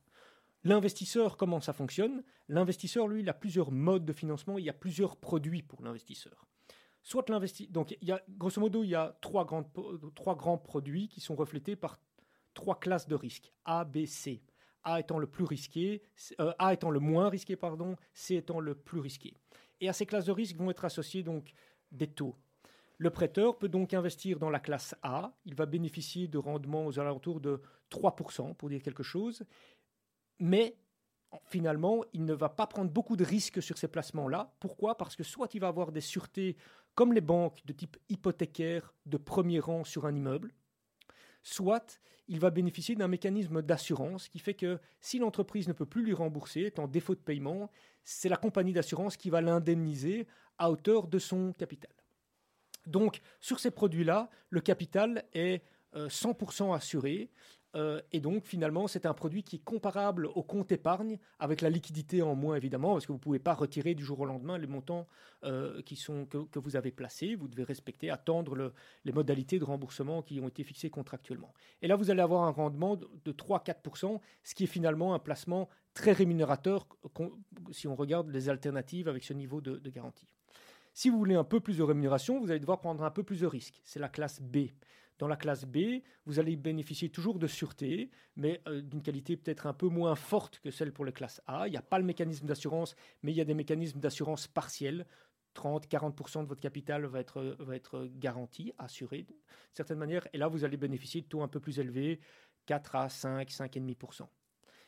L'investisseur, 0.64 1.36
comment 1.36 1.60
ça 1.60 1.74
fonctionne? 1.74 2.24
L'investisseur, 2.48 3.06
lui, 3.06 3.20
il 3.20 3.28
a 3.28 3.34
plusieurs 3.34 3.70
modes 3.70 4.06
de 4.06 4.12
financement, 4.14 4.56
il 4.58 4.64
y 4.64 4.70
a 4.70 4.74
plusieurs 4.74 5.16
produits 5.16 5.62
pour 5.62 5.82
l'investisseur. 5.82 6.46
Soit 7.02 7.28
l'investi... 7.28 7.68
Donc, 7.68 7.94
il 8.00 8.08
y 8.08 8.12
a, 8.12 8.22
grosso 8.30 8.60
modo, 8.60 8.82
il 8.82 8.88
y 8.88 8.94
a 8.94 9.16
trois, 9.20 9.44
grandes, 9.44 9.66
trois 10.14 10.34
grands 10.34 10.56
produits 10.56 11.08
qui 11.08 11.20
sont 11.20 11.34
reflétés 11.34 11.76
par 11.76 12.00
trois 12.54 12.80
classes 12.80 13.06
de 13.06 13.14
risque, 13.14 13.52
A, 13.66 13.84
B, 13.84 14.06
C. 14.06 14.42
A 14.84 15.00
étant 15.00 15.18
le 15.18 15.26
plus 15.26 15.44
risqué, 15.44 16.02
euh, 16.40 16.52
A 16.58 16.72
étant 16.72 16.90
le 16.90 17.00
moins 17.00 17.28
risqué, 17.28 17.56
pardon, 17.56 17.96
C 18.14 18.36
étant 18.36 18.60
le 18.60 18.74
plus 18.74 19.00
risqué. 19.00 19.34
Et 19.80 19.88
à 19.88 19.92
ces 19.92 20.06
classes 20.06 20.26
de 20.26 20.32
risque 20.32 20.56
vont 20.56 20.70
être 20.70 20.84
associés 20.84 21.22
donc 21.22 21.52
des 21.92 22.06
taux. 22.06 22.36
Le 22.98 23.10
prêteur 23.10 23.58
peut 23.58 23.68
donc 23.68 23.92
investir 23.92 24.38
dans 24.38 24.50
la 24.50 24.60
classe 24.60 24.94
A. 25.02 25.32
Il 25.44 25.54
va 25.54 25.66
bénéficier 25.66 26.28
de 26.28 26.38
rendements 26.38 26.86
aux 26.86 26.98
alentours 26.98 27.40
de 27.40 27.60
3%, 27.90 28.54
pour 28.54 28.68
dire 28.68 28.82
quelque 28.82 29.02
chose. 29.02 29.42
Mais 30.38 30.76
finalement, 31.46 32.04
il 32.12 32.24
ne 32.24 32.34
va 32.34 32.48
pas 32.48 32.66
prendre 32.66 32.90
beaucoup 32.90 33.16
de 33.16 33.24
risques 33.24 33.62
sur 33.62 33.78
ces 33.78 33.88
placements-là. 33.88 34.54
Pourquoi? 34.60 34.96
Parce 34.96 35.16
que 35.16 35.24
soit 35.24 35.54
il 35.54 35.60
va 35.60 35.68
avoir 35.68 35.92
des 35.92 36.00
sûretés 36.00 36.56
comme 36.94 37.12
les 37.12 37.20
banques 37.20 37.64
de 37.66 37.72
type 37.72 37.96
hypothécaire 38.08 38.94
de 39.06 39.16
premier 39.16 39.58
rang 39.58 39.84
sur 39.84 40.06
un 40.06 40.14
immeuble, 40.14 40.52
soit 41.42 42.00
il 42.28 42.40
va 42.40 42.50
bénéficier 42.50 42.94
d'un 42.94 43.08
mécanisme 43.08 43.62
d'assurance 43.62 44.28
qui 44.28 44.38
fait 44.38 44.54
que 44.54 44.78
si 45.00 45.18
l'entreprise 45.18 45.68
ne 45.68 45.72
peut 45.72 45.86
plus 45.86 46.04
lui 46.04 46.14
rembourser, 46.14 46.62
est 46.62 46.78
en 46.78 46.86
défaut 46.86 47.14
de 47.14 47.20
paiement, 47.20 47.70
c'est 48.04 48.28
la 48.28 48.36
compagnie 48.36 48.72
d'assurance 48.72 49.16
qui 49.16 49.28
va 49.28 49.40
l'indemniser 49.40 50.26
à 50.58 50.70
hauteur 50.70 51.08
de 51.08 51.18
son 51.18 51.52
capital. 51.52 51.90
Donc, 52.86 53.20
sur 53.40 53.60
ces 53.60 53.70
produits-là, 53.70 54.30
le 54.50 54.60
capital 54.60 55.24
est 55.32 55.62
euh, 55.96 56.08
100% 56.08 56.74
assuré. 56.74 57.30
Euh, 57.74 58.00
et 58.12 58.20
donc, 58.20 58.44
finalement, 58.46 58.86
c'est 58.86 59.06
un 59.06 59.14
produit 59.14 59.42
qui 59.42 59.56
est 59.56 59.64
comparable 59.64 60.26
au 60.26 60.42
compte 60.42 60.70
épargne, 60.72 61.18
avec 61.38 61.60
la 61.60 61.70
liquidité 61.70 62.22
en 62.22 62.34
moins, 62.34 62.56
évidemment, 62.56 62.92
parce 62.92 63.04
que 63.06 63.12
vous 63.12 63.18
ne 63.18 63.22
pouvez 63.22 63.38
pas 63.38 63.54
retirer 63.54 63.94
du 63.94 64.04
jour 64.04 64.20
au 64.20 64.24
lendemain 64.26 64.58
les 64.58 64.66
montants 64.66 65.06
euh, 65.44 65.82
qui 65.82 65.96
sont, 65.96 66.26
que, 66.26 66.58
vous 66.58 66.76
avez 66.76 66.90
placés. 66.92 67.34
Vous 67.34 67.48
devez 67.48 67.64
respecter, 67.64 68.10
attendre 68.10 68.54
le- 68.54 68.72
les 69.04 69.12
modalités 69.12 69.58
de 69.58 69.64
remboursement 69.64 70.22
qui 70.22 70.40
ont 70.40 70.48
été 70.48 70.62
fixées 70.64 70.90
contractuellement. 70.90 71.52
Et 71.82 71.88
là, 71.88 71.96
vous 71.96 72.10
allez 72.10 72.22
avoir 72.22 72.44
un 72.44 72.50
rendement 72.50 72.96
de, 72.96 73.08
de 73.24 73.32
3-4%, 73.32 74.20
ce 74.42 74.54
qui 74.54 74.64
est 74.64 74.68
finalement 74.68 75.14
un 75.14 75.18
placement 75.18 75.68
très 75.94 76.12
rémunérateur 76.12 76.86
qu'on- 77.12 77.32
si 77.72 77.86
on 77.88 77.94
regarde 77.94 78.28
les 78.30 78.48
alternatives 78.48 79.08
avec 79.08 79.24
ce 79.24 79.32
niveau 79.32 79.60
de- 79.60 79.76
de 79.78 79.90
garantie. 79.90 80.28
Si 80.92 81.10
vous 81.10 81.18
voulez 81.18 81.34
un 81.34 81.42
peu 81.44 81.58
plus 81.58 81.78
de 81.78 81.82
rémunération, 81.82 82.40
vous 82.40 82.50
allez 82.52 82.60
devoir 82.60 82.80
prendre 82.80 83.02
un 83.02 83.10
peu 83.10 83.24
plus 83.24 83.40
de 83.40 83.46
risques. 83.46 83.80
C'est 83.84 83.98
la 83.98 84.08
classe 84.08 84.40
B. 84.40 84.68
Dans 85.18 85.28
la 85.28 85.36
classe 85.36 85.64
B, 85.64 86.02
vous 86.26 86.40
allez 86.40 86.56
bénéficier 86.56 87.08
toujours 87.08 87.38
de 87.38 87.46
sûreté, 87.46 88.10
mais 88.36 88.60
euh, 88.66 88.80
d'une 88.80 89.02
qualité 89.02 89.36
peut-être 89.36 89.66
un 89.66 89.72
peu 89.72 89.88
moins 89.88 90.16
forte 90.16 90.58
que 90.58 90.70
celle 90.70 90.92
pour 90.92 91.04
les 91.04 91.12
classes 91.12 91.40
A. 91.46 91.68
Il 91.68 91.70
n'y 91.70 91.76
a 91.76 91.82
pas 91.82 91.98
le 91.98 92.04
mécanisme 92.04 92.46
d'assurance, 92.46 92.96
mais 93.22 93.32
il 93.32 93.36
y 93.36 93.40
a 93.40 93.44
des 93.44 93.54
mécanismes 93.54 94.00
d'assurance 94.00 94.48
partiels. 94.48 95.06
30-40% 95.54 96.42
de 96.42 96.48
votre 96.48 96.60
capital 96.60 97.04
va 97.06 97.20
être, 97.20 97.56
être 97.72 98.08
garanti, 98.16 98.72
assuré 98.76 99.22
d'une 99.22 99.36
certaine 99.72 99.98
manière. 99.98 100.26
Et 100.32 100.38
là, 100.38 100.48
vous 100.48 100.64
allez 100.64 100.76
bénéficier 100.76 101.20
de 101.20 101.26
taux 101.26 101.42
un 101.42 101.48
peu 101.48 101.60
plus 101.60 101.78
élevés, 101.78 102.18
4 102.66 102.96
à 102.96 103.08
5, 103.08 103.48
5,5%. 103.48 104.26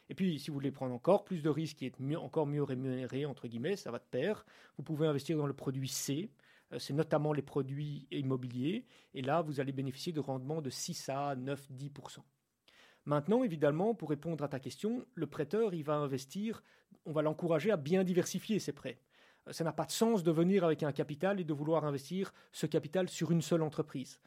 Et 0.08 0.14
puis, 0.14 0.38
si 0.38 0.50
vous 0.50 0.54
voulez 0.54 0.70
prendre 0.70 0.94
encore 0.94 1.24
plus 1.24 1.42
de 1.42 1.48
risques 1.48 1.82
et 1.82 1.86
être 1.86 2.00
encore 2.16 2.46
mieux 2.46 2.62
rémunéré, 2.62 3.26
entre 3.26 3.48
guillemets, 3.48 3.76
ça 3.76 3.90
va 3.90 3.98
de 3.98 4.04
pair, 4.04 4.44
vous 4.76 4.84
pouvez 4.84 5.06
investir 5.06 5.36
dans 5.36 5.46
le 5.46 5.54
produit 5.54 5.88
C. 5.88 6.30
Euh, 6.72 6.78
C'est 6.78 6.94
notamment 6.94 7.32
les 7.32 7.42
produits 7.42 8.06
immobiliers. 8.10 8.86
Et 9.14 9.22
là, 9.22 9.42
vous 9.42 9.60
allez 9.60 9.72
bénéficier 9.72 10.12
de 10.12 10.20
rendements 10.20 10.62
de 10.62 10.70
6 10.70 11.08
à 11.08 11.34
9, 11.36 11.70
10%. 11.72 12.18
Maintenant, 13.04 13.44
évidemment, 13.44 13.94
pour 13.94 14.10
répondre 14.10 14.42
à 14.44 14.48
ta 14.48 14.58
question, 14.58 15.06
le 15.14 15.26
prêteur, 15.26 15.74
il 15.74 15.84
va 15.84 15.94
investir, 15.94 16.62
on 17.04 17.12
va 17.12 17.22
l'encourager 17.22 17.70
à 17.70 17.76
bien 17.76 18.02
diversifier 18.02 18.58
ses 18.58 18.72
prêts. 18.72 18.98
Euh, 19.48 19.52
Ça 19.52 19.64
n'a 19.64 19.72
pas 19.72 19.84
de 19.84 19.92
sens 19.92 20.22
de 20.24 20.32
venir 20.32 20.64
avec 20.64 20.82
un 20.82 20.92
capital 20.92 21.40
et 21.40 21.44
de 21.44 21.52
vouloir 21.52 21.84
investir 21.84 22.32
ce 22.52 22.66
capital 22.66 23.08
sur 23.08 23.30
une 23.30 23.42
seule 23.42 23.62
entreprise. 23.62 24.20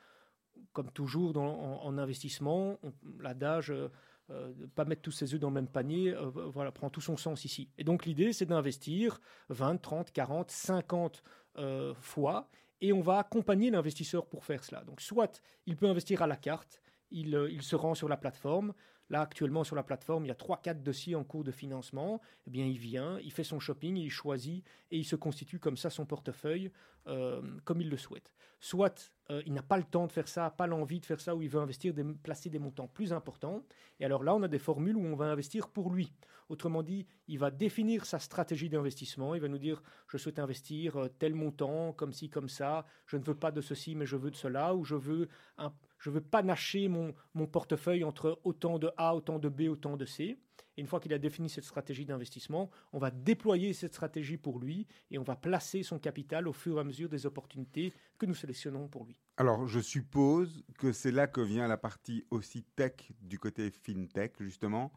Comme 0.71 0.91
toujours 0.91 1.37
en, 1.37 1.81
en 1.83 1.97
investissement, 1.97 2.79
l'adage 3.19 3.71
euh, 3.71 3.89
euh, 4.29 4.53
pas 4.75 4.85
mettre 4.85 5.01
tous 5.01 5.11
ses 5.11 5.33
œufs 5.33 5.39
dans 5.39 5.49
le 5.49 5.55
même 5.55 5.67
panier, 5.67 6.15
voilà, 6.53 6.71
prend 6.71 6.89
tout 6.89 7.01
son 7.01 7.17
sens 7.17 7.45
ici. 7.45 7.71
Et 7.79 7.83
donc 7.83 8.05
l'idée, 8.05 8.31
c'est 8.31 8.45
d'investir 8.45 9.19
20, 9.49 9.77
30, 9.77 10.11
40, 10.11 10.51
50 10.51 11.23
euh, 11.59 11.93
fois 11.99 12.49
et 12.81 12.93
on 12.93 13.01
va 13.01 13.19
accompagner 13.19 13.69
l'investisseur 13.69 14.25
pour 14.25 14.45
faire 14.45 14.63
cela. 14.63 14.83
Donc 14.83 15.01
soit 15.01 15.41
il 15.65 15.75
peut 15.75 15.87
investir 15.87 16.21
à 16.21 16.27
la 16.27 16.35
carte, 16.35 16.81
il, 17.11 17.35
euh, 17.35 17.51
il 17.51 17.61
se 17.61 17.75
rend 17.75 17.95
sur 17.95 18.07
la 18.07 18.17
plateforme, 18.17 18.73
Là, 19.09 19.21
actuellement, 19.21 19.63
sur 19.63 19.75
la 19.75 19.83
plateforme, 19.83 20.25
il 20.25 20.27
y 20.27 20.31
a 20.31 20.35
3-4 20.35 20.83
dossiers 20.83 21.15
en 21.15 21.23
cours 21.23 21.43
de 21.43 21.51
financement. 21.51 22.21
Eh 22.45 22.49
bien, 22.51 22.65
il 22.65 22.77
vient, 22.77 23.19
il 23.23 23.31
fait 23.31 23.43
son 23.43 23.59
shopping, 23.59 23.97
il 23.97 24.11
choisit 24.11 24.63
et 24.91 24.97
il 24.97 25.05
se 25.05 25.15
constitue 25.15 25.59
comme 25.59 25.77
ça 25.77 25.89
son 25.89 26.05
portefeuille 26.05 26.71
euh, 27.07 27.41
comme 27.65 27.81
il 27.81 27.89
le 27.89 27.97
souhaite. 27.97 28.31
Soit 28.59 29.11
euh, 29.31 29.41
il 29.45 29.53
n'a 29.53 29.63
pas 29.63 29.77
le 29.77 29.83
temps 29.83 30.05
de 30.05 30.11
faire 30.11 30.27
ça, 30.27 30.49
pas 30.49 30.67
l'envie 30.67 30.99
de 30.99 31.05
faire 31.05 31.21
ça, 31.21 31.33
ou 31.35 31.41
il 31.41 31.49
veut 31.49 31.59
investir, 31.59 31.93
des, 31.93 32.03
placer 32.03 32.49
des 32.49 32.59
montants 32.59 32.87
plus 32.87 33.13
importants. 33.13 33.63
Et 33.99 34.05
alors 34.05 34.23
là, 34.23 34.35
on 34.35 34.43
a 34.43 34.47
des 34.47 34.59
formules 34.59 34.97
où 34.97 35.05
on 35.05 35.15
va 35.15 35.25
investir 35.25 35.69
pour 35.69 35.91
lui. 35.91 36.13
Autrement 36.49 36.83
dit, 36.83 37.07
il 37.27 37.39
va 37.39 37.51
définir 37.51 38.05
sa 38.05 38.19
stratégie 38.19 38.69
d'investissement. 38.69 39.33
Il 39.33 39.41
va 39.41 39.47
nous 39.47 39.57
dire, 39.57 39.81
je 40.07 40.17
souhaite 40.17 40.39
investir 40.39 40.97
euh, 40.97 41.07
tel 41.07 41.33
montant, 41.33 41.93
comme 41.93 42.11
ci, 42.11 42.29
comme 42.29 42.49
ça. 42.49 42.85
Je 43.07 43.17
ne 43.17 43.23
veux 43.23 43.35
pas 43.35 43.51
de 43.51 43.61
ceci, 43.61 43.95
mais 43.95 44.05
je 44.05 44.17
veux 44.17 44.31
de 44.31 44.35
cela. 44.35 44.75
Ou 44.75 44.83
je 44.83 44.95
veux 44.95 45.29
un, 45.57 45.73
je 45.99 46.09
veux 46.09 46.21
panacher 46.21 46.87
mon, 46.87 47.13
mon 47.33 47.45
portefeuille 47.45 48.03
entre 48.03 48.39
autant 48.43 48.79
de 48.79 48.89
A, 48.97 49.15
autant 49.15 49.37
de 49.37 49.49
B, 49.49 49.63
autant 49.69 49.97
de 49.97 50.05
C. 50.05 50.39
Et 50.77 50.81
une 50.81 50.87
fois 50.87 51.01
qu'il 51.01 51.13
a 51.13 51.19
défini 51.19 51.49
cette 51.49 51.65
stratégie 51.65 52.05
d'investissement, 52.05 52.69
on 52.93 52.99
va 52.99 53.11
déployer 53.11 53.73
cette 53.73 53.93
stratégie 53.93 54.37
pour 54.37 54.59
lui 54.59 54.87
et 55.11 55.19
on 55.19 55.23
va 55.23 55.35
placer 55.35 55.83
son 55.83 55.99
capital 55.99 56.47
au 56.47 56.53
fur 56.53 56.77
et 56.77 56.79
à 56.79 56.83
mesure 56.85 57.09
des 57.09 57.25
opportunités 57.25 57.93
que 58.17 58.25
nous 58.25 58.33
sélectionnons 58.33 58.87
pour 58.87 59.05
lui. 59.05 59.19
Alors, 59.35 59.67
je 59.67 59.81
suppose 59.81 60.63
que 60.77 60.93
c'est 60.93 61.11
là 61.11 61.27
que 61.27 61.41
vient 61.41 61.67
la 61.67 61.77
partie 61.77 62.25
aussi 62.31 62.63
tech 62.63 63.11
du 63.21 63.39
côté 63.39 63.71
fintech, 63.71 64.41
justement. 64.41 64.93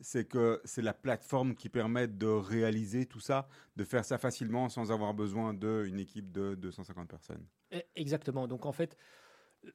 C'est 0.00 0.28
que 0.28 0.60
c'est 0.64 0.82
la 0.82 0.94
plateforme 0.94 1.54
qui 1.54 1.68
permet 1.68 2.06
de 2.08 2.26
réaliser 2.26 3.06
tout 3.06 3.20
ça, 3.20 3.48
de 3.76 3.84
faire 3.84 4.04
ça 4.04 4.18
facilement 4.18 4.68
sans 4.68 4.92
avoir 4.92 5.14
besoin 5.14 5.54
d'une 5.54 5.98
équipe 5.98 6.30
de 6.30 6.54
250 6.56 7.08
personnes. 7.08 7.44
Eh, 7.70 7.84
exactement. 7.96 8.46
Donc, 8.48 8.66
en 8.66 8.72
fait, 8.72 8.96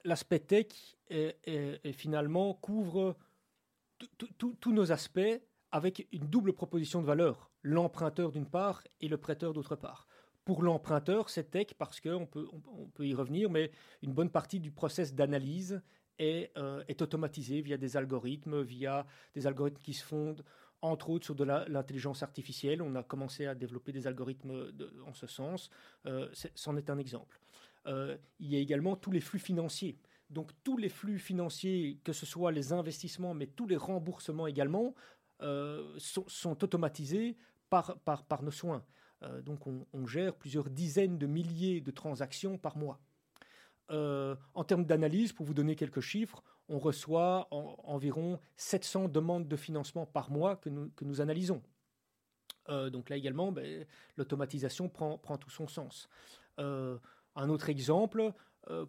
l'aspect 0.03 0.39
tech 0.39 0.67
finalement 1.93 2.53
couvre 2.53 3.15
tous 4.37 4.71
nos 4.71 4.91
aspects 4.91 5.41
avec 5.71 6.07
une 6.11 6.27
double 6.27 6.53
proposition 6.53 7.01
de 7.01 7.05
valeur, 7.05 7.51
l'emprunteur 7.61 8.31
d'une 8.31 8.49
part 8.49 8.83
et 9.01 9.07
le 9.07 9.17
prêteur 9.17 9.53
d'autre 9.53 9.75
part. 9.75 10.07
Pour 10.45 10.63
l'emprunteur, 10.63 11.29
c'est 11.29 11.51
tech 11.51 11.67
parce 11.77 11.99
qu'on 11.99 12.25
peut, 12.25 12.47
on, 12.51 12.87
peut 12.87 13.05
y 13.05 13.13
revenir, 13.13 13.49
mais 13.49 13.71
une 14.01 14.13
bonne 14.13 14.31
partie 14.31 14.59
du 14.59 14.71
process 14.71 15.13
d'analyse 15.13 15.81
est, 16.17 16.51
euh, 16.57 16.83
est 16.87 17.01
automatisée 17.01 17.61
via 17.61 17.77
des 17.77 17.97
algorithmes, 17.97 18.61
via 18.61 19.05
des 19.35 19.45
algorithmes 19.45 19.81
qui 19.81 19.93
se 19.93 20.03
fondent 20.03 20.43
entre 20.81 21.09
autres 21.09 21.25
sur 21.25 21.35
de 21.35 21.43
l'intelligence 21.43 22.23
artificielle. 22.23 22.81
On 22.81 22.95
a 22.95 23.03
commencé 23.03 23.45
à 23.45 23.53
développer 23.53 23.91
des 23.91 24.07
algorithmes 24.07 24.71
en 25.05 25.13
ce 25.13 25.27
sens. 25.27 25.69
Euh, 26.05 26.29
c'en 26.55 26.77
est 26.77 26.89
un 26.89 26.97
exemple. 26.97 27.39
Euh, 27.87 28.17
il 28.39 28.51
y 28.51 28.55
a 28.55 28.59
également 28.59 28.95
tous 28.95 29.11
les 29.11 29.21
flux 29.21 29.39
financiers. 29.39 29.97
Donc 30.29 30.51
tous 30.63 30.77
les 30.77 30.89
flux 30.89 31.17
financiers, 31.17 31.99
que 32.03 32.13
ce 32.13 32.25
soit 32.25 32.51
les 32.51 32.71
investissements, 32.73 33.33
mais 33.33 33.47
tous 33.47 33.67
les 33.67 33.77
remboursements 33.77 34.47
également, 34.47 34.93
euh, 35.41 35.97
sont, 35.97 36.63
automatisés 36.63 37.37
par, 37.69 37.97
par, 37.99 38.43
nos 38.43 38.51
soins. 38.51 38.83
Euh, 39.23 39.41
donc 39.41 39.65
on, 39.67 40.05
gère 40.05 40.35
plusieurs 40.35 40.69
dizaines 40.69 41.17
de 41.17 41.25
milliers 41.25 41.81
de 41.81 41.91
transactions 41.91 42.57
par 42.57 42.77
mois. 42.77 42.99
en 43.89 44.63
termes 44.65 44.85
d'analyse, 44.85 45.33
pour 45.33 45.45
vous 45.45 45.55
donner 45.55 45.75
quelques 45.75 46.01
chiffres, 46.01 46.43
on 46.67 46.77
reçoit 46.77 47.47
environ 47.51 48.39
700 48.57 49.07
demandes 49.07 49.47
de 49.47 49.55
financement 49.55 50.05
par 50.05 50.29
mois 50.29 50.57
que 50.57 50.69
nous, 50.69 50.91
que 50.91 51.05
nous 51.05 51.21
analysons. 51.21 51.63
donc 52.67 53.09
là 53.09 53.15
également, 53.15 53.51
ben, 53.51 53.83
l'automatisation 54.15 54.89
prend, 54.89 55.17
prend, 55.17 55.37
tout 55.37 55.49
son 55.49 55.67
sens. 55.67 56.07
Un 57.35 57.49
autre 57.49 57.69
exemple, 57.69 58.33
euh, 58.69 58.85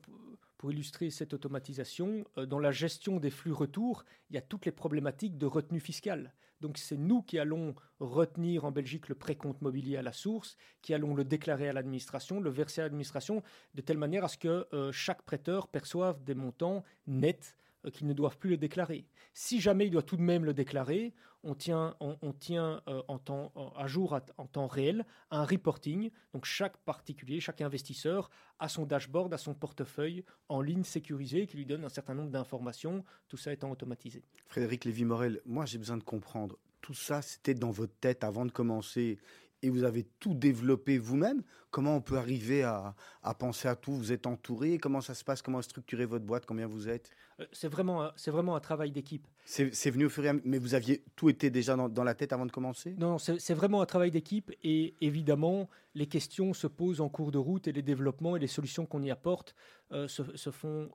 pour 0.58 0.72
illustrer 0.72 1.10
cette 1.10 1.32
automatisation, 1.32 2.24
euh, 2.36 2.46
dans 2.46 2.58
la 2.58 2.70
gestion 2.70 3.18
des 3.18 3.30
flux 3.30 3.52
retours, 3.52 4.04
il 4.28 4.34
y 4.34 4.38
a 4.38 4.42
toutes 4.42 4.66
les 4.66 4.72
problématiques 4.72 5.38
de 5.38 5.46
retenue 5.46 5.80
fiscale. 5.80 6.34
Donc 6.60 6.76
c'est 6.76 6.98
nous 6.98 7.22
qui 7.22 7.38
allons 7.38 7.74
retenir 8.00 8.66
en 8.66 8.70
Belgique 8.70 9.08
le 9.08 9.14
précompte 9.14 9.62
mobilier 9.62 9.96
à 9.96 10.02
la 10.02 10.12
source, 10.12 10.58
qui 10.82 10.92
allons 10.92 11.14
le 11.14 11.24
déclarer 11.24 11.70
à 11.70 11.72
l'administration, 11.72 12.40
le 12.40 12.50
verser 12.50 12.82
à 12.82 12.84
l'administration, 12.84 13.42
de 13.74 13.80
telle 13.80 13.96
manière 13.96 14.24
à 14.24 14.28
ce 14.28 14.36
que 14.36 14.66
euh, 14.74 14.92
chaque 14.92 15.22
prêteur 15.22 15.68
perçoive 15.68 16.22
des 16.24 16.34
montants 16.34 16.84
nets 17.06 17.56
qu'ils 17.94 18.06
ne 18.06 18.12
doivent 18.12 18.36
plus 18.36 18.50
le 18.50 18.56
déclarer. 18.58 19.06
Si 19.32 19.58
jamais 19.58 19.86
il 19.86 19.90
doit 19.90 20.02
tout 20.02 20.18
de 20.18 20.22
même 20.22 20.44
le 20.44 20.52
déclarer, 20.52 21.14
on 21.42 21.54
tient, 21.54 21.96
on, 22.00 22.32
tient 22.32 22.82
euh, 22.88 23.02
en 23.08 23.18
temps, 23.18 23.52
à 23.76 23.86
jour 23.86 24.18
en 24.36 24.46
temps 24.46 24.66
réel 24.66 25.04
un 25.30 25.44
reporting. 25.44 26.10
Donc 26.32 26.44
chaque 26.44 26.76
particulier, 26.78 27.40
chaque 27.40 27.60
investisseur 27.60 28.30
a 28.58 28.68
son 28.68 28.84
dashboard, 28.84 29.32
a 29.32 29.38
son 29.38 29.54
portefeuille 29.54 30.24
en 30.48 30.60
ligne 30.60 30.84
sécurisé 30.84 31.46
qui 31.46 31.56
lui 31.56 31.66
donne 31.66 31.84
un 31.84 31.88
certain 31.88 32.14
nombre 32.14 32.30
d'informations, 32.30 33.04
tout 33.28 33.36
ça 33.36 33.52
étant 33.52 33.70
automatisé. 33.70 34.22
Frédéric 34.46 34.84
Lévy-Morel, 34.84 35.40
moi 35.46 35.64
j'ai 35.66 35.78
besoin 35.78 35.96
de 35.96 36.04
comprendre. 36.04 36.58
Tout 36.80 36.94
ça, 36.94 37.20
c'était 37.22 37.54
dans 37.54 37.70
votre 37.70 37.94
tête 38.00 38.24
avant 38.24 38.46
de 38.46 38.50
commencer 38.50 39.18
et 39.62 39.70
vous 39.70 39.84
avez 39.84 40.04
tout 40.20 40.34
développé 40.34 40.98
vous-même. 40.98 41.42
Comment 41.70 41.96
on 41.96 42.00
peut 42.00 42.16
arriver 42.16 42.62
à, 42.62 42.94
penser 43.38 43.68
à 43.68 43.76
tout? 43.76 43.92
Vous 43.92 44.12
êtes 44.12 44.26
entouré 44.26 44.78
Comment 44.78 45.00
ça 45.00 45.14
se 45.14 45.22
passe? 45.22 45.42
Comment 45.42 45.62
structurer 45.62 46.04
votre 46.04 46.24
boîte? 46.24 46.46
Combien 46.46 46.66
vous 46.66 46.88
êtes? 46.88 47.10
Euh, 47.38 47.46
C'est 47.52 47.68
vraiment, 47.68 48.10
c'est 48.16 48.30
vraiment 48.30 48.56
un 48.56 48.60
travail 48.60 48.90
d'équipe. 48.90 49.26
C'est 49.44 49.90
venu 49.90 50.06
au 50.06 50.08
fur 50.08 50.24
et 50.24 50.28
à 50.28 50.32
mesure, 50.32 50.46
mais 50.48 50.58
vous 50.58 50.74
aviez 50.74 51.04
tout 51.16 51.28
été 51.28 51.50
déjà 51.50 51.76
dans, 51.76 52.04
la 52.04 52.14
tête 52.14 52.32
avant 52.32 52.46
de 52.46 52.52
commencer? 52.52 52.94
Non, 52.98 53.18
c'est 53.18 53.54
vraiment 53.54 53.82
un 53.82 53.86
travail 53.86 54.10
d'équipe 54.10 54.52
et 54.62 54.94
évidemment, 55.00 55.68
les 55.94 56.06
questions 56.06 56.52
se 56.54 56.66
posent 56.66 57.00
en 57.00 57.08
cours 57.08 57.30
de 57.30 57.38
route 57.38 57.68
et 57.68 57.72
les 57.72 57.82
développements 57.82 58.36
et 58.36 58.40
les 58.40 58.46
solutions 58.46 58.86
qu'on 58.86 59.02
y 59.02 59.10
apporte 59.10 59.54
euh, 59.92 60.08
se, 60.08 60.50
font, 60.50 60.90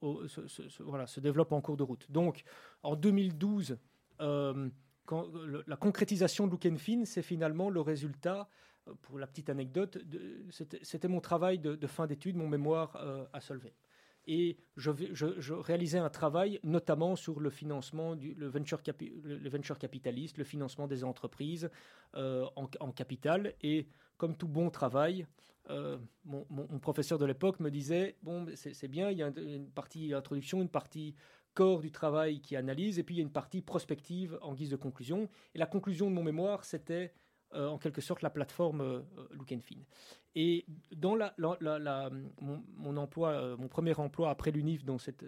voilà, 0.79 1.07
se 1.07 1.19
développent 1.19 1.51
en 1.51 1.61
cours 1.61 1.77
de 1.77 1.83
route. 1.83 2.09
Donc, 2.11 2.43
en 2.83 2.95
2012, 2.95 3.77
la 5.67 5.77
concrétisation 5.77 6.47
de 6.47 6.51
Look 6.51 6.67
Fin, 6.77 7.05
c'est 7.05 7.21
finalement 7.21 7.69
le 7.69 7.81
résultat, 7.81 8.47
euh, 8.87 8.93
pour 9.01 9.19
la 9.19 9.27
petite 9.27 9.49
anecdote, 9.49 9.97
c'était 10.81 11.07
mon 11.07 11.21
travail 11.21 11.59
de, 11.59 11.87
fin 11.87 12.07
d'études, 12.07 12.35
mon 12.35 12.47
mémoire 12.47 12.95
euh, 12.97 13.25
à 13.33 13.41
Solvay. 13.41 13.73
Et 14.27 14.57
je, 14.75 15.53
réalisais 15.53 15.99
un 15.99 16.09
travail 16.09 16.59
notamment 16.63 17.15
sur 17.15 17.39
le 17.39 17.51
financement, 17.51 18.15
du, 18.15 18.33
venture 18.33 18.81
capitaliste, 18.81 20.39
le 20.39 20.43
financement 20.43 20.87
des 20.87 21.03
entreprises 21.03 21.69
euh, 22.15 22.45
en, 22.55 22.91
capital. 22.91 23.53
Et 23.61 23.87
comme 24.17 24.35
tout 24.35 24.47
bon 24.47 24.71
travail, 24.71 25.27
mon, 26.23 26.79
professeur 26.81 27.19
de 27.19 27.25
l'époque 27.25 27.59
me 27.59 27.69
disait, 27.69 28.17
bon, 28.23 28.47
c'est 28.55 28.87
bien, 28.87 29.11
il 29.11 29.19
y 29.19 29.23
a 29.23 29.27
une 29.27 29.69
partie 29.69 30.11
introduction, 30.11 30.59
une 30.59 30.69
partie 30.69 31.13
corps 31.55 31.79
du 31.79 31.91
travail 31.91 32.41
qui 32.41 32.55
analyse, 32.55 32.99
et 32.99 33.03
puis 33.03 33.15
il 33.15 33.17
y 33.17 33.21
a 33.21 33.23
une 33.23 33.31
partie 33.31 33.61
prospective 33.61 34.37
en 34.43 34.53
guise 34.53 34.69
de 34.69 34.75
conclusion. 34.75 35.29
Et 35.55 35.57
la 35.57 35.65
conclusion 35.65 36.09
de 36.09 36.15
mon 36.15 36.23
mémoire, 36.23 36.65
c'était 36.65 37.13
euh, 37.55 37.67
en 37.67 37.77
quelque 37.77 38.01
sorte 38.01 38.21
la 38.21 38.29
plateforme 38.29 38.81
euh, 38.81 39.01
Look 39.31 39.51
and 39.53 39.61
Fin. 39.61 39.79
Et 40.35 40.65
dans 40.93 41.15
la, 41.15 41.33
mon, 42.41 42.97
emploi, 42.97 43.29
euh, 43.29 43.57
mon 43.57 43.69
premier 43.69 43.97
emploi 43.97 44.29
après 44.29 44.51
l'UNIF, 44.51 44.83
dans 44.83 44.97
cette 44.97 45.23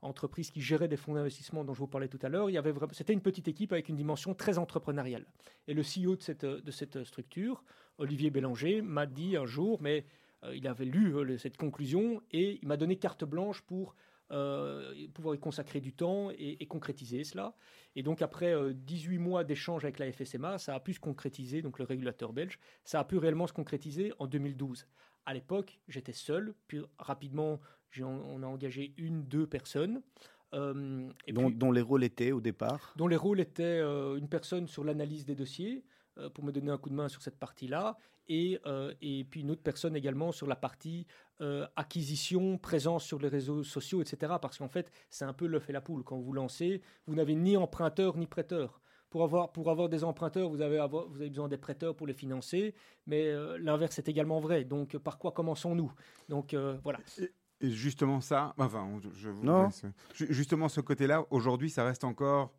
entreprise 0.00 0.50
qui 0.50 0.60
gérait 0.60 0.86
des 0.86 0.96
fonds 0.96 1.14
d'investissement 1.14 1.64
dont 1.64 1.74
je 1.74 1.80
vous 1.80 1.88
parlais 1.88 2.06
tout 2.06 2.18
à 2.22 2.28
l'heure, 2.28 2.48
il 2.48 2.52
y 2.52 2.58
avait 2.58 2.72
c'était 2.92 3.12
une 3.12 3.22
petite 3.22 3.48
équipe 3.48 3.72
avec 3.72 3.88
une 3.88 3.96
dimension 3.96 4.34
très 4.34 4.58
entrepreneuriale. 4.58 5.26
Et 5.66 5.74
le 5.74 5.82
CEO 5.82 6.14
de 6.14 6.22
cette, 6.22 6.44
de 6.44 6.70
cette 6.70 7.02
structure, 7.02 7.64
Olivier 7.98 8.30
Bélanger, 8.30 8.80
m'a 8.80 9.06
dit 9.06 9.36
un 9.36 9.46
jour, 9.46 9.80
mais 9.80 10.06
il 10.52 10.68
avait 10.68 10.84
lu 10.84 11.38
cette 11.38 11.56
conclusion 11.56 12.20
et 12.30 12.58
il 12.60 12.68
m'a 12.68 12.76
donné 12.76 12.96
carte 12.96 13.24
blanche 13.24 13.62
pour 13.62 13.96
euh, 14.30 14.94
pouvoir 15.12 15.34
y 15.34 15.38
consacrer 15.38 15.80
du 15.80 15.92
temps 15.92 16.30
et, 16.30 16.64
concrétiser 16.66 17.24
cela. 17.24 17.54
Et 17.94 18.02
donc 18.02 18.22
après 18.22 18.54
18 18.72 19.16
euh, 19.16 19.20
mois 19.20 19.44
d'échanges 19.44 19.84
avec 19.84 19.98
la 19.98 20.10
FSMA, 20.10 20.56
ça 20.56 20.74
a 20.74 20.80
pu 20.80 20.94
se 20.94 21.00
concrétiser, 21.00 21.60
donc 21.60 21.78
le 21.78 21.84
régulateur 21.84 22.32
belge, 22.32 22.58
ça 22.84 23.00
a 23.00 23.04
pu 23.04 23.18
réellement 23.18 23.46
se 23.46 23.52
concrétiser 23.52 24.12
en 24.18 24.26
2012. 24.26 24.86
À 25.26 25.34
l'époque, 25.34 25.78
j'étais 25.88 26.14
seul, 26.14 26.54
puis 26.68 26.80
rapidement, 26.98 27.60
on 28.00 28.42
a 28.42 28.46
engagé 28.46 28.94
une, 28.96 29.24
deux 29.24 29.46
personnes. 29.46 30.00
Euh, 30.54 31.08
et 31.26 31.32
dont, 31.32 31.72
les 31.72 31.82
rôles 31.82 32.04
étaient 32.04 32.32
au 32.32 32.40
départ? 32.40 32.94
Dont 32.96 33.08
les 33.08 33.16
rôles 33.16 33.40
étaient 33.40 33.80
une 33.80 34.28
personne 34.28 34.66
sur 34.68 34.84
l'analyse 34.84 35.26
des 35.26 35.34
dossiers, 35.34 35.84
pour 36.32 36.44
me 36.44 36.52
donner 36.52 36.70
un 36.70 36.78
coup 36.78 36.90
de 36.90 36.94
main 36.94 37.08
sur 37.08 37.20
cette 37.20 37.38
partie-là, 37.38 37.98
et, 38.28 38.58
et 39.02 39.24
puis 39.24 39.42
une 39.42 39.50
autre 39.50 39.62
personne 39.62 39.96
également 39.96 40.32
sur 40.32 40.46
la 40.46 40.56
partie 40.56 41.06
euh, 41.40 41.66
acquisition, 41.74 42.58
présence 42.58 43.04
sur 43.04 43.18
les 43.18 43.26
réseaux 43.26 43.64
sociaux, 43.64 44.00
etc. 44.00 44.34
Parce 44.40 44.58
qu'en 44.58 44.68
fait, 44.68 44.92
c'est 45.10 45.24
un 45.24 45.32
peu 45.32 45.46
l'œuf 45.46 45.68
et 45.68 45.72
la 45.72 45.80
poule. 45.80 46.04
Quand 46.04 46.18
vous 46.20 46.32
lancez, 46.32 46.80
vous 47.08 47.16
n'avez 47.16 47.34
ni 47.34 47.56
emprunteur 47.56 48.16
ni 48.16 48.28
prêteur. 48.28 48.80
Pour 49.10 49.24
avoir, 49.24 49.50
pour 49.50 49.68
avoir 49.68 49.88
des 49.88 50.04
emprunteurs, 50.04 50.48
vous 50.48 50.60
avez, 50.60 50.78
vous 50.88 51.16
avez 51.16 51.30
besoin 51.30 51.48
des 51.48 51.56
prêteurs 51.56 51.96
pour 51.96 52.06
les 52.06 52.14
financer, 52.14 52.74
mais 53.06 53.28
euh, 53.28 53.58
l'inverse 53.58 53.98
est 53.98 54.08
également 54.08 54.38
vrai. 54.38 54.64
Donc, 54.64 54.96
par 54.98 55.18
quoi 55.18 55.32
commençons-nous? 55.32 55.92
Donc, 56.28 56.54
euh, 56.54 56.78
voilà. 56.84 57.00
Et, 57.18 57.70
justement 57.70 58.20
ça, 58.20 58.54
enfin, 58.58 58.88
je 59.12 59.28
vous 59.28 59.44
non. 59.44 59.70
justement 60.12 60.68
ce 60.68 60.80
côté-là, 60.80 61.24
aujourd'hui, 61.30 61.70
ça 61.70 61.84
reste 61.84 62.04
encore. 62.04 62.52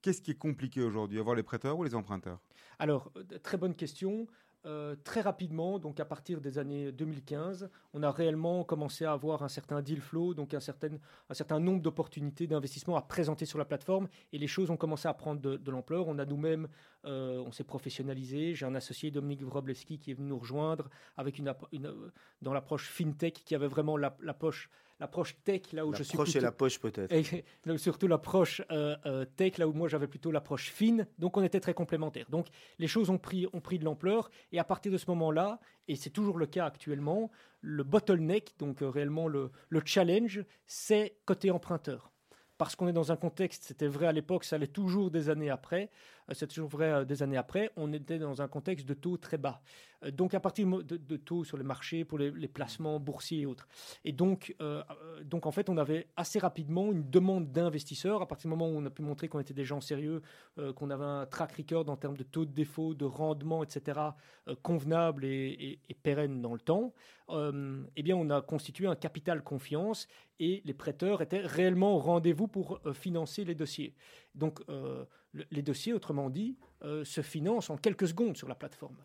Qu'est-ce 0.00 0.22
qui 0.22 0.30
est 0.30 0.38
compliqué 0.38 0.82
aujourd'hui, 0.82 1.18
avoir 1.18 1.34
les 1.36 1.42
prêteurs 1.42 1.78
ou 1.78 1.84
les 1.84 1.94
emprunteurs? 1.94 2.38
Alors, 2.78 3.12
très 3.42 3.56
bonne 3.56 3.74
question. 3.74 4.26
Euh, 4.66 4.96
très 5.04 5.20
rapidement, 5.20 5.78
donc 5.78 6.00
à 6.00 6.04
partir 6.04 6.40
des 6.40 6.58
années 6.58 6.90
2015, 6.90 7.70
on 7.94 8.02
a 8.02 8.10
réellement 8.10 8.64
commencé 8.64 9.04
à 9.04 9.12
avoir 9.12 9.42
un 9.42 9.48
certain 9.48 9.82
deal 9.82 10.00
flow, 10.00 10.34
donc 10.34 10.52
un 10.52 10.60
certain, 10.60 10.90
un 11.30 11.34
certain 11.34 11.60
nombre 11.60 11.80
d'opportunités 11.80 12.46
d'investissement 12.46 12.96
à 12.96 13.02
présenter 13.02 13.46
sur 13.46 13.58
la 13.58 13.64
plateforme, 13.64 14.08
et 14.32 14.38
les 14.38 14.48
choses 14.48 14.70
ont 14.70 14.76
commencé 14.76 15.06
à 15.06 15.14
prendre 15.14 15.40
de, 15.40 15.56
de 15.56 15.70
l'ampleur. 15.70 16.08
On 16.08 16.18
a 16.18 16.24
nous-mêmes, 16.24 16.68
euh, 17.08 17.42
on 17.46 17.52
s'est 17.52 17.64
professionnalisé. 17.64 18.54
J'ai 18.54 18.66
un 18.66 18.74
associé, 18.74 19.10
Dominique 19.10 19.42
Wroblewski, 19.42 19.98
qui 19.98 20.10
est 20.10 20.14
venu 20.14 20.28
nous 20.28 20.38
rejoindre 20.38 20.88
avec 21.16 21.38
une, 21.38 21.48
euh, 21.48 22.12
dans 22.42 22.52
l'approche 22.52 22.88
fintech, 22.88 23.42
qui 23.44 23.54
avait 23.54 23.66
vraiment 23.66 23.96
la, 23.96 24.16
la 24.20 24.34
poche, 24.34 24.70
l'approche 25.00 25.36
tech, 25.44 25.72
là 25.72 25.86
où 25.86 25.94
je 25.94 26.02
suis 26.02 26.16
L'approche 26.16 26.36
et 26.36 26.40
la 26.40 26.52
poche 26.52 26.78
peut-être. 26.80 27.12
et 27.12 27.44
donc, 27.66 27.78
surtout 27.78 28.06
l'approche 28.06 28.62
euh, 28.70 28.96
euh, 29.06 29.24
tech, 29.24 29.58
là 29.58 29.68
où 29.68 29.72
moi 29.72 29.88
j'avais 29.88 30.08
plutôt 30.08 30.30
l'approche 30.30 30.70
fine, 30.70 31.06
donc 31.18 31.36
on 31.36 31.42
était 31.42 31.60
très 31.60 31.74
complémentaires. 31.74 32.26
Donc 32.30 32.48
les 32.78 32.88
choses 32.88 33.10
ont 33.10 33.18
pris, 33.18 33.46
ont 33.52 33.60
pris 33.60 33.78
de 33.78 33.84
l'ampleur, 33.84 34.30
et 34.52 34.58
à 34.58 34.64
partir 34.64 34.92
de 34.92 34.98
ce 34.98 35.08
moment-là, 35.10 35.60
et 35.86 35.96
c'est 35.96 36.10
toujours 36.10 36.38
le 36.38 36.46
cas 36.46 36.66
actuellement, 36.66 37.30
le 37.60 37.84
bottleneck, 37.84 38.54
donc 38.58 38.82
euh, 38.82 38.88
réellement 38.88 39.28
le, 39.28 39.50
le 39.68 39.82
challenge, 39.84 40.44
c'est 40.66 41.16
côté 41.24 41.50
emprunteur. 41.50 42.12
Parce 42.56 42.74
qu'on 42.74 42.88
est 42.88 42.92
dans 42.92 43.12
un 43.12 43.16
contexte, 43.16 43.62
c'était 43.62 43.86
vrai 43.86 44.08
à 44.08 44.12
l'époque, 44.12 44.42
ça 44.42 44.58
l'est 44.58 44.72
toujours 44.72 45.12
des 45.12 45.30
années 45.30 45.48
après, 45.48 45.90
c'est 46.34 46.46
toujours 46.46 46.68
vrai 46.68 46.90
euh, 46.90 47.04
des 47.04 47.22
années 47.22 47.36
après, 47.36 47.70
on 47.76 47.92
était 47.92 48.18
dans 48.18 48.42
un 48.42 48.48
contexte 48.48 48.86
de 48.86 48.94
taux 48.94 49.16
très 49.16 49.38
bas. 49.38 49.60
Euh, 50.04 50.10
donc 50.10 50.34
à 50.34 50.40
partir 50.40 50.66
de, 50.66 51.16
taux 51.16 51.44
sur 51.44 51.56
les 51.56 51.64
marchés 51.64 52.04
pour 52.04 52.18
les, 52.18 52.48
placements 52.48 53.00
boursiers 53.00 53.40
et 53.40 53.46
autres. 53.46 53.68
Et 54.04 54.12
donc, 54.12 54.54
euh, 54.60 54.82
euh, 54.90 55.24
donc, 55.24 55.46
en 55.46 55.50
fait, 55.50 55.68
on 55.68 55.76
avait 55.76 56.08
assez 56.16 56.38
rapidement 56.38 56.90
une 56.92 57.08
demande 57.08 57.52
d'investisseurs. 57.52 58.22
À 58.22 58.26
partir 58.28 58.48
du 58.50 58.56
moment 58.56 58.68
où 58.68 58.78
on 58.78 58.86
a 58.86 58.90
pu 58.90 59.02
montrer 59.02 59.28
qu'on 59.28 59.40
était 59.40 59.54
des 59.54 59.64
gens 59.64 59.80
sérieux, 59.80 60.22
euh, 60.58 60.72
qu'on 60.72 60.90
avait 60.90 61.04
un 61.04 61.26
track 61.26 61.52
record 61.52 61.88
en 61.88 61.96
termes 61.96 62.16
de 62.16 62.24
taux 62.24 62.44
de 62.44 62.52
défaut, 62.52 62.94
de 62.94 63.04
rendement, 63.04 63.62
etc., 63.62 64.00
euh, 64.48 64.54
convenable 64.62 65.24
et, 65.24 65.80
et- 65.88 65.94
pérenne 65.94 66.40
dans 66.40 66.52
le 66.54 66.60
temps, 66.60 66.94
euh, 67.30 67.82
eh 67.96 68.02
bien, 68.02 68.16
on 68.16 68.30
a 68.30 68.40
constitué 68.40 68.86
un 68.86 68.94
capital 68.94 69.42
confiance 69.42 70.06
et 70.38 70.62
les 70.64 70.74
prêteurs 70.74 71.20
étaient 71.20 71.40
réellement 71.40 71.96
au 71.96 71.98
rendez-vous 71.98 72.46
pour 72.46 72.80
euh, 72.86 72.92
financer 72.92 73.44
les 73.44 73.56
dossiers. 73.56 73.94
Donc, 74.38 74.60
euh, 74.68 75.04
le- 75.32 75.44
les 75.50 75.62
dossiers, 75.62 75.92
autrement 75.92 76.30
dit, 76.30 76.56
euh, 76.84 77.04
se 77.04 77.20
financent 77.20 77.70
en 77.70 77.76
quelques 77.76 78.08
secondes 78.08 78.36
sur 78.36 78.48
la 78.48 78.54
plateforme. 78.54 78.96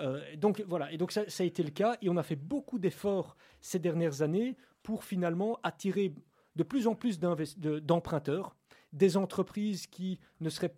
Euh, 0.00 0.20
donc 0.36 0.62
voilà, 0.66 0.90
et 0.92 0.96
donc 0.98 1.12
ça, 1.12 1.22
a 1.38 1.42
été 1.44 1.62
le 1.62 1.70
cas, 1.70 1.96
et 2.02 2.08
on 2.10 2.16
a 2.16 2.22
fait 2.22 2.36
beaucoup 2.36 2.78
d'efforts 2.78 3.36
ces 3.60 3.78
dernières 3.78 4.22
années 4.22 4.56
pour 4.82 5.04
finalement 5.04 5.58
attirer 5.62 6.12
de 6.56 6.62
plus 6.62 6.86
en 6.86 6.94
plus 6.94 7.18
d'emprunteurs, 7.20 8.56
des 8.92 9.16
entreprises 9.16 9.86
qui 9.86 10.18
ne 10.40 10.50
seraient 10.50 10.74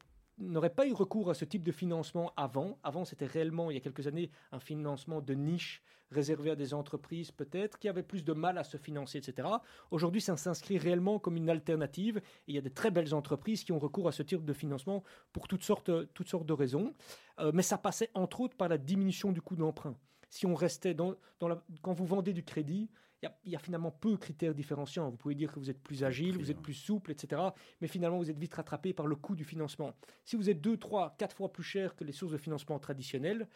n'auraient 0.48 0.70
pas 0.70 0.86
eu 0.86 0.92
recours 0.92 1.30
à 1.30 1.34
ce 1.34 1.44
type 1.44 1.62
de 1.62 1.72
financement 1.72 2.32
avant. 2.36 2.78
Avant, 2.82 3.04
c'était 3.04 3.26
réellement, 3.26 3.70
il 3.70 3.74
y 3.74 3.76
a 3.76 3.80
quelques 3.80 4.06
années, 4.06 4.30
un 4.50 4.60
financement 4.60 5.20
de 5.20 5.34
niche 5.34 5.82
réservé 6.10 6.50
à 6.50 6.56
des 6.56 6.74
entreprises 6.74 7.30
peut-être 7.30 7.78
qui 7.78 7.88
avaient 7.88 8.02
plus 8.02 8.24
de 8.24 8.32
mal 8.32 8.58
à 8.58 8.64
se 8.64 8.76
financer, 8.76 9.18
etc. 9.18 9.48
Aujourd'hui, 9.90 10.20
ça 10.20 10.36
s'inscrit 10.36 10.78
réellement 10.78 11.18
comme 11.18 11.36
une 11.36 11.50
alternative. 11.50 12.20
Il 12.46 12.54
y 12.54 12.58
a 12.58 12.60
de 12.60 12.68
très 12.68 12.90
belles 12.90 13.14
entreprises 13.14 13.64
qui 13.64 13.72
ont 13.72 13.78
recours 13.78 14.08
à 14.08 14.12
ce 14.12 14.22
type 14.22 14.44
de 14.44 14.52
financement 14.52 15.02
pour 15.32 15.48
toutes 15.48 15.64
sortes, 15.64 15.90
toutes 16.12 16.28
sortes 16.28 16.46
de 16.46 16.52
raisons. 16.52 16.94
Euh, 17.38 17.50
mais 17.54 17.62
ça 17.62 17.78
passait 17.78 18.10
entre 18.14 18.40
autres 18.40 18.56
par 18.56 18.68
la 18.68 18.78
diminution 18.78 19.32
du 19.32 19.40
coût 19.40 19.56
d'emprunt. 19.56 19.96
Si 20.28 20.46
on 20.46 20.54
restait 20.54 20.94
dans, 20.94 21.14
dans 21.40 21.48
la, 21.48 21.62
quand 21.82 21.92
vous 21.92 22.06
vendez 22.06 22.32
du 22.32 22.44
crédit, 22.44 22.90
il 23.22 23.26
y 23.26 23.28
a- 23.28 23.36
il 23.44 23.52
y, 23.52 23.56
a 23.56 23.60
finalement 23.60 23.92
peu 23.92 24.10
de 24.10 24.16
critères 24.16 24.52
différenciants. 24.54 25.08
Vous 25.08 25.16
pouvez 25.16 25.36
dire 25.36 25.52
que 25.52 25.60
vous 25.60 25.70
êtes 25.70 25.80
plus 25.80 26.02
agile, 26.02 26.36
vous 26.38 26.50
êtes 26.50 26.60
plus 26.60 26.74
souple, 26.74 27.12
etc. 27.12 27.40
Mais 27.80 27.86
finalement, 27.86 28.18
vous 28.18 28.28
êtes 28.30 28.38
vite 28.38 28.54
rattrapé 28.54 28.92
par 28.92 29.06
le 29.06 29.14
coût 29.14 29.36
du 29.36 29.44
financement. 29.44 29.94
Si 30.24 30.34
vous 30.34 30.50
êtes 30.50 30.60
deux, 30.60 30.76
trois, 30.76 31.14
quatre 31.18 31.36
fois 31.36 31.52
plus 31.52 31.62
cher 31.62 31.94
que 31.94 32.02
les 32.02 32.10
sources 32.12 32.32
de 32.32 32.36
financement 32.38 32.80
traditionnelles, 32.80 33.46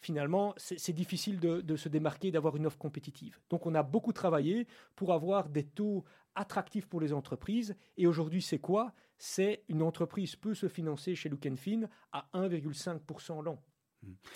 finalement, 0.00 0.54
c'est 0.58 0.92
difficile 0.92 1.40
de, 1.40 1.62
de 1.62 1.76
se 1.76 1.88
démarquer, 1.88 2.30
d'avoir 2.30 2.56
une 2.56 2.66
offre 2.66 2.78
compétitive. 2.78 3.38
Donc, 3.48 3.64
on 3.64 3.74
a 3.74 3.82
beaucoup 3.82 4.12
travaillé 4.12 4.66
pour 4.94 5.14
avoir 5.14 5.48
des 5.48 5.64
taux 5.64 6.04
attractifs 6.34 6.86
pour 6.86 7.00
les 7.00 7.14
entreprises. 7.14 7.74
Et 7.96 8.06
aujourd'hui, 8.06 8.42
c'est 8.42 8.58
quoi? 8.58 8.92
C'est 9.16 9.64
une 9.68 9.80
entreprise 9.82 10.36
peut 10.36 10.54
se 10.54 10.68
financer 10.68 11.14
chez 11.14 11.30
Look 11.30 11.48
Fin 11.56 11.88
à 12.12 12.28
1,5% 12.34 13.40
l'an. 13.42 13.58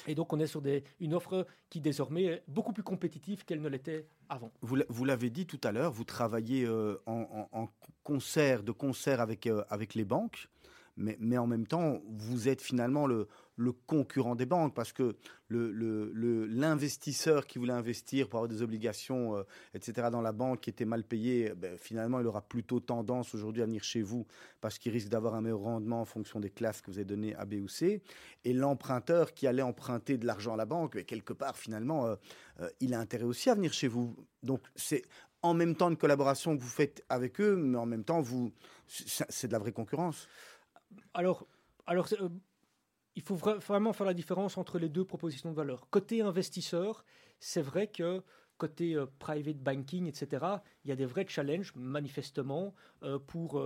Et 0.06 0.14
donc, 0.14 0.32
on 0.32 0.40
est 0.40 0.46
sur 0.46 0.62
une 1.00 1.14
offre 1.14 1.46
qui 1.68 1.80
désormais 1.80 2.24
est 2.24 2.42
beaucoup 2.48 2.72
plus 2.72 2.82
compétitive 2.82 3.44
qu'elle 3.44 3.60
ne 3.60 3.68
l'était 3.68 4.06
avant. 4.28 4.50
Vous 4.62 4.76
l'a- 4.76 4.84
vous 4.88 5.04
l'avez 5.04 5.30
dit 5.30 5.46
tout 5.46 5.60
à 5.64 5.72
l'heure, 5.72 5.92
vous 5.92 6.04
travaillez 6.04 6.64
euh, 6.64 7.00
en 7.06 7.68
concert, 8.02 8.62
de 8.62 8.72
concert 8.72 9.20
avec, 9.20 9.46
euh, 9.46 9.62
avec 9.68 9.94
les 9.94 10.04
banques, 10.04 10.48
mais, 11.00 11.38
en 11.38 11.46
même 11.46 11.66
temps, 11.66 12.02
vous 12.06 12.48
êtes 12.48 12.60
finalement 12.60 13.06
le, 13.06 13.26
concurrent 13.86 14.36
des 14.36 14.46
banques 14.46 14.74
parce 14.74 14.92
que 14.92 15.16
l'investisseur 15.50 17.46
qui 17.46 17.58
voulait 17.58 17.72
investir 17.72 18.28
pour 18.28 18.38
avoir 18.38 18.48
des 18.48 18.62
obligations, 18.62 19.36
euh, 19.36 19.42
etc., 19.74 20.08
dans 20.10 20.22
la 20.22 20.32
banque 20.32 20.60
qui 20.60 20.70
était 20.70 20.84
mal 20.84 21.04
payé, 21.04 21.52
ben, 21.54 21.76
finalement, 21.76 22.20
il 22.20 22.26
aura 22.26 22.42
plutôt 22.42 22.80
tendance 22.80 23.34
aujourd'hui 23.34 23.62
à 23.62 23.66
venir 23.66 23.82
chez 23.82 24.02
vous 24.02 24.26
parce 24.60 24.78
qu'il 24.78 24.92
risque 24.92 25.08
d'avoir 25.08 25.34
un 25.34 25.40
meilleur 25.40 25.60
rendement 25.60 26.00
en 26.00 26.04
fonction 26.06 26.40
des 26.40 26.50
classes 26.50 26.80
que 26.80 26.90
vous 26.90 26.98
avez 26.98 27.04
données 27.04 27.34
A, 27.36 27.44
B 27.44 27.54
ou 27.62 27.68
C. 27.68 28.02
Et 28.44 28.52
l'emprunteur 28.52 29.34
qui 29.34 29.46
allait 29.46 29.62
emprunter 29.62 30.16
de 30.18 30.26
l'argent 30.26 30.54
à 30.54 30.56
la 30.56 30.66
banque, 30.66 30.94
ben, 30.94 31.04
quelque 31.04 31.32
part, 31.32 31.56
finalement, 31.56 32.06
euh, 32.06 32.16
euh, 32.60 32.68
il 32.80 32.94
a 32.94 33.00
intérêt 33.00 33.24
aussi 33.24 33.50
à 33.50 33.54
venir 33.54 33.72
chez 33.72 33.88
vous. 33.88 34.16
Donc, 34.42 34.62
c'est 34.74 35.02
en 35.42 35.54
même 35.54 35.74
temps 35.74 35.88
une 35.90 35.96
collaboration 35.96 36.56
que 36.56 36.62
vous 36.62 36.68
faites 36.68 37.04
avec 37.08 37.40
eux, 37.40 37.56
mais 37.56 37.78
en 37.78 37.86
même 37.86 38.04
temps, 38.04 38.20
vous, 38.20 38.52
c'est 38.86 39.46
de 39.46 39.52
la 39.52 39.58
vraie 39.58 39.72
concurrence. 39.72 40.28
Alors, 41.14 41.46
alors 41.86 42.08
euh, 42.20 42.28
il 43.16 43.22
faut 43.22 43.36
vra- 43.36 43.58
vraiment 43.58 43.92
faire 43.92 44.06
la 44.06 44.14
différence 44.14 44.58
entre 44.58 44.78
les 44.78 44.88
deux 44.88 45.04
propositions 45.04 45.50
de 45.50 45.56
valeur. 45.56 45.88
Côté 45.90 46.22
investisseur, 46.22 47.04
c'est 47.40 47.62
vrai 47.62 47.88
que 47.88 48.22
côté 48.58 48.94
euh, 48.94 49.06
private 49.18 49.58
banking, 49.58 50.06
etc., 50.06 50.62
il 50.84 50.90
y 50.90 50.92
a 50.92 50.96
des 50.96 51.06
vrais 51.06 51.26
challenges, 51.28 51.72
manifestement, 51.76 52.74
euh, 53.02 53.18
pour 53.18 53.58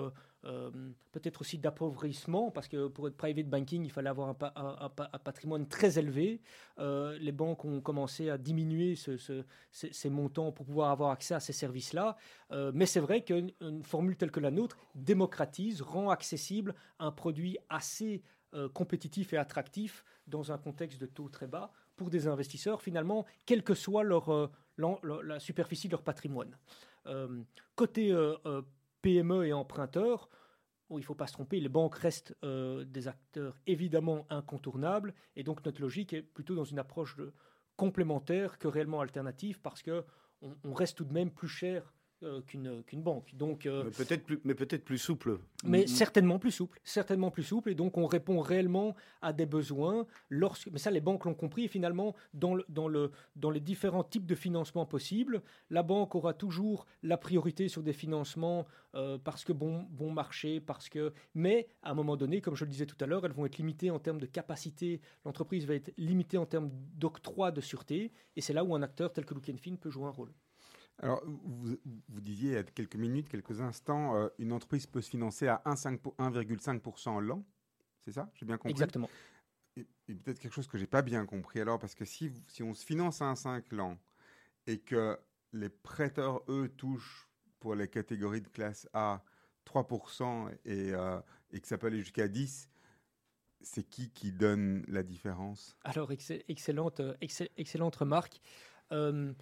peut-être 1.13 1.41
aussi 1.41 1.59
d'appauvrissement, 1.59 2.51
parce 2.51 2.69
que 2.69 2.89
pour 2.89 3.09
être 3.09 3.17
private 3.17 3.49
banking, 3.49 3.85
il 3.85 3.91
fallait 3.91 4.11
avoir 4.11 4.29
un, 4.29 4.35
pa- 4.35 4.53
un- 4.57 4.77
un 4.81 4.89
pa- 4.89 5.09
un 5.13 5.19
patrimoine 5.19 5.67
très 5.67 5.99
élevé. 5.99 6.41
Euh, 6.79 7.17
les 7.19 7.33
banques 7.33 7.65
ont 7.65 7.81
commencé 7.81 8.29
à 8.31 8.37
diminuer 8.39 8.95
ce- 8.95 9.17
ce- 9.17 9.45
ces, 9.73 10.11
montants 10.11 10.53
pour 10.53 10.67
pouvoir 10.67 10.91
avoir 10.91 11.11
accès 11.11 11.35
à 11.35 11.41
ces 11.41 11.53
services-là. 11.53 12.17
Euh, 12.51 12.73
mais 12.75 12.87
c'est 12.87 13.01
vrai 13.01 13.23
qu'une 13.25 13.53
une 13.61 13.83
formule 13.83 14.17
telle 14.17 14.31
que 14.31 14.41
la 14.41 14.51
nôtre 14.51 14.77
démocratise, 14.95 15.83
rend 15.83 16.11
accessible 16.11 16.75
un 16.99 17.11
produit 17.11 17.57
assez 17.69 18.23
euh, 18.55 18.69
compétitif 18.69 19.33
et 19.33 19.37
attractif 19.37 20.05
dans 20.29 20.53
un 20.53 20.59
contexte 20.59 21.01
de 21.01 21.07
taux 21.07 21.29
très 21.29 21.49
bas 21.49 21.73
pour 21.97 22.09
des 22.09 22.29
investisseurs, 22.29 22.83
finalement, 22.83 23.25
quelle 23.47 23.65
que 23.65 23.75
soit 23.75 24.05
euh, 24.05 24.47
la 25.25 25.41
superficie 25.41 25.89
de 25.89 25.93
leur 25.93 26.03
patrimoine. 26.03 26.57
Euh, 27.07 27.43
côté 27.75 28.13
euh, 28.13 28.35
euh, 28.47 28.63
PME 29.05 29.47
et 29.47 29.53
emprunteurs, 29.53 30.31
il 30.89 30.97
ne 30.97 31.03
faut 31.03 31.15
pas 31.15 31.27
se 31.27 31.35
tromper, 31.35 31.61
les 31.61 31.69
banques 31.69 31.97
restent 31.97 32.35
euh, 32.43 32.85
des 32.85 33.07
acteurs 33.07 33.55
évidemment 33.67 34.27
incontournables, 34.31 35.13
et 35.37 35.43
donc 35.43 35.63
notre 35.67 35.83
logique 35.83 36.15
est 36.15 36.23
plutôt 36.23 36.55
dans 36.55 36.65
une 36.65 36.79
approche 36.79 37.15
de 37.17 37.35
complémentaire 37.77 38.59
que 38.59 38.67
réellement 38.67 39.03
alternative, 39.03 39.61
parce 39.61 39.83
que 39.83 40.07
on, 40.41 40.57
on 40.65 40.73
reste 40.73 40.97
tout 40.97 41.05
de 41.05 41.13
même 41.13 41.31
plus 41.31 41.49
cher 41.49 41.93
euh, 42.25 42.41
qu'une 42.43 43.03
banque. 43.03 43.35
Donc, 43.35 43.67
euh, 43.67 43.85
Mais 43.85 43.91
peut-être 43.91 44.25
plus, 44.25 44.41
mais 44.45 44.55
peut-être 44.55 44.85
plus 44.85 44.99
souple. 44.99 45.39
mais 45.65 45.85
Mm, 45.85 45.87
certainement 45.87 46.39
plus 46.39 46.51
souple, 46.51 46.81
certainement 46.85 47.31
plus 47.31 47.43
souple, 47.43 47.71
et 47.71 47.75
donc 47.75 47.99
on 47.99 48.07
répond 48.07 48.41
réellement 48.41 48.95
à 49.23 49.33
des 49.33 49.47
besoins. 49.47 50.07
Lorsque, 50.31 50.71
mais 50.71 50.79
ça, 50.79 50.91
les 50.91 51.01
banques 51.01 51.25
l'ont 51.25 51.35
compris. 51.35 51.65
Et 51.65 51.69
finalement, 51.69 52.15
dans, 52.33 52.55
le, 52.55 52.65
dans, 52.69 52.89
le, 52.89 53.11
dans 53.37 53.51
les 53.51 53.61
différents 53.61 54.05
types 54.05 54.27
de 54.27 54.35
financement 54.35 54.87
possibles, 54.87 55.43
la 55.71 55.83
banque 55.83 56.15
aura 56.15 56.35
toujours 56.35 56.87
la 57.03 57.17
priorité 57.17 57.69
sur 57.69 57.83
des 57.83 57.93
financements 57.93 58.67
euh, 58.95 59.19
parce 59.23 59.45
que 59.45 59.53
bon, 59.53 59.87
bon 59.91 60.11
marché, 60.11 60.61
parce 60.61 60.89
que. 60.89 61.13
Mais 61.35 61.69
à 61.83 61.91
un 61.91 61.95
moment 61.95 62.17
donné, 62.17 62.41
comme 62.41 62.55
je 62.57 62.65
le 62.65 62.71
disais 62.71 62.87
tout 62.87 62.97
à 63.01 63.07
l'heure, 63.07 63.25
elles 63.27 63.33
vont 63.33 63.47
être 63.47 63.59
limitées 63.59 63.91
en 63.91 63.99
termes 63.99 64.21
de 64.21 64.27
capacité. 64.27 65.01
L'entreprise 65.25 65.67
va 65.67 65.75
être 65.75 65.93
limitée 65.99 66.39
en 66.39 66.47
termes 66.47 66.71
d'octroi 66.97 67.51
de 67.51 67.61
sûreté, 67.61 68.13
et 68.37 68.41
c'est 68.41 68.53
là 68.53 68.65
où 68.65 68.75
un 68.75 68.83
acteur 68.83 69.13
tel 69.13 69.25
que 69.25 69.35
Look 69.35 69.51
Fin 69.63 69.77
peut 69.77 69.91
jouer 69.91 70.07
un 70.07 70.11
rôle. 70.11 70.33
Alors, 70.99 71.23
vous, 71.27 71.77
vous 72.09 72.21
disiez 72.21 72.51
il 72.51 72.55
y 72.55 72.57
a 72.57 72.63
quelques 72.63 72.97
minutes, 72.97 73.29
quelques 73.29 73.61
instants, 73.61 74.17
euh, 74.17 74.29
une 74.39 74.53
entreprise 74.53 74.87
peut 74.87 75.01
se 75.03 75.11
financer 75.11 75.49
à 75.49 75.61
1,5 75.65 76.01
pour- 76.01 76.15
1,5% 76.19 77.21
l'an. 77.21 77.45
C'est 78.05 78.13
ça? 78.13 78.31
J'ai 78.35 78.47
bien 78.47 78.59
compris? 78.59 78.73
Exactement. 78.73 79.11
Et, 79.77 79.87
et 80.09 80.15
peut-être 80.15 80.39
quelque 80.39 80.53
chose 80.53 80.69
que 80.69 80.79
j'ai 80.79 80.87
pas 80.87 81.03
bien 81.03 81.27
compris 81.27 81.61
alors, 81.61 81.79
parce 81.79 81.95
que 81.95 82.05
si, 82.05 82.33
si 82.49 82.63
on 82.63 82.75
se 82.75 82.85
finance 82.85 83.23
à 83.23 83.27
1,5 83.27 83.73
l'an 83.73 83.99
et 84.67 84.79
que 84.79 85.19
les 85.53 85.69
prêteurs, 85.69 86.43
eux, 86.49 86.69
touchent 86.69 87.29
pour 87.59 87.75
les 87.75 87.89
catégories 87.89 88.41
de 88.43 88.49
classe 88.49 88.89
A 88.93 89.25
3% 89.65 90.49
et, 90.65 90.93
euh, 90.93 91.21
et 91.51 91.61
que 91.61 91.67
ça 91.67 91.77
peut 91.79 91.89
aller 91.89 91.99
jusqu'à 91.99 92.29
10, 92.29 92.69
c'est 93.63 93.83
qui 93.85 94.11
qui 94.11 94.31
donne 94.31 94.85
la 94.87 95.03
différence? 95.03 95.77
Alors, 95.83 96.13
excell- 96.13 96.45
excellente, 96.49 97.01
euh, 97.01 97.15
excell- 97.21 97.51
excellente 97.57 97.97
remarque. 97.97 98.41
Euh, 98.93 99.33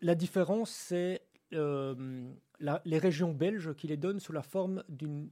la 0.00 0.14
différence, 0.14 0.70
c'est 0.70 1.26
euh, 1.54 2.32
les 2.84 2.98
régions 2.98 3.32
belges 3.32 3.74
qui 3.74 3.86
les 3.86 3.96
donnent 3.96 4.20
sous 4.20 4.32
la 4.32 4.42
forme 4.42 4.84
d'une 4.88 5.30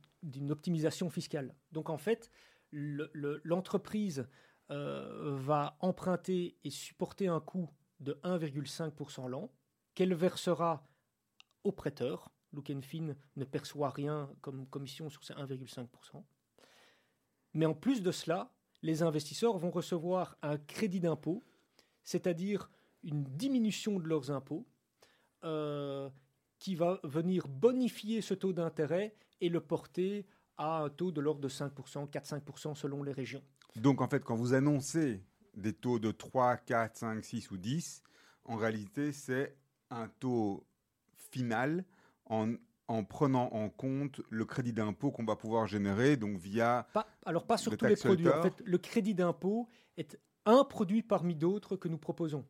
optimisation 0.51 1.11
fiscale. 1.11 1.55
Donc, 1.73 1.91
en 1.91 1.99
fait, 1.99 2.31
le- 2.71 3.11
le- 3.13 3.41
l'entreprise 3.45 4.27
euh, 4.71 5.37
va 5.37 5.77
emprunter 5.81 6.59
et 6.65 6.71
supporter 6.71 7.29
un 7.29 7.41
coût 7.41 7.71
de 8.01 8.19
1,5% 8.25 9.29
l'an 9.29 9.53
qu'elle 9.95 10.15
versera 10.15 10.89
au 11.65 11.71
prêteur. 11.73 12.31
Look 12.53 12.73
Fin 12.83 13.15
ne 13.37 13.45
perçoit 13.45 13.91
rien 13.91 14.29
comme 14.41 14.67
commission 14.67 15.09
sur 15.11 15.23
ces 15.25 15.35
1,5%. 15.35 16.25
Mais 17.55 17.67
en 17.67 17.75
plus 17.75 18.03
de 18.03 18.11
cela, 18.11 18.53
les 18.83 19.03
investisseurs 19.03 19.57
vont 19.57 19.71
recevoir 19.71 20.37
un 20.43 20.59
crédit 20.59 21.01
d'impôt, 21.01 21.45
c'est-à-dire 22.03 22.71
une 23.07 23.25
diminution 23.25 23.99
de 23.99 24.07
leurs 24.07 24.31
impôts, 24.31 24.67
euh, 25.45 26.11
qui 26.59 26.75
va 26.75 27.01
venir 27.05 27.49
bonifier 27.49 28.21
ce 28.21 28.35
taux 28.35 28.53
d'intérêt 28.53 29.15
et 29.41 29.49
le 29.49 29.61
porter 29.61 30.27
à 30.57 30.83
un 30.83 30.89
taux 30.89 31.13
de 31.13 31.21
l'ordre 31.21 31.41
de 31.41 31.49
5%, 31.49 32.11
4-5% 32.11 32.75
selon 32.75 33.03
les 33.03 33.13
régions. 33.13 33.43
Donc 33.77 34.01
en 34.01 34.09
fait, 34.09 34.25
quand 34.25 34.37
vous 34.37 34.55
annoncez 34.55 35.23
des 35.55 35.73
taux 35.73 35.99
de 35.99 36.11
3, 36.11 36.57
4, 36.57 36.97
5, 36.97 37.25
6 37.25 37.51
ou 37.51 37.59
10, 37.59 38.03
en 38.45 38.57
réalité, 38.57 39.13
c'est 39.13 39.57
un 39.91 40.09
taux 40.09 40.67
final 41.31 41.85
en, 42.25 42.55
en 42.89 43.05
prenant 43.05 43.53
en 43.53 43.69
compte 43.69 44.21
le 44.31 44.45
crédit 44.45 44.73
d'impôt 44.73 45.11
qu'on 45.11 45.25
va 45.25 45.37
pouvoir 45.37 45.67
générer, 45.67 46.17
donc 46.17 46.39
via... 46.39 46.89
Pas, 46.95 47.07
alors 47.25 47.47
pas 47.47 47.59
sur 47.59 47.71
Le 47.71 47.77
tous 47.77 47.87
les 47.87 47.97
produits. 47.97 48.29
En 48.29 48.43
fait, 48.43 48.63
le 48.65 48.79
crédit 48.79 49.15
d'impôt 49.15 49.69
est 49.97 50.19
un 50.47 50.65
produit 50.65 51.03
parmi 51.03 51.35
d'autres 51.35 51.77
que 51.77 51.89
nous 51.89 51.99
proposons. 51.99 52.47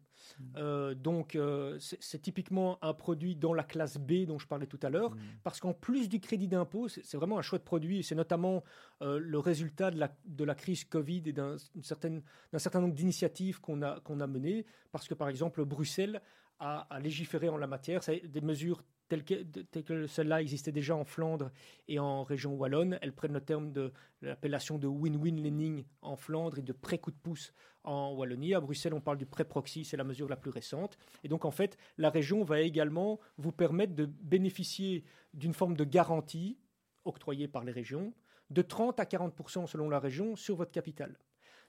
Euh, 0.56 0.94
donc 0.94 1.36
euh, 1.36 1.76
c'est 1.78 2.20
typiquement 2.20 2.78
un 2.82 2.94
produit 2.94 3.36
dans 3.36 3.52
la 3.52 3.64
classe 3.64 3.98
B 3.98 4.24
dont 4.26 4.38
je 4.38 4.46
parlais 4.46 4.66
tout 4.66 4.80
à 4.82 4.90
l'heure, 4.90 5.16
parce 5.42 5.60
qu'en 5.60 5.72
plus 5.72 6.08
du 6.08 6.20
crédit 6.20 6.48
d'impôt, 6.48 6.88
c'est 6.88 7.16
vraiment 7.16 7.38
un 7.38 7.42
chouette 7.42 7.64
produit. 7.64 7.98
et 7.98 8.02
C'est 8.02 8.14
notamment 8.14 8.62
euh, 9.02 9.18
le 9.18 9.38
résultat 9.38 9.90
de 9.90 9.98
la, 9.98 10.14
de 10.26 10.44
la 10.44 10.54
crise 10.54 10.84
Covid 10.84 11.22
et 11.26 11.32
d'un 11.32 11.56
certain 11.82 12.80
nombre 12.80 12.94
d'initiatives 12.94 13.60
qu'on 13.60 13.82
a, 13.82 14.00
qu'on 14.00 14.20
a 14.20 14.26
menées, 14.26 14.66
parce 14.92 15.08
que 15.08 15.14
par 15.14 15.28
exemple 15.28 15.64
Bruxelles 15.64 16.20
a 16.58 16.98
légiféré 17.00 17.48
en 17.48 17.56
la 17.56 17.66
matière. 17.66 18.02
C'est 18.02 18.26
des 18.26 18.40
mesures 18.40 18.82
telles 19.08 19.24
que, 19.24 19.42
de- 19.42 19.62
telles 19.62 19.84
que 19.84 20.06
celles-là 20.06 20.40
existaient 20.40 20.72
déjà 20.72 20.96
en 20.96 21.04
Flandre 21.04 21.50
et 21.88 21.98
en 21.98 22.24
région 22.24 22.54
wallonne. 22.54 22.98
Elles 23.02 23.12
prennent 23.14 23.32
le 23.32 23.40
terme 23.40 23.72
de 23.72 23.92
l'appellation 24.22 24.78
de 24.78 24.86
win-win 24.86 25.42
lending 25.42 25.84
en 26.02 26.16
Flandre 26.16 26.58
et 26.58 26.62
de 26.62 26.72
prêt 26.72 26.98
coup 26.98 27.10
de 27.10 27.16
pouce 27.16 27.52
en 27.84 28.14
Wallonie. 28.14 28.54
À 28.54 28.60
Bruxelles, 28.60 28.94
on 28.94 29.00
parle 29.00 29.18
du 29.18 29.26
prêt 29.26 29.44
proxy, 29.44 29.84
c'est 29.84 29.96
la 29.96 30.04
mesure 30.04 30.28
la 30.28 30.36
plus 30.36 30.50
récente. 30.50 30.98
Et 31.22 31.28
donc, 31.28 31.44
en 31.44 31.50
fait, 31.50 31.76
la 31.98 32.10
région 32.10 32.42
va 32.42 32.60
également 32.60 33.20
vous 33.36 33.52
permettre 33.52 33.94
de 33.94 34.06
bénéficier 34.06 35.04
d'une 35.34 35.54
forme 35.54 35.76
de 35.76 35.84
garantie 35.84 36.58
octroyée 37.04 37.46
par 37.48 37.62
les 37.64 37.72
régions 37.72 38.12
de 38.50 38.62
30 38.62 38.98
à 39.00 39.04
40% 39.04 39.66
selon 39.66 39.88
la 39.88 40.00
région 40.00 40.36
sur 40.36 40.56
votre 40.56 40.72
capital. 40.72 41.16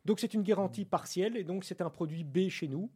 Donc, 0.05 0.19
c'est 0.19 0.33
une 0.33 0.43
garantie 0.43 0.85
partielle 0.85 1.35
et 1.37 1.43
donc 1.43 1.65
c'est 1.65 1.81
un 1.81 1.89
produit 1.89 2.23
B 2.23 2.49
chez 2.49 2.67
nous. 2.67 2.91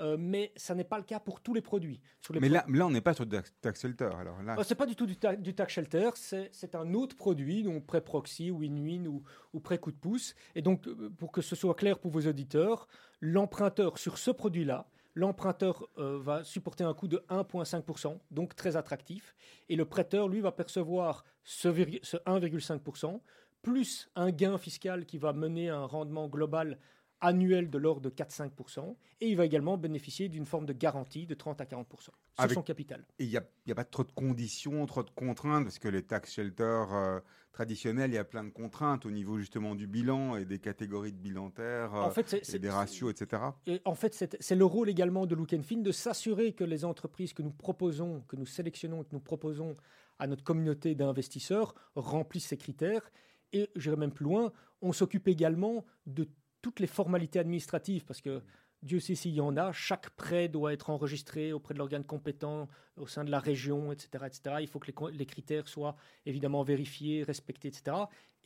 Euh, 0.00 0.16
mais 0.18 0.52
ça 0.56 0.74
n'est 0.74 0.82
pas 0.84 0.98
le 0.98 1.04
cas 1.04 1.20
pour 1.20 1.40
tous 1.40 1.54
les 1.54 1.60
produits. 1.60 2.00
Les 2.30 2.40
Mais 2.40 2.48
là, 2.48 2.64
là 2.68 2.86
on 2.86 2.90
n'est 2.90 3.00
pas 3.00 3.14
sur 3.14 3.28
tax, 3.28 3.52
tax 3.60 3.80
shelter. 3.80 4.10
Alors 4.18 4.42
là, 4.42 4.56
Oh, 4.58 4.62
c'est 4.64 4.74
pas 4.74 4.86
du 4.86 4.96
tout 4.96 5.06
du, 5.06 5.16
ta- 5.16 5.36
du 5.36 5.54
tax 5.54 5.72
shelter, 5.72 6.10
c'est 6.14 6.74
un 6.74 6.94
autre 6.94 7.14
produit, 7.16 7.62
donc 7.62 7.86
prêt 7.86 8.00
proxy, 8.00 8.50
win-win 8.50 9.06
ou, 9.06 9.22
ou 9.52 9.60
prêt 9.60 9.78
coup 9.78 9.92
de 9.92 9.96
pouce. 9.96 10.34
Et 10.56 10.62
donc, 10.62 10.86
euh, 10.88 11.10
pour 11.16 11.30
que 11.30 11.42
ce 11.42 11.54
soit 11.54 11.74
clair 11.76 11.98
pour 12.00 12.10
vos 12.10 12.26
auditeurs, 12.26 12.88
l'emprunteur 13.20 13.98
sur 13.98 14.18
ce 14.18 14.32
produit-là, 14.32 14.88
l'emprunteur 15.14 15.86
euh, 15.98 16.18
va 16.20 16.42
supporter 16.42 16.82
un 16.82 16.92
coût 16.94 17.06
de 17.06 17.24
1,5%, 17.30 18.18
donc 18.32 18.56
très 18.56 18.74
attractif, 18.76 19.36
et 19.68 19.76
le 19.76 19.84
prêteur, 19.84 20.26
lui, 20.28 20.40
va 20.40 20.50
percevoir 20.50 21.24
ce 21.44 21.68
1,5%, 21.68 23.20
plus 23.62 24.10
un 24.16 24.30
gain 24.30 24.58
fiscal 24.58 25.06
qui 25.06 25.18
va 25.18 25.32
mener 25.32 25.70
à 25.70 25.76
un 25.78 25.86
rendement 25.86 26.28
global 26.28 26.78
annuel 27.24 27.70
de 27.70 27.78
l'ordre 27.78 28.02
de 28.02 28.10
4-5%, 28.10 28.96
et 29.20 29.28
il 29.28 29.36
va 29.36 29.44
également 29.46 29.76
bénéficier 29.78 30.28
d'une 30.28 30.44
forme 30.44 30.66
de 30.66 30.72
garantie 30.72 31.26
de 31.26 31.34
30 31.34 31.60
à 31.60 31.64
40% 31.64 32.02
sur 32.02 32.12
Avec- 32.36 32.54
son 32.54 32.62
capital. 32.62 33.04
il 33.18 33.28
n'y 33.28 33.36
a, 33.36 33.42
il 33.64 33.70
y 33.70 33.72
a 33.72 33.74
pas 33.74 33.84
trop 33.84 34.04
de 34.04 34.12
conditions, 34.12 34.84
trop 34.86 35.02
de 35.02 35.10
contraintes, 35.10 35.64
parce 35.64 35.78
que 35.78 35.88
les 35.88 36.02
tax 36.02 36.32
shelters 36.34 36.92
euh, 36.94 37.20
traditionnels, 37.52 38.10
il 38.10 38.14
y 38.14 38.18
a 38.18 38.24
plein 38.24 38.44
de 38.44 38.50
contraintes 38.50 39.06
au 39.06 39.10
niveau 39.10 39.38
justement 39.38 39.74
du 39.74 39.86
bilan 39.86 40.36
et 40.36 40.44
des 40.44 40.58
catégories 40.58 41.12
de 41.12 41.18
bilantaires, 41.18 41.94
En 41.94 42.08
euh, 42.08 42.10
fait, 42.10 42.54
et 42.54 42.58
des 42.58 42.70
ratios, 42.70 43.10
etc. 43.10 43.42
Et 43.66 43.80
en 43.84 43.94
fait, 43.94 44.36
c'est 44.40 44.54
le 44.56 44.64
rôle 44.64 44.88
également 44.90 45.24
de 45.26 45.34
Look 45.34 45.54
Fin 45.62 45.76
de 45.78 45.92
s'assurer 45.92 46.52
que 46.52 46.64
les 46.64 46.84
entreprises 46.84 47.32
que 47.32 47.42
nous 47.42 47.52
proposons, 47.52 48.22
que 48.28 48.36
nous 48.36 48.46
sélectionnons, 48.46 49.04
que 49.04 49.10
nous 49.12 49.20
proposons 49.20 49.76
à 50.18 50.26
notre 50.26 50.44
communauté 50.44 50.94
d'investisseurs 50.94 51.74
remplissent 51.94 52.46
ces 52.48 52.56
critères. 52.56 53.10
Et 53.52 53.70
j'irai 53.76 53.96
même 53.96 54.10
plus 54.12 54.24
loin, 54.24 54.52
on 54.82 54.92
s'occupe 54.92 55.28
également 55.28 55.84
de 56.06 56.28
toutes 56.64 56.80
les 56.80 56.86
formalités 56.86 57.38
administratives, 57.38 58.06
parce 58.06 58.22
que 58.22 58.42
Dieu 58.82 58.98
sait 58.98 59.14
s'il 59.14 59.34
y 59.34 59.40
en 59.42 59.54
a, 59.58 59.70
chaque 59.72 60.08
prêt 60.16 60.48
doit 60.48 60.72
être 60.72 60.88
enregistré 60.88 61.52
auprès 61.52 61.74
de 61.74 61.78
l'organe 61.78 62.04
compétent 62.04 62.68
au 62.96 63.06
sein 63.06 63.22
de 63.22 63.30
la 63.30 63.38
région, 63.38 63.92
etc. 63.92 64.24
etc. 64.26 64.56
Il 64.60 64.66
faut 64.66 64.78
que 64.78 64.90
les, 65.10 65.26
critères 65.26 65.68
soient 65.68 65.94
évidemment 66.24 66.62
vérifiés, 66.62 67.22
respectés, 67.22 67.68
etc. 67.68 67.82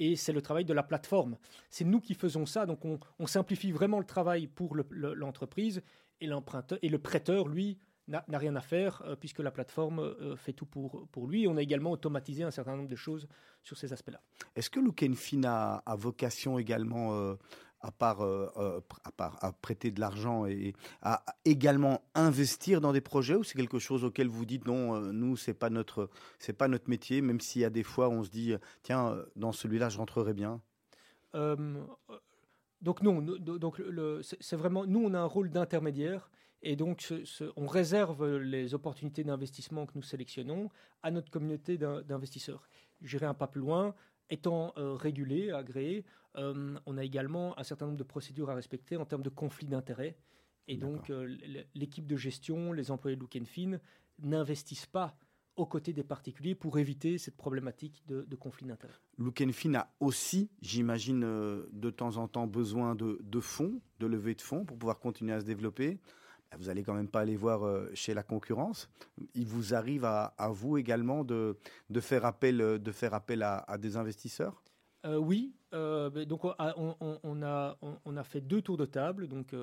Et 0.00 0.16
c'est 0.16 0.32
le 0.32 0.42
travail 0.42 0.64
de 0.64 0.72
la 0.74 0.82
plateforme. 0.82 1.36
C'est 1.70 1.84
nous 1.84 2.00
qui 2.00 2.14
faisons 2.14 2.44
ça, 2.44 2.66
donc 2.66 2.84
on, 2.84 2.98
on 3.20 3.28
simplifie 3.28 3.70
vraiment 3.70 4.00
le 4.00 4.04
travail 4.04 4.48
pour 4.48 4.74
le- 4.74 4.86
le- 4.90 5.14
l'entreprise 5.14 5.80
et 6.20 6.26
l'emprunteur 6.26 6.80
et 6.82 6.88
le 6.88 6.98
prêteur, 6.98 7.46
lui, 7.46 7.78
n'a 8.08 8.24
n'a 8.26 8.38
rien 8.38 8.56
à 8.56 8.60
faire 8.62 9.02
euh, 9.04 9.14
puisque 9.16 9.40
la 9.40 9.50
plateforme 9.50 9.98
euh, 10.00 10.34
fait 10.34 10.54
tout 10.54 10.66
pour, 10.66 11.06
pour 11.12 11.26
lui. 11.28 11.46
On 11.46 11.56
a 11.56 11.62
également 11.62 11.90
automatisé 11.92 12.42
un 12.42 12.50
certain 12.50 12.74
nombre 12.76 12.88
de 12.88 12.96
choses 12.96 13.28
sur 13.62 13.76
ces 13.76 13.92
aspects-là. 13.92 14.20
Est-ce 14.56 14.70
que 14.70 14.80
Lukenfin 14.80 15.42
a, 15.44 15.82
a 15.84 15.94
vocation 15.94 16.58
également, 16.58 17.14
euh, 17.14 17.34
à, 17.80 17.92
part, 17.92 18.22
euh, 18.22 18.48
euh, 18.56 18.80
à 19.04 19.12
part 19.12 19.38
à 19.42 19.52
prêter 19.52 19.90
de 19.90 20.00
l'argent 20.00 20.46
et 20.46 20.74
à 21.02 21.24
également 21.44 22.02
investir 22.14 22.80
dans 22.80 22.92
des 22.92 23.00
projets 23.00 23.34
ou 23.34 23.44
c'est 23.44 23.56
quelque 23.56 23.78
chose 23.78 24.04
auquel 24.04 24.28
vous 24.28 24.44
dites 24.44 24.66
non, 24.66 24.96
euh, 24.96 25.12
nous 25.12 25.36
c'est 25.36 25.54
pas 25.54 25.70
pas 25.70 26.68
notre 26.68 26.88
métier, 26.90 27.20
même 27.22 27.40
s'il 27.40 27.62
y 27.62 27.64
a 27.64 27.70
des 27.70 27.82
fois 27.84 28.08
on 28.08 28.22
se 28.24 28.30
dit 28.30 28.54
tiens 28.82 29.16
dans 29.36 29.52
celui-là 29.52 29.88
je 29.88 29.98
rentrerai 29.98 30.34
bien? 30.34 30.60
Donc 32.80 33.02
non, 33.02 33.20
donc 33.22 33.82
c'est 34.40 34.56
vraiment 34.56 34.86
nous 34.86 35.00
on 35.04 35.14
a 35.14 35.18
un 35.18 35.24
rôle 35.24 35.50
d'intermédiaire 35.50 36.30
et 36.62 36.76
donc 36.76 37.12
on 37.56 37.66
réserve 37.66 38.36
les 38.36 38.74
opportunités 38.74 39.24
d'investissement 39.24 39.86
que 39.86 39.92
nous 39.94 40.02
sélectionnons 40.02 40.70
à 41.02 41.10
notre 41.10 41.30
communauté 41.30 41.76
d'in- 41.78 42.02
d'investisseurs. 42.02 42.68
J'irai 43.02 43.26
un 43.26 43.34
pas 43.34 43.46
plus 43.46 43.60
loin. 43.60 43.94
Étant 44.30 44.72
euh, 44.76 44.94
régulé, 44.94 45.50
agréé, 45.50 46.04
euh, 46.36 46.78
on 46.86 46.98
a 46.98 47.04
également 47.04 47.58
un 47.58 47.62
certain 47.64 47.86
nombre 47.86 47.98
de 47.98 48.04
procédures 48.04 48.50
à 48.50 48.54
respecter 48.54 48.96
en 48.96 49.06
termes 49.06 49.22
de 49.22 49.30
conflit 49.30 49.66
d'intérêts. 49.66 50.16
Et 50.66 50.76
donc 50.76 51.08
euh, 51.08 51.36
l'équipe 51.74 52.06
de 52.06 52.16
gestion, 52.16 52.72
les 52.72 52.90
employés 52.90 53.16
de 53.16 53.22
Look 53.22 53.38
Fin 53.46 53.78
n'investissent 54.18 54.86
pas 54.86 55.16
aux 55.56 55.64
côtés 55.66 55.94
des 55.94 56.04
particuliers 56.04 56.54
pour 56.54 56.78
éviter 56.78 57.16
cette 57.16 57.36
problématique 57.36 58.02
de, 58.06 58.22
de 58.22 58.36
conflit 58.36 58.66
d'intérêts. 58.66 58.94
Lukenfin 59.18 59.74
a 59.74 59.90
aussi, 59.98 60.50
j'imagine, 60.60 61.20
de 61.20 61.90
temps 61.90 62.16
en 62.18 62.28
temps 62.28 62.46
besoin 62.46 62.94
de, 62.94 63.18
de 63.22 63.40
fonds, 63.40 63.80
de 63.98 64.06
levée 64.06 64.34
de 64.34 64.42
fonds 64.42 64.64
pour 64.64 64.78
pouvoir 64.78 65.00
continuer 65.00 65.32
à 65.32 65.40
se 65.40 65.46
développer. 65.46 65.98
Vous 66.56 66.68
allez 66.70 66.82
quand 66.82 66.94
même 66.94 67.08
pas 67.08 67.20
aller 67.20 67.36
voir 67.36 67.64
euh, 67.64 67.90
chez 67.94 68.14
la 68.14 68.22
concurrence. 68.22 68.88
Il 69.34 69.46
vous 69.46 69.74
arrive 69.74 70.04
à, 70.04 70.34
vous 70.50 70.78
également 70.78 71.24
de, 71.24 71.56
faire 72.00 72.24
appel, 72.24 72.60
euh, 72.60 72.78
de 72.78 72.90
faire 72.90 73.14
appel 73.14 73.42
à, 73.42 73.78
des 73.78 73.96
investisseurs? 73.96 74.62
Euh, 75.06 75.16
oui, 75.16 75.54
donc 75.72 76.44
on 76.44 77.42
a, 77.42 78.24
fait 78.24 78.40
deux 78.40 78.62
tours 78.62 78.76
de 78.76 78.86
table, 78.86 79.28
donc 79.28 79.54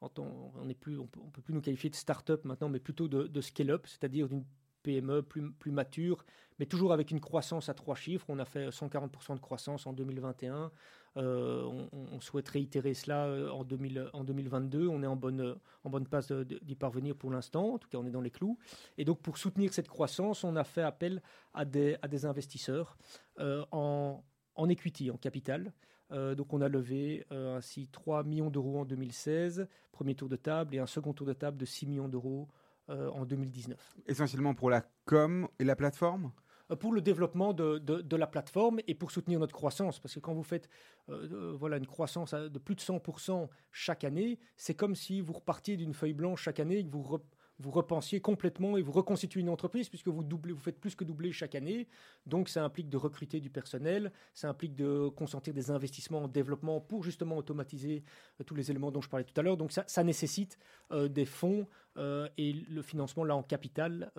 on 0.00 0.64
ne 0.64 0.72
peut, 0.74 0.96
peut 1.32 1.42
plus 1.42 1.54
nous 1.54 1.60
qualifier 1.60 1.90
de 1.90 1.96
start-up 1.96 2.44
maintenant, 2.44 2.68
mais 2.68 2.78
plutôt 2.78 3.08
de, 3.08 3.26
de 3.26 3.40
scale-up, 3.40 3.86
c'est-à-dire 3.86 4.28
d'une 4.28 4.44
PME 4.88 5.22
plus, 5.22 5.52
plus 5.52 5.70
mature, 5.70 6.24
mais 6.58 6.64
toujours 6.64 6.94
avec 6.94 7.10
une 7.10 7.20
croissance 7.20 7.68
à 7.68 7.74
trois 7.74 7.94
chiffres. 7.94 8.24
On 8.30 8.38
a 8.38 8.46
fait 8.46 8.70
140% 8.70 9.34
de 9.34 9.40
croissance 9.40 9.86
en 9.86 9.92
2021. 9.92 10.72
Euh, 11.18 11.62
on, 11.64 11.88
on- 11.92 12.20
souhaite 12.20 12.48
réitérer 12.48 12.94
cela 12.94 13.26
euh, 13.26 13.50
en, 13.50 13.64
2000 13.64 14.08
en 14.14 14.24
2022. 14.24 14.88
On 14.88 15.02
est 15.02 15.06
en 15.06 15.16
bonne, 15.16 15.40
euh, 15.40 15.54
en 15.84 15.90
bonne 15.90 16.06
passe 16.06 16.32
d'y 16.32 16.74
parvenir 16.74 17.16
pour 17.16 17.30
l'instant. 17.30 17.74
En 17.74 17.78
tout 17.78 17.88
cas, 17.88 17.98
on 17.98 18.06
est 18.06 18.10
dans 18.10 18.22
les 18.22 18.30
clous. 18.30 18.58
Et 18.96 19.04
donc, 19.04 19.20
pour 19.20 19.36
soutenir 19.36 19.74
cette 19.74 19.88
croissance, 19.88 20.42
on 20.42 20.56
a 20.56 20.64
fait 20.64 20.82
appel 20.82 21.22
à 21.52 21.66
des, 21.66 21.98
investisseurs 22.24 22.96
en, 23.38 24.22
equity, 24.68 25.10
en 25.10 25.18
capital. 25.18 25.72
Donc 26.10 26.54
on 26.54 26.62
a 26.62 26.68
levé 26.68 27.26
ainsi 27.30 27.88
3 27.88 28.24
millions 28.24 28.48
d'euros 28.50 28.80
en 28.80 28.84
2016, 28.86 29.68
premier 29.92 30.14
tour 30.14 30.28
de 30.28 30.36
table, 30.36 30.74
et 30.74 30.78
un 30.78 30.86
second 30.86 31.12
tour 31.12 31.26
de 31.26 31.34
table 31.34 31.58
de 31.58 31.66
6 31.66 31.86
millions 31.86 32.08
d'euros 32.08 32.48
en 32.88 33.24
2019. 33.24 33.96
Essentiellement 34.06 34.54
pour 34.54 34.70
la 34.70 34.82
com 35.04 35.48
et 35.58 35.64
la 35.64 35.76
plateforme? 35.76 36.32
Euh, 36.70 36.76
pour 36.76 36.92
le 36.92 37.00
développement 37.00 37.52
de, 37.54 37.78
de- 37.78 38.02
de 38.02 38.16
la 38.16 38.26
plateforme 38.26 38.80
et 38.86 38.94
pour 38.94 39.10
soutenir 39.10 39.40
notre 39.40 39.54
croissance. 39.54 39.98
Parce 40.00 40.14
que 40.14 40.20
quand 40.20 40.34
vous 40.34 40.42
faites 40.42 40.68
euh, 41.08 41.28
euh, 41.32 41.56
voilà, 41.58 41.76
une 41.78 41.86
croissance 41.86 42.34
de 42.34 42.58
plus 42.58 42.74
de 42.74 42.80
100% 42.80 43.48
chaque 43.72 44.04
année, 44.04 44.38
c'est 44.56 44.74
comme 44.74 44.94
si 44.94 45.20
vous 45.20 45.32
repartiez 45.32 45.76
d'une 45.76 45.94
feuille 45.94 46.12
blanche 46.14 46.42
chaque 46.42 46.60
année 46.60 46.78
et 46.78 46.84
que 46.84 46.90
vous, 46.90 47.18
vous 47.60 47.70
repensiez 47.70 48.20
complètement 48.20 48.76
et 48.76 48.82
vous 48.82 48.92
reconstituez 48.92 49.40
une 49.40 49.48
entreprise 49.48 49.88
puisque 49.88 50.08
vous, 50.08 50.22
doublez, 50.22 50.52
vous 50.52 50.60
faites 50.60 50.78
plus 50.78 50.94
que 50.94 51.04
doubler 51.04 51.32
chaque 51.32 51.54
année. 51.54 51.88
Donc 52.26 52.48
ça 52.48 52.64
implique 52.64 52.88
de 52.88 52.96
recruter 52.96 53.40
du 53.40 53.50
personnel, 53.50 54.12
ça 54.34 54.48
implique 54.48 54.74
de 54.74 55.08
consentir 55.08 55.54
des 55.54 55.70
investissements 55.70 56.24
en 56.24 56.28
développement 56.28 56.80
pour 56.80 57.02
justement 57.02 57.36
automatiser 57.36 58.04
euh, 58.40 58.44
tous 58.44 58.54
les 58.54 58.70
éléments 58.70 58.90
dont 58.90 59.00
je 59.00 59.08
parlais 59.08 59.24
tout 59.24 59.38
à 59.38 59.42
l'heure. 59.42 59.56
Donc 59.56 59.72
ça, 59.72 60.04
nécessite 60.04 60.58
euh, 60.92 61.08
des 61.08 61.24
fonds 61.24 61.66
euh, 61.96 62.28
et 62.38 62.52
le 62.52 62.80
financement 62.82 63.24
là 63.24 63.34
en 63.34 63.42
capital 63.42 64.12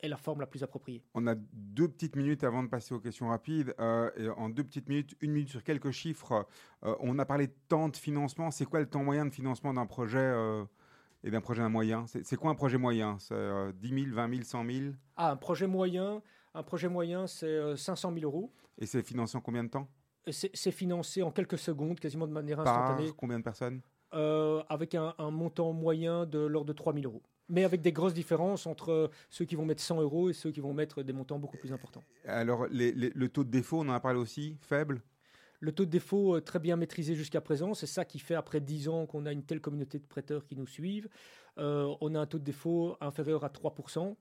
est 0.00 0.08
la 0.08 0.16
forme 0.16 0.40
la 0.40 0.46
plus 0.46 0.62
appropriée. 0.62 1.02
On 1.14 1.26
a 1.26 1.34
deux 1.34 1.88
petites 1.88 2.16
minutes 2.16 2.44
avant 2.44 2.62
de 2.62 2.68
passer 2.68 2.94
aux 2.94 3.00
questions 3.00 3.28
rapides. 3.28 3.74
en 3.78 4.48
deux 4.48 4.64
petites 4.64 4.88
minutes, 4.88 5.16
une 5.20 5.32
minute 5.32 5.48
sur 5.48 5.64
quelques 5.64 5.90
chiffres. 5.90 6.46
on 6.82 7.18
a 7.18 7.24
parlé 7.24 7.48
de 7.48 7.54
temps 7.68 7.88
de 7.88 7.96
financement. 7.96 8.50
C'est 8.50 8.64
quoi 8.64 8.80
le 8.80 8.86
temps 8.86 9.02
moyen 9.02 9.26
de 9.26 9.30
financement 9.30 9.74
d'un 9.74 9.86
projet 9.86 10.32
et 11.24 11.30
d'un 11.30 11.40
projet 11.40 11.68
moyen 11.68 12.04
C'est 12.06 12.36
quoi 12.36 12.50
un 12.50 12.54
projet 12.54 12.78
moyen? 12.78 13.16
C'est 13.18 13.72
10 13.74 13.88
000, 14.04 14.14
20 14.14 14.30
000, 14.30 14.42
100 14.42 14.64
000 14.66 14.80
Ah, 15.16 15.30
un 15.32 15.36
projet 15.36 15.66
moyen, 15.66 16.22
un 16.54 16.62
projet 16.62 16.88
moyen, 16.88 17.26
c'est 17.26 17.76
500 17.76 18.12
000 18.14 18.24
euros. 18.24 18.52
Et 18.78 18.86
c'est 18.86 19.02
financé 19.02 19.36
en 19.36 19.40
combien 19.40 19.64
de 19.64 19.68
temps? 19.70 19.88
C'est 20.30 20.70
financé 20.70 21.22
en 21.22 21.30
quelques 21.32 21.58
secondes, 21.58 21.98
quasiment 21.98 22.26
de 22.26 22.32
manière 22.32 22.62
Par 22.62 22.82
instantanée. 22.82 23.10
combien 23.16 23.38
de 23.38 23.44
personnes? 23.44 23.80
Euh, 24.14 24.62
Avec 24.68 24.94
un, 24.94 25.14
montant 25.30 25.72
moyen 25.72 26.26
de 26.26 26.38
l'ordre 26.38 26.68
de 26.68 26.72
3 26.72 26.92
000 26.94 27.06
euros. 27.06 27.22
Mais 27.48 27.64
avec 27.64 27.80
des 27.80 27.92
grosses 27.92 28.14
différences 28.14 28.66
entre 28.66 29.10
ceux 29.28 29.44
qui 29.44 29.56
vont 29.56 29.64
mettre 29.66 29.82
100 29.82 30.00
euros 30.00 30.30
et 30.30 30.32
ceux 30.32 30.52
qui 30.52 30.60
vont 30.60 30.72
mettre 30.72 31.02
des 31.02 31.12
montants 31.12 31.38
beaucoup 31.38 31.56
plus 31.56 31.72
importants. 31.72 32.04
Alors, 32.26 32.66
le 32.70 33.26
taux 33.26 33.44
de 33.44 33.50
défaut, 33.50 33.78
on 33.80 33.88
en 33.88 33.92
a 33.92 34.00
parlé 34.00 34.18
aussi, 34.18 34.56
faible? 34.60 35.02
Le 35.62 35.70
taux 35.70 35.84
de 35.84 35.90
défaut 35.90 36.36
euh, 36.36 36.40
très 36.40 36.58
bien 36.58 36.76
maîtrisé 36.76 37.14
jusqu'à 37.14 37.40
présent. 37.40 37.72
C'est 37.72 37.86
ça 37.86 38.04
qui 38.04 38.18
fait, 38.18 38.34
après 38.34 38.60
10 38.60 38.88
ans, 38.88 39.06
qu'on 39.06 39.24
a 39.26 39.32
une 39.32 39.44
telle 39.44 39.60
communauté 39.60 39.98
de 39.98 40.04
prêteurs 40.04 40.44
qui 40.44 40.56
nous 40.56 40.66
suivent. 40.66 41.08
Euh, 41.58 41.94
on 42.00 42.14
a 42.16 42.20
un 42.20 42.26
taux 42.26 42.40
de 42.40 42.44
défaut 42.44 42.96
inférieur 43.00 43.44
à 43.44 43.48
3%. 43.48 44.16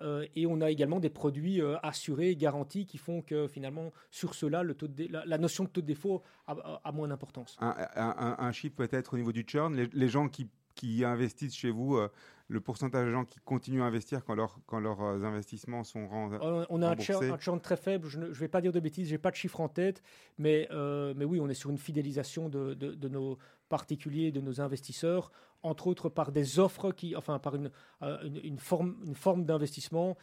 Euh, 0.00 0.26
et 0.34 0.46
on 0.46 0.60
a 0.60 0.70
également 0.70 1.00
des 1.00 1.10
produits 1.10 1.60
assurés, 1.82 2.34
garantis, 2.36 2.86
qui 2.86 2.98
font 2.98 3.22
que 3.22 3.48
finalement, 3.48 3.92
sur 4.10 4.34
cela, 4.34 4.62
le 4.62 4.74
taux 4.74 4.88
de 4.88 5.08
la, 5.10 5.38
notion 5.38 5.64
de 5.64 5.68
taux 5.68 5.80
de 5.80 5.86
défaut 5.86 6.22
a, 6.46 6.92
moins 6.92 7.08
d'importance. 7.08 7.56
Un, 7.60 8.52
chiffre 8.52 8.76
peut-être 8.76 9.14
au 9.14 9.16
niveau 9.16 9.32
du 9.32 9.44
churn, 9.46 9.74
les, 9.74 10.08
gens 10.08 10.28
qui, 10.28 10.48
qui, 10.74 11.04
investissent 11.04 11.54
chez 11.54 11.70
vous, 11.70 11.98
le 12.48 12.60
pourcentage 12.60 13.06
de 13.06 13.12
gens 13.12 13.24
qui 13.24 13.38
continuent 13.40 13.82
à 13.82 13.86
investir 13.86 14.24
quand, 14.24 14.36
quand 14.66 14.80
leurs 14.80 15.00
investissements 15.00 15.84
sont 15.84 16.06
remboursés 16.08 16.66
On 16.68 16.82
a 16.82 16.90
un 16.90 17.38
churn, 17.38 17.60
très 17.60 17.76
faible, 17.76 18.08
je 18.08 18.18
ne 18.18 18.26
vais 18.26 18.48
pas 18.48 18.60
dire 18.60 18.72
de 18.72 18.80
bêtises, 18.80 19.08
je 19.08 19.12
n'ai 19.12 19.18
pas 19.18 19.30
de 19.30 19.36
chiffre 19.36 19.60
en 19.60 19.68
tête, 19.68 20.02
mais, 20.38 20.68
mais 20.70 21.24
oui, 21.24 21.40
on 21.40 21.48
est 21.48 21.54
sur 21.54 21.70
une 21.70 21.78
fidélisation 21.78 22.48
de, 22.48 22.74
de 22.74 23.08
nos 23.08 23.38
particuliers, 23.68 24.32
de 24.32 24.40
nos 24.40 24.60
investisseurs 24.60 25.30
entre 25.64 25.86
autres 25.86 26.08
par 26.08 26.30
des 26.30 26.58
offres 26.58 26.92
qui, 26.92 27.16
enfin 27.16 27.38
par 27.38 27.56
une, 27.56 27.70
euh, 28.02 28.18
une, 28.44 28.58
forme, 28.58 28.96
une 29.04 29.14
forme 29.14 29.44
d'investissement, 29.44 30.16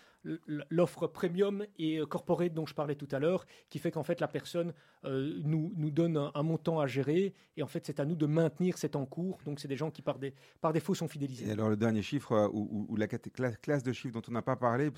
l'offre 0.70 1.08
premium 1.08 1.66
et 1.80 1.98
euh, 1.98 2.06
corporate 2.06 2.54
dont 2.54 2.68
je 2.68 2.76
parlais 2.76 2.96
tout 2.96 3.08
à 3.12 3.20
l'heure, 3.20 3.46
qui 3.70 3.80
fait 3.80 3.92
qu'en 3.92 4.04
fait 4.04 4.22
la 4.22 4.28
personne 4.28 4.74
euh, 5.04 5.42
nous, 5.44 5.74
nous 5.76 5.90
donne 5.90 6.30
un, 6.34 6.44
montant 6.44 6.80
à 6.80 6.86
gérer 6.86 7.34
et 7.58 7.64
en 7.64 7.68
fait 7.68 7.86
c'est 7.86 8.00
à 8.00 8.06
nous 8.06 8.16
de 8.16 8.28
maintenir 8.28 8.78
cet 8.78 8.96
encours. 8.96 9.40
Donc 9.44 9.60
c'est 9.60 9.68
des 9.68 9.78
gens 9.78 9.90
qui 9.90 10.04
par, 10.04 10.20
des, 10.20 10.34
par 10.62 10.74
défaut 10.74 10.94
sont 10.94 11.08
fidélisés. 11.08 11.48
Et 11.48 11.52
alors 11.52 11.70
le 11.70 11.78
dernier 11.78 12.04
chiffre 12.04 12.50
ou, 12.54 12.96
la 12.96 13.08
classe 13.08 13.84
de 13.84 13.92
chiffres 13.92 14.14
dont 14.14 14.22
on 14.28 14.32
n'a 14.32 14.44
pas 14.44 14.56
parlé, 14.56 14.92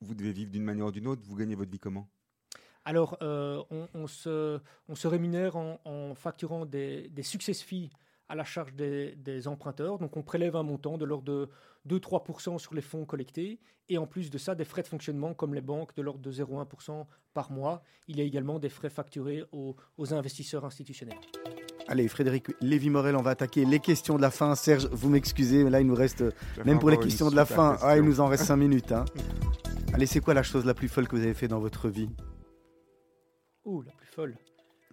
vous, 0.00 0.14
devez 0.14 0.32
vivre 0.32 0.50
d'une 0.50 0.64
manière 0.64 0.86
ou 0.86 0.92
d'une 0.92 1.06
autre, 1.06 1.22
vous 1.22 1.36
gagnez 1.36 1.54
votre 1.54 1.70
vie 1.70 1.78
comment? 1.78 2.08
Alors, 2.84 3.16
on, 3.20 4.06
se, 4.06 4.58
on, 4.88 4.94
se, 4.94 5.06
rémunère 5.06 5.56
en, 5.56 5.80
en 5.84 6.14
facturant 6.14 6.66
des, 6.66 7.08
des 7.10 7.22
success 7.22 7.62
fees 7.62 7.90
à 8.32 8.34
la 8.34 8.44
charge 8.44 8.72
des, 8.74 9.46
emprunteurs. 9.46 9.98
Donc 9.98 10.16
on 10.16 10.22
prélève 10.22 10.56
un 10.56 10.62
montant 10.62 10.96
de 10.96 11.04
l'ordre 11.04 11.24
de 11.24 11.98
2-3% 11.98 12.58
sur 12.58 12.74
les 12.74 12.80
fonds 12.80 13.04
collectés. 13.04 13.60
Et 13.90 13.98
en 13.98 14.06
plus 14.06 14.30
de 14.30 14.38
ça, 14.38 14.54
des 14.54 14.64
frais 14.64 14.80
de 14.80 14.88
fonctionnement 14.88 15.34
comme 15.34 15.54
les 15.54 15.60
banques 15.60 15.94
de 15.94 16.00
l'ordre 16.00 16.20
de 16.20 16.32
0,1% 16.32 17.04
par 17.34 17.50
mois. 17.52 17.82
Il 18.08 18.16
y 18.16 18.22
a 18.22 18.24
également 18.24 18.58
des 18.58 18.70
frais 18.70 18.88
facturés 18.88 19.44
aux, 19.52 19.76
investisseurs 20.14 20.64
institutionnels. 20.64 21.18
Allez, 21.88 22.08
Frédéric 22.08 22.46
Lévy-Morel, 22.62 23.16
on 23.16 23.22
va 23.22 23.32
attaquer 23.32 23.66
les 23.66 23.80
questions 23.80 24.16
de 24.16 24.22
la 24.22 24.30
fin. 24.30 24.54
Serge, 24.54 24.88
vous 24.92 25.10
m'excusez, 25.10 25.62
mais 25.64 25.70
là, 25.70 25.82
il 25.82 25.86
nous 25.86 25.94
reste, 25.94 26.24
même 26.64 26.78
pour 26.78 26.88
les 26.88 26.98
questions 26.98 27.30
de 27.30 27.36
la 27.36 27.44
fin, 27.44 27.76
ah, 27.82 27.98
il 27.98 28.02
nous 28.02 28.20
en 28.20 28.28
reste 28.28 28.44
5 28.44 28.56
minutes. 28.56 28.92
Hein. 28.92 29.04
Allez, 29.92 30.06
c'est 30.06 30.20
quoi 30.20 30.32
la 30.32 30.42
chose 30.42 30.64
la 30.64 30.72
plus 30.72 30.88
folle 30.88 31.06
que 31.06 31.16
vous 31.16 31.22
avez 31.22 31.34
fait 31.34 31.48
dans 31.48 31.60
votre 31.60 31.90
vie? 31.90 32.08
Ouh, 33.64 33.82
la 33.82 33.92
plus 33.92 34.06
folle. 34.06 34.36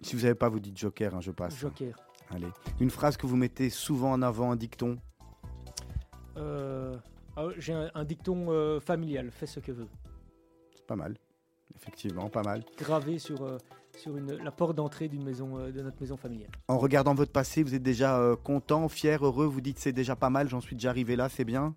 Si 0.02 0.16
vous 0.16 0.22
n'avez 0.22 0.34
pas, 0.34 0.48
vous 0.48 0.60
dites 0.60 0.76
Joker, 0.76 1.14
hein, 1.14 1.20
je 1.20 1.30
passe. 1.30 1.58
Joker. 1.58 1.94
Allez. 2.30 2.48
Une 2.78 2.90
phrase 2.90 3.16
que 3.16 3.26
vous 3.26 3.36
mettez 3.36 3.70
souvent 3.70 4.12
en 4.12 4.22
avant, 4.22 4.52
un 4.52 4.56
dicton 4.56 4.98
euh, 6.36 6.96
ah 7.36 7.46
J'ai 7.58 7.72
un, 7.72 8.04
dicton 8.04 8.46
euh, 8.50 8.80
familial, 8.80 9.30
fais 9.30 9.46
ce 9.46 9.60
que 9.60 9.72
veux. 9.72 9.88
C'est 10.74 10.86
pas 10.86 10.96
mal. 10.96 11.16
Effectivement, 11.74 12.28
pas 12.28 12.42
mal. 12.42 12.64
Gravé 12.78 13.18
sur, 13.18 13.42
euh, 13.42 13.58
sur 13.96 14.16
une, 14.16 14.32
la 14.32 14.50
porte 14.52 14.76
d'entrée 14.76 15.08
d'une 15.08 15.24
maison, 15.24 15.58
de 15.58 15.82
notre 15.82 16.00
maison 16.00 16.16
familiale. 16.16 16.50
En 16.68 16.78
regardant 16.78 17.14
votre 17.14 17.32
passé, 17.32 17.62
vous 17.62 17.74
êtes 17.74 17.82
déjà 17.82 18.36
content, 18.44 18.88
fier, 18.88 19.24
heureux 19.24 19.46
Vous 19.46 19.60
dites 19.60 19.78
c'est 19.78 19.92
déjà 19.92 20.14
pas 20.14 20.30
mal, 20.30 20.48
j'en 20.48 20.60
suis 20.60 20.76
déjà 20.76 20.90
arrivé 20.90 21.16
là, 21.16 21.28
c'est 21.28 21.44
bien? 21.44 21.74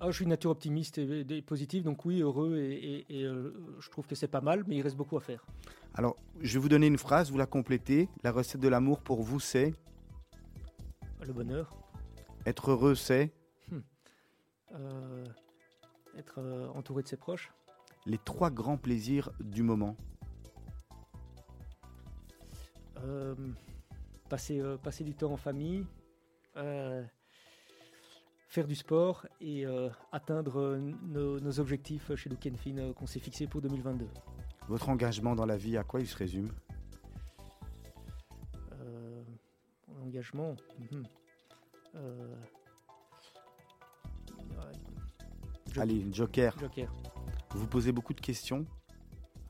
Ah, 0.00 0.10
je 0.10 0.16
suis 0.16 0.24
une 0.24 0.30
nature 0.30 0.50
optimiste 0.50 0.98
et, 0.98 1.42
positive, 1.42 1.84
donc 1.84 2.04
oui, 2.04 2.20
heureux, 2.20 2.56
et, 2.58 3.06
je 3.08 3.90
trouve 3.90 4.06
que 4.06 4.14
c'est 4.14 4.28
pas 4.28 4.40
mal, 4.40 4.64
mais 4.66 4.76
il 4.76 4.82
reste 4.82 4.96
beaucoup 4.96 5.16
à 5.16 5.20
faire. 5.20 5.46
Alors, 5.94 6.16
je 6.40 6.54
vais 6.54 6.58
vous 6.58 6.68
donner 6.68 6.88
une 6.88 6.98
phrase, 6.98 7.30
vous 7.30 7.38
la 7.38 7.46
complétez. 7.46 8.08
La 8.24 8.32
recette 8.32 8.60
de 8.60 8.68
l'amour 8.68 9.00
pour 9.00 9.22
vous, 9.22 9.38
c'est 9.38 9.72
Le 11.24 11.32
bonheur. 11.32 11.70
Être 12.46 12.72
heureux, 12.72 12.96
c'est 12.96 13.32
hmm. 13.70 13.78
euh, 14.74 15.24
Être 16.18 16.38
euh, 16.38 16.68
entouré 16.74 17.02
de 17.04 17.08
ses 17.08 17.16
proches. 17.16 17.52
Les 18.06 18.18
trois 18.18 18.50
grands 18.50 18.76
plaisirs 18.76 19.30
du 19.40 19.62
moment. 19.62 19.96
Euh, 22.98 23.34
passer, 24.28 24.60
passer 24.82 25.04
du 25.04 25.14
temps 25.14 25.32
en 25.32 25.36
famille 25.36 25.86
faire 28.54 28.66
du 28.68 28.76
sport 28.76 29.26
et 29.40 29.64
atteindre 30.12 30.76
nos, 31.02 31.40
nos, 31.40 31.60
objectifs 31.60 32.14
chez 32.14 32.30
Lukenfin 32.30 32.92
qu'on 32.92 33.06
s'est 33.06 33.18
fixés 33.18 33.48
pour 33.48 33.60
2022. 33.60 34.06
Votre 34.68 34.88
engagement 34.88 35.34
dans 35.34 35.44
la 35.44 35.56
vie, 35.56 35.76
à 35.76 35.82
quoi 35.82 36.00
il 36.00 36.06
se 36.06 36.16
résume? 36.16 36.48
Euh, 38.72 39.22
Engagement 40.04 40.54
mhm. 40.78 41.04
euh, 41.96 42.34
Allez, 45.76 46.06
Joker. 46.12 46.56
Joker. 46.58 46.92
Vous 47.50 47.66
posez 47.66 47.90
beaucoup 47.90 48.14
de 48.14 48.20
questions? 48.20 48.64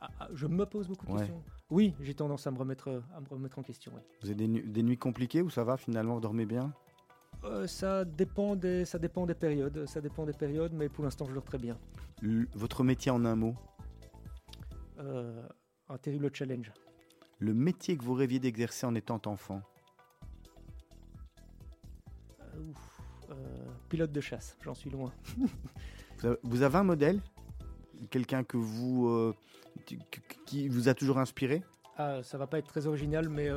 Ah, 0.01 0.09
ah, 0.21 0.29
Je 0.33 0.47
me 0.47 0.65
pose 0.65 0.89
beaucoup 0.89 1.07
de 1.07 1.19
questions. 1.19 1.43
Oui, 1.71 1.95
j'ai 2.01 2.15
tendance 2.15 2.47
à 2.47 2.51
me 2.51 2.59
remettre, 2.59 3.03
à 3.15 3.21
me 3.21 3.29
remettre 3.29 3.59
en 3.59 3.63
question. 3.63 3.93
Vous 4.23 4.31
avez 4.31 4.47
des, 4.47 4.83
nuits 4.83 4.99
compliquées 4.99 5.43
ou 5.43 5.51
ça 5.51 5.63
va 5.63 5.77
finalement 5.77 6.15
Vous 6.15 6.21
dormez 6.21 6.47
bien? 6.47 6.73
Euh, 7.45 7.67
ça, 7.67 8.05
dépend 8.05 8.57
des, 8.57 8.85
ça 8.85 8.99
dépend 8.99 9.27
des 9.27 9.35
périodes. 9.35 9.87
Ça 9.87 10.01
dépend 10.01 10.25
des 10.25 10.33
périodes, 10.33 10.73
mais 10.73 10.89
pour 10.89 11.05
l'instant, 11.05 11.27
je 11.27 11.35
dors 11.35 11.45
très 11.45 11.59
bien. 11.59 11.79
votre 12.55 12.85
métier 12.85 13.11
en 13.11 13.25
un 13.25 13.37
mot 13.37 13.55
euh, 14.99 15.43
un 15.89 15.99
terrible 15.99 16.31
challenge. 16.33 16.73
Le 17.41 17.53
métier 17.53 17.97
que 17.97 18.05
vous 18.05 18.15
rêviez 18.15 18.39
d'exercer 18.39 18.87
en 18.87 18.95
étant 18.95 19.21
enfant 19.27 19.61
euh, 23.31 23.35
Pilote 23.89 24.13
de 24.13 24.21
chasse, 24.21 24.57
j'en 24.63 24.75
suis 24.75 24.89
loin. 24.89 25.13
vous 26.43 26.63
avez 26.63 26.79
un 26.79 26.85
modèle? 26.85 27.21
Quelqu'un 28.11 28.45
que 28.45 28.57
vous 28.57 29.35
qui 30.47 30.69
vous 30.69 30.89
a 30.89 30.95
toujours 30.95 31.19
inspiré? 31.19 31.63
Ah, 31.97 32.23
Ça 32.23 32.39
va 32.39 32.47
pas 32.47 32.59
être 32.59 32.69
très 32.69 32.87
original, 32.87 33.29
mais 33.29 33.49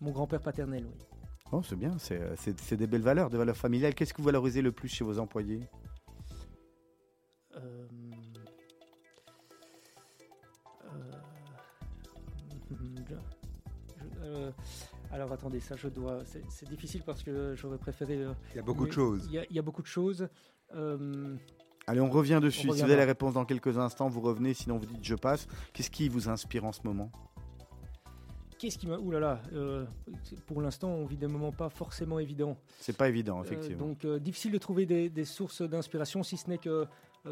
mon 0.00 0.12
grand-père 0.12 0.40
paternel, 0.40 0.84
oui. 0.86 1.15
Oh, 1.52 1.62
c'est 1.62 1.76
bien, 1.76 1.96
c'est 1.98 2.74
des 2.74 2.86
belles 2.86 3.02
valeurs, 3.02 3.30
des 3.30 3.38
valeurs 3.38 3.56
familiales. 3.56 3.94
Qu'est-ce 3.94 4.12
que 4.12 4.18
vous 4.18 4.26
valorisez 4.26 4.62
le 4.62 4.72
plus 4.72 4.88
chez 4.88 5.04
vos 5.04 5.18
employés? 5.18 5.60
Euh, 14.22 14.50
alors 15.12 15.32
attendez, 15.32 15.60
ça 15.60 15.76
je 15.76 15.88
dois. 15.88 16.22
C'est 16.48 16.68
difficile 16.68 17.02
parce 17.04 17.22
que 17.22 17.54
j'aurais 17.54 17.78
préféré. 17.78 18.16
Euh, 18.16 18.32
il 18.52 18.56
y 18.56 18.58
a 18.58 18.62
beaucoup 18.62 18.86
de 18.86 18.92
choses. 18.92 19.28
Il 19.30 19.46
y, 19.54 19.58
a 19.58 19.62
beaucoup 19.62 19.82
de 19.82 19.86
choses. 19.86 20.28
Euh, 20.74 21.36
Allez, 21.86 22.00
on 22.00 22.10
revient 22.10 22.40
dessus. 22.42 22.62
si 22.62 22.66
vous 22.66 22.82
avez 22.82 22.96
la 22.96 23.04
réponse 23.04 23.34
dans 23.34 23.44
quelques 23.44 23.78
instants, 23.78 24.08
vous 24.08 24.20
revenez. 24.20 24.54
Sinon, 24.54 24.78
vous 24.78 24.86
dites 24.86 25.04
je 25.04 25.14
passe. 25.14 25.46
Qu'est-ce 25.72 25.90
qui 25.90 26.08
vous 26.08 26.28
inspire 26.28 26.64
en 26.64 26.72
ce 26.72 26.80
moment? 26.84 27.10
Qu'est-ce 28.58 28.78
qui 28.78 28.86
m'a. 28.86 28.96
Ouh 28.98 29.10
là 29.10 29.20
là 29.20 29.40
Pour 30.46 30.62
l'instant, 30.62 30.88
on 30.88 31.04
vit 31.06 31.16
des 31.16 31.26
moments 31.26 31.52
pas 31.52 31.68
forcément 31.68 32.18
évidents. 32.18 32.56
C'est 32.80 32.96
pas 32.96 33.08
évident, 33.08 33.42
effectivement. 33.42 33.88
donc, 33.88 34.06
difficile 34.20 34.52
de 34.52 34.58
trouver 34.58 34.86
des, 34.86 35.24
sources 35.24 35.62
d'inspiration, 35.62 36.22
si 36.22 36.36
ce 36.36 36.48
n'est 36.48 36.58
que, 36.58 36.86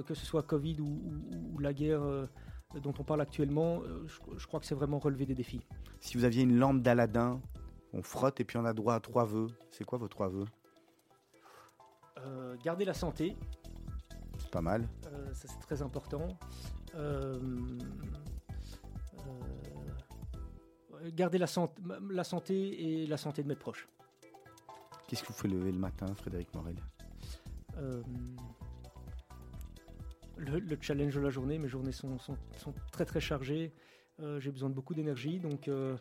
que 0.06 0.14
ce 0.14 0.26
soit 0.26 0.42
Covid 0.42 0.80
ou 0.80 1.58
la 1.58 1.72
guerre 1.72 2.28
dont 2.80 2.94
on 2.98 3.04
parle 3.04 3.20
actuellement, 3.20 3.82
euh, 3.82 4.06
je, 4.36 4.46
crois 4.46 4.60
que 4.60 4.66
c'est 4.66 4.74
vraiment 4.74 4.98
relever 4.98 5.26
des 5.26 5.34
défis. 5.34 5.66
Si 6.00 6.16
vous 6.16 6.24
aviez 6.24 6.42
une 6.42 6.56
lampe 6.56 6.82
d'Aladin, 6.82 7.40
on 7.92 8.02
frotte 8.02 8.40
et 8.40 8.44
puis 8.44 8.56
on 8.56 8.64
a 8.64 8.72
droit 8.72 8.94
à 8.94 9.00
trois 9.00 9.24
vœux. 9.24 9.48
C'est 9.70 9.84
quoi 9.84 9.98
vos 9.98 10.08
trois 10.08 10.28
vœux? 10.28 10.46
Euh, 12.18 12.56
garder 12.64 12.84
la 12.84 12.94
santé, 12.94 13.36
C'est 14.38 14.50
pas 14.50 14.62
mal. 14.62 14.88
euh, 15.06 15.34
ça 15.34 15.48
c'est 15.48 15.60
très 15.60 15.82
important. 15.82 16.26
Garder 21.12 21.38
la, 21.38 21.46
sant- 21.46 21.74
la 22.10 22.24
santé 22.24 23.02
et 23.02 23.06
la 23.06 23.16
santé 23.16 23.42
de 23.42 23.48
mes 23.48 23.56
proches. 23.56 23.88
Qu'est-ce 25.06 25.22
que 25.22 25.28
vous 25.28 25.34
faites 25.34 25.50
lever 25.50 25.72
le 25.72 25.78
matin, 25.78 26.06
Frédéric 26.14 26.54
Morel? 26.54 26.76
Euh, 27.76 28.02
le, 30.36 30.58
le 30.60 30.78
challenge 30.80 31.14
de 31.14 31.20
la 31.20 31.30
journée, 31.30 31.58
mes 31.58 31.68
journées 31.68 31.92
sont, 31.92 32.18
sont- 32.18 32.38
sont 32.56 32.72
très 32.92 33.04
très 33.04 33.20
chargées. 33.20 33.72
Euh, 34.20 34.40
J'ai 34.40 34.50
besoin 34.50 34.70
de 34.70 34.74
beaucoup 34.74 34.94
d'énergie, 34.94 35.40
donc 35.40 35.68
euh, 35.68 35.96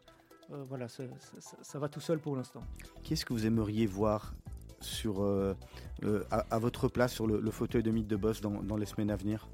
voilà, 0.50 0.88
ça, 0.88 1.04
ça- 1.20 1.42
ça- 1.42 1.58
ça 1.62 1.80
va 1.80 1.90
tout 1.90 2.00
seul 2.00 2.20
pour 2.20 2.36
l'instant. 2.36 2.62
Qu'est-ce 3.04 3.26
que 3.26 3.34
vous 3.34 3.46
aimeriez 3.46 3.86
voir 3.88 4.34
sur, 4.80 5.24
à, 5.24 6.38
à 6.52 6.60
votre 6.60 6.88
place 6.88 7.14
sur 7.14 7.26
le, 7.28 7.40
le 7.40 7.52
fauteuil 7.52 7.84
de 7.84 7.92
mythe 7.92 8.08
de 8.08 8.16
boss 8.18 8.42
dans, 8.42 8.62
dans 8.64 8.78
les 8.78 8.86
semaines 8.86 9.12
à 9.12 9.16
venir? 9.16 9.48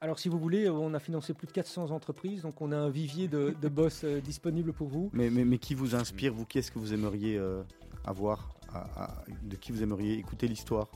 Alors, 0.00 0.18
si 0.18 0.28
vous 0.28 0.38
voulez, 0.38 0.68
on 0.70 0.94
a 0.94 0.98
financé 0.98 1.34
plus 1.34 1.46
de 1.46 1.52
400 1.52 1.90
entreprises, 1.90 2.42
donc 2.42 2.60
on 2.62 2.72
a 2.72 2.76
un 2.76 2.88
vivier 2.90 3.28
de, 3.28 3.54
de 3.60 3.68
boss 3.68 4.02
euh, 4.04 4.20
disponible 4.20 4.72
pour 4.72 4.88
vous. 4.88 5.10
mais, 5.12 5.28
mais, 5.30 5.44
mais 5.44 5.58
qui 5.58 5.74
vous 5.74 5.94
inspire, 5.94 6.32
vous? 6.32 6.46
Qu'est-ce 6.46 6.70
que 6.72 6.78
vous 6.78 6.94
aimeriez 6.94 7.36
euh, 7.36 7.62
avoir? 8.04 8.54
À- 8.72 9.04
à- 9.04 9.24
De 9.42 9.56
qui 9.56 9.72
vous 9.72 9.82
aimeriez 9.82 10.14
écouter 10.14 10.46
l'histoire? 10.48 10.88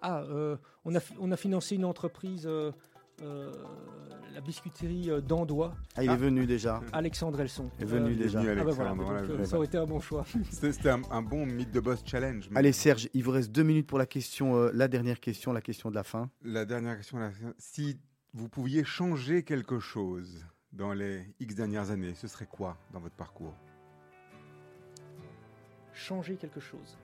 Ah, 0.00 0.22
euh, 0.22 0.56
on, 0.84 0.94
a, 0.94 1.00
on 1.18 1.32
a 1.32 1.36
financé 1.36 1.74
une 1.74 1.84
entreprise, 1.84 2.44
euh, 2.46 2.70
euh, 3.22 3.52
la 4.34 4.40
biscuiterie 4.40 5.10
euh, 5.10 5.20
d'Andois, 5.20 5.74
Ah, 5.96 6.04
il 6.04 6.10
Ah. 6.10 6.14
est 6.14 6.16
venu 6.16 6.46
déjà. 6.46 6.80
Alexandre 6.92 7.40
Elson. 7.40 7.68
Il 7.78 7.82
est 7.82 7.86
venu 7.86 8.14
déjà. 8.14 8.40
venu, 8.40 8.50
Ah 8.60 8.64
bah 8.64 8.70
voilà, 8.72 8.90
Alexandre, 8.90 8.96
donc, 9.18 9.26
voilà, 9.28 9.42
euh, 9.42 9.44
ça 9.44 9.56
aurait 9.56 9.66
été 9.66 9.76
un 9.78 9.86
bon 9.86 10.00
choix. 10.00 10.24
C'était 10.50 10.90
un, 10.90 11.02
un 11.10 11.22
bon 11.22 11.44
mythe 11.46 11.70
de 11.72 11.80
boss 11.80 12.00
challenge. 12.06 12.48
Allez 12.54 12.72
Serge, 12.72 13.08
il 13.12 13.22
vous 13.24 13.30
reste 13.32 13.50
deux 13.52 13.62
minutes 13.64 13.86
pour 13.86 13.98
la 13.98 14.06
question, 14.06 14.56
euh, 14.56 14.70
la 14.72 14.88
dernière 14.88 15.20
question, 15.20 15.52
la 15.52 15.60
question 15.60 15.90
de 15.90 15.94
la 15.94 16.04
fin. 16.04 16.30
La 16.42 16.64
dernière 16.64 16.96
question, 16.96 17.18
là, 17.18 17.30
si 17.58 17.98
vous 18.34 18.48
pouviez 18.48 18.84
changer 18.84 19.42
quelque 19.44 19.78
chose 19.78 20.44
dans 20.72 20.92
les 20.92 21.24
X 21.38 21.54
dernières 21.54 21.90
années, 21.90 22.14
ce 22.14 22.26
serait 22.26 22.46
quoi 22.46 22.76
dans 22.92 22.98
votre 23.00 23.14
parcours? 23.14 23.54
Changer 25.92 26.34
quelque 26.36 26.58
chose. 26.60 26.98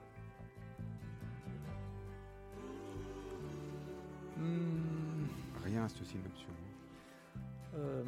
Hmm, 4.37 5.25
Rien, 5.63 5.85
aussi 5.85 6.15
une 6.15 6.25
option. 6.25 6.47
Euh, 7.75 8.03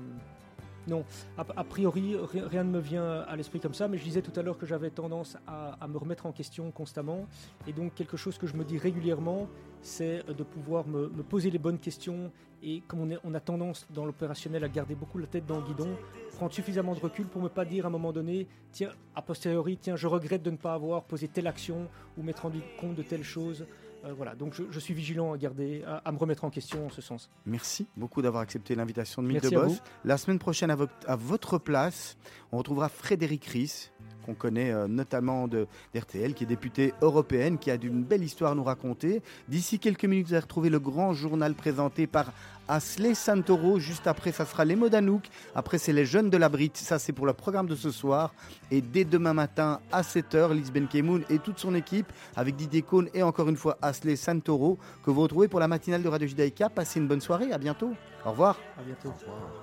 non, 0.88 1.06
a, 1.38 1.46
a 1.56 1.64
priori, 1.64 2.18
ri- 2.18 2.42
rien 2.42 2.66
ne 2.66 2.72
me 2.72 2.80
vient 2.80 3.22
à 3.22 3.36
l'esprit 3.38 3.62
comme 3.62 3.74
ça, 3.74 3.88
mais 3.88 3.98
je 3.98 4.04
disais 4.04 4.22
tout 4.22 4.38
à 4.38 4.44
l'heure 4.44 4.58
que 4.58 4.66
j'avais 4.66 4.90
tendance 4.90 5.38
à, 5.48 5.78
à 5.82 5.88
me 5.88 5.98
remettre 5.98 6.26
en 6.26 6.34
question 6.34 6.70
constamment. 6.72 7.26
Et 7.68 7.72
donc, 7.74 7.94
quelque 7.96 8.18
chose 8.18 8.38
que 8.38 8.48
je 8.48 8.56
me 8.58 8.66
dis 8.66 8.78
régulièrement, 8.78 9.48
c'est 9.84 10.26
de 10.26 10.44
pouvoir 10.44 10.88
me, 10.88 11.10
me 11.10 11.22
poser 11.24 11.52
les 11.52 11.60
bonnes 11.60 11.78
questions. 11.78 12.32
Et 12.66 12.82
comme 12.88 13.02
on, 13.02 13.10
est- 13.12 13.20
on 13.26 13.34
a 13.36 13.40
tendance 13.42 13.86
dans 13.94 14.06
l'opérationnel 14.06 14.64
à 14.64 14.70
garder 14.70 14.96
beaucoup 14.96 15.18
la 15.20 15.28
tête 15.28 15.46
dans 15.46 15.58
le 15.58 15.64
guidon, 15.66 15.90
prendre 16.36 16.54
suffisamment 16.54 16.96
de 16.96 17.00
recul 17.00 17.26
pour 17.28 17.42
ne 17.44 17.50
pas 17.50 17.66
dire 17.66 17.84
à 17.86 17.90
un 17.90 17.92
moment 17.92 18.14
donné, 18.14 18.48
tiens, 18.72 18.90
a 19.16 19.22
posteriori, 19.22 19.78
tiens, 19.78 19.96
je 19.98 20.08
regrette 20.08 20.42
de 20.44 20.50
ne 20.52 20.56
pas 20.58 20.74
avoir 20.74 21.04
posé 21.04 21.28
telle 21.28 21.48
action 21.48 21.88
ou 22.18 22.24
m'être 22.24 22.44
rendu 22.44 22.62
compte 22.80 22.96
de 22.96 23.04
telle 23.04 23.24
chose. 23.24 23.66
Euh, 24.06 24.14
voilà, 24.14 24.34
donc 24.36 24.54
je, 24.54 24.64
je 24.70 24.80
suis 24.80 24.94
vigilant 24.94 25.32
à 25.34 25.38
garder, 25.38 25.84
à, 25.86 25.98
à 25.98 26.12
me 26.14 26.18
remettre 26.18 26.44
en 26.46 26.50
question 26.50 26.86
en 26.86 26.90
ce 26.90 27.02
sens. 27.02 27.30
Merci 27.46 27.86
beaucoup 27.98 28.22
d'avoir 28.22 28.42
accepté 28.44 28.76
l'invitation 28.76 29.22
de 29.22 29.28
Mythe 29.28 29.44
Merci 29.44 29.56
de 29.56 29.60
Boss. 29.62 29.82
La 30.06 30.18
semaine 30.18 30.40
prochaine, 30.40 30.72
à, 30.72 30.76
vo- 30.76 30.88
à 31.06 31.16
votre 31.18 31.58
place, 31.58 32.18
on 32.54 32.58
retrouvera 32.58 32.88
Frédéric 32.90 33.46
Ries, 33.46 33.92
qu'on 34.26 34.34
connaît 34.34 34.72
euh, 34.72 34.88
notamment 34.88 35.48
de 35.48 35.68
d'RTL, 35.94 36.34
qui 36.34 36.44
est 36.44 36.48
députée 36.48 36.94
européenne, 37.02 37.58
qui 37.58 37.72
a 37.72 37.78
d'une 37.78 38.04
belle 38.04 38.24
histoire 38.24 38.52
à 38.52 38.56
nous 38.56 38.64
raconter. 38.64 39.22
D'ici 39.48 39.80
quelques 39.80 40.06
minutes, 40.06 40.28
vous 40.28 40.34
allez 40.34 40.42
retrouver 40.42 40.70
le 40.70 40.80
grand 40.80 41.14
journal 41.14 41.54
présenté 41.54 42.08
par 42.08 42.32
Asley 42.68 43.14
Santoro. 43.14 43.80
Juste 43.80 44.08
après, 44.08 44.32
ça 44.32 44.46
sera 44.46 44.66
les 44.66 44.76
mots 44.76 44.90
d'Anouk. 44.90 45.30
Après, 45.56 45.78
c'est 45.78 45.94
les 45.94 46.06
jeunes 46.06 46.30
de 46.30 46.38
la 46.38 46.50
Brite. 46.50 46.78
Ça, 46.78 47.00
c'est 47.00 47.14
pour 47.14 47.26
le 47.26 47.34
programme 47.34 47.68
de 47.68 47.76
ce 47.76 47.92
soir. 47.92 48.34
Et 48.72 48.82
dès 48.82 49.06
demain 49.06 49.34
matin, 49.34 49.80
à 49.92 50.02
7h, 50.02 50.54
Lisbeth 50.54 50.90
Kemoun 50.90 51.24
et 51.30 51.40
toute 51.40 51.60
son 51.60 51.76
équipe, 51.76 52.12
avec 52.36 52.56
Didier 52.56 52.82
Cohn 52.82 53.10
et 53.14 53.24
encore 53.24 53.50
une 53.50 53.58
fois 53.58 53.78
Asley 53.82 54.16
Santoro, 54.16 54.78
que 55.04 55.12
vous 55.12 55.22
retrouvez 55.22 55.48
pour 55.48 55.60
la 55.60 55.68
matinale 55.68 56.04
de 56.04 56.10
Radio 56.10 56.28
Judaïka. 56.28 56.70
Passez 56.70 57.00
une 57.00 57.08
bonne 57.08 57.22
soirée. 57.22 57.52
À 57.52 57.58
bientôt. 57.58 57.94
Au 58.26 58.32
revoir. 58.32 58.58
À 58.78 58.84
bientôt. 58.84 59.10
Au 59.10 59.32
revoir. 59.32 59.63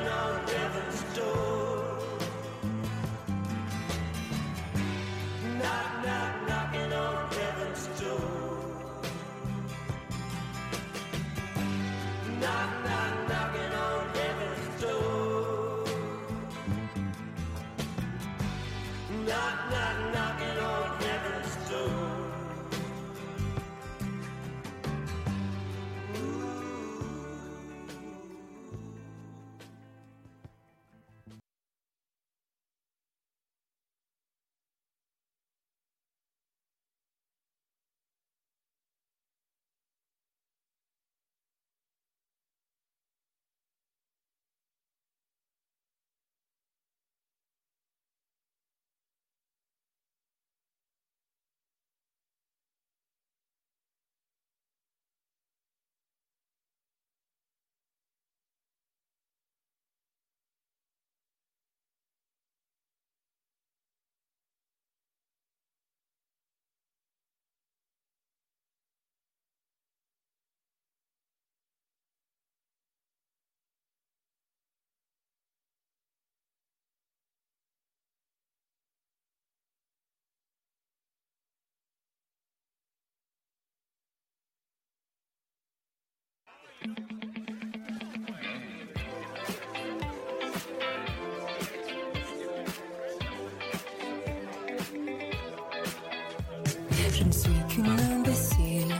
Je 97.13 97.23
ne 97.23 97.31
suis 97.31 97.51
qu'une 97.69 97.85
imbécile, 97.87 98.95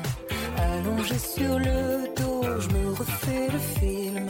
allongée 0.57 1.17
sur 1.17 1.57
le 1.57 2.13
dos, 2.15 2.43
je 2.59 2.69
me 2.69 2.89
refais 2.91 3.47
le 3.51 3.59
film. 3.59 4.27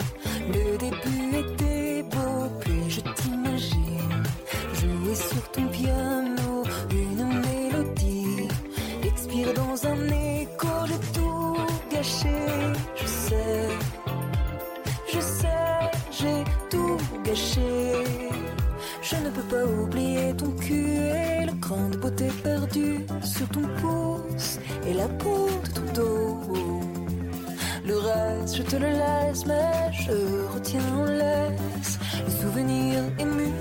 Ton 23.46 23.66
pouce 23.80 24.58
et 24.86 24.94
la 24.94 25.08
peau 25.08 25.48
de 25.64 25.68
ton 25.70 25.92
dos. 25.94 26.40
Le 27.86 27.98
reste, 27.98 28.56
je 28.56 28.62
te 28.62 28.76
le 28.76 28.88
laisse, 28.88 29.44
mais 29.46 29.92
je 29.92 30.54
retiens 30.54 30.80
en 30.96 31.04
laisse 31.04 31.98
les 32.24 32.32
souvenirs 32.42 33.02
émus 33.18 33.51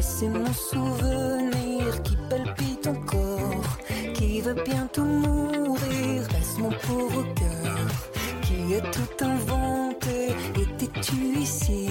chasser 0.00 0.28
mon 0.28 0.52
souvenir 0.54 2.02
qui 2.02 2.16
palpite 2.30 2.86
encore, 2.86 3.78
qui 4.14 4.40
va 4.40 4.54
bientôt 4.54 5.04
mourir. 5.04 6.22
Reste 6.32 6.58
mon 6.58 6.70
pauvre 6.70 7.22
cœur 7.34 7.86
qui 8.40 8.76
a 8.76 8.80
tout 8.80 9.24
inventé. 9.24 10.28
Étais-tu 10.58 11.38
ici? 11.38 11.90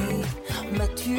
M'as-tu 0.76 1.18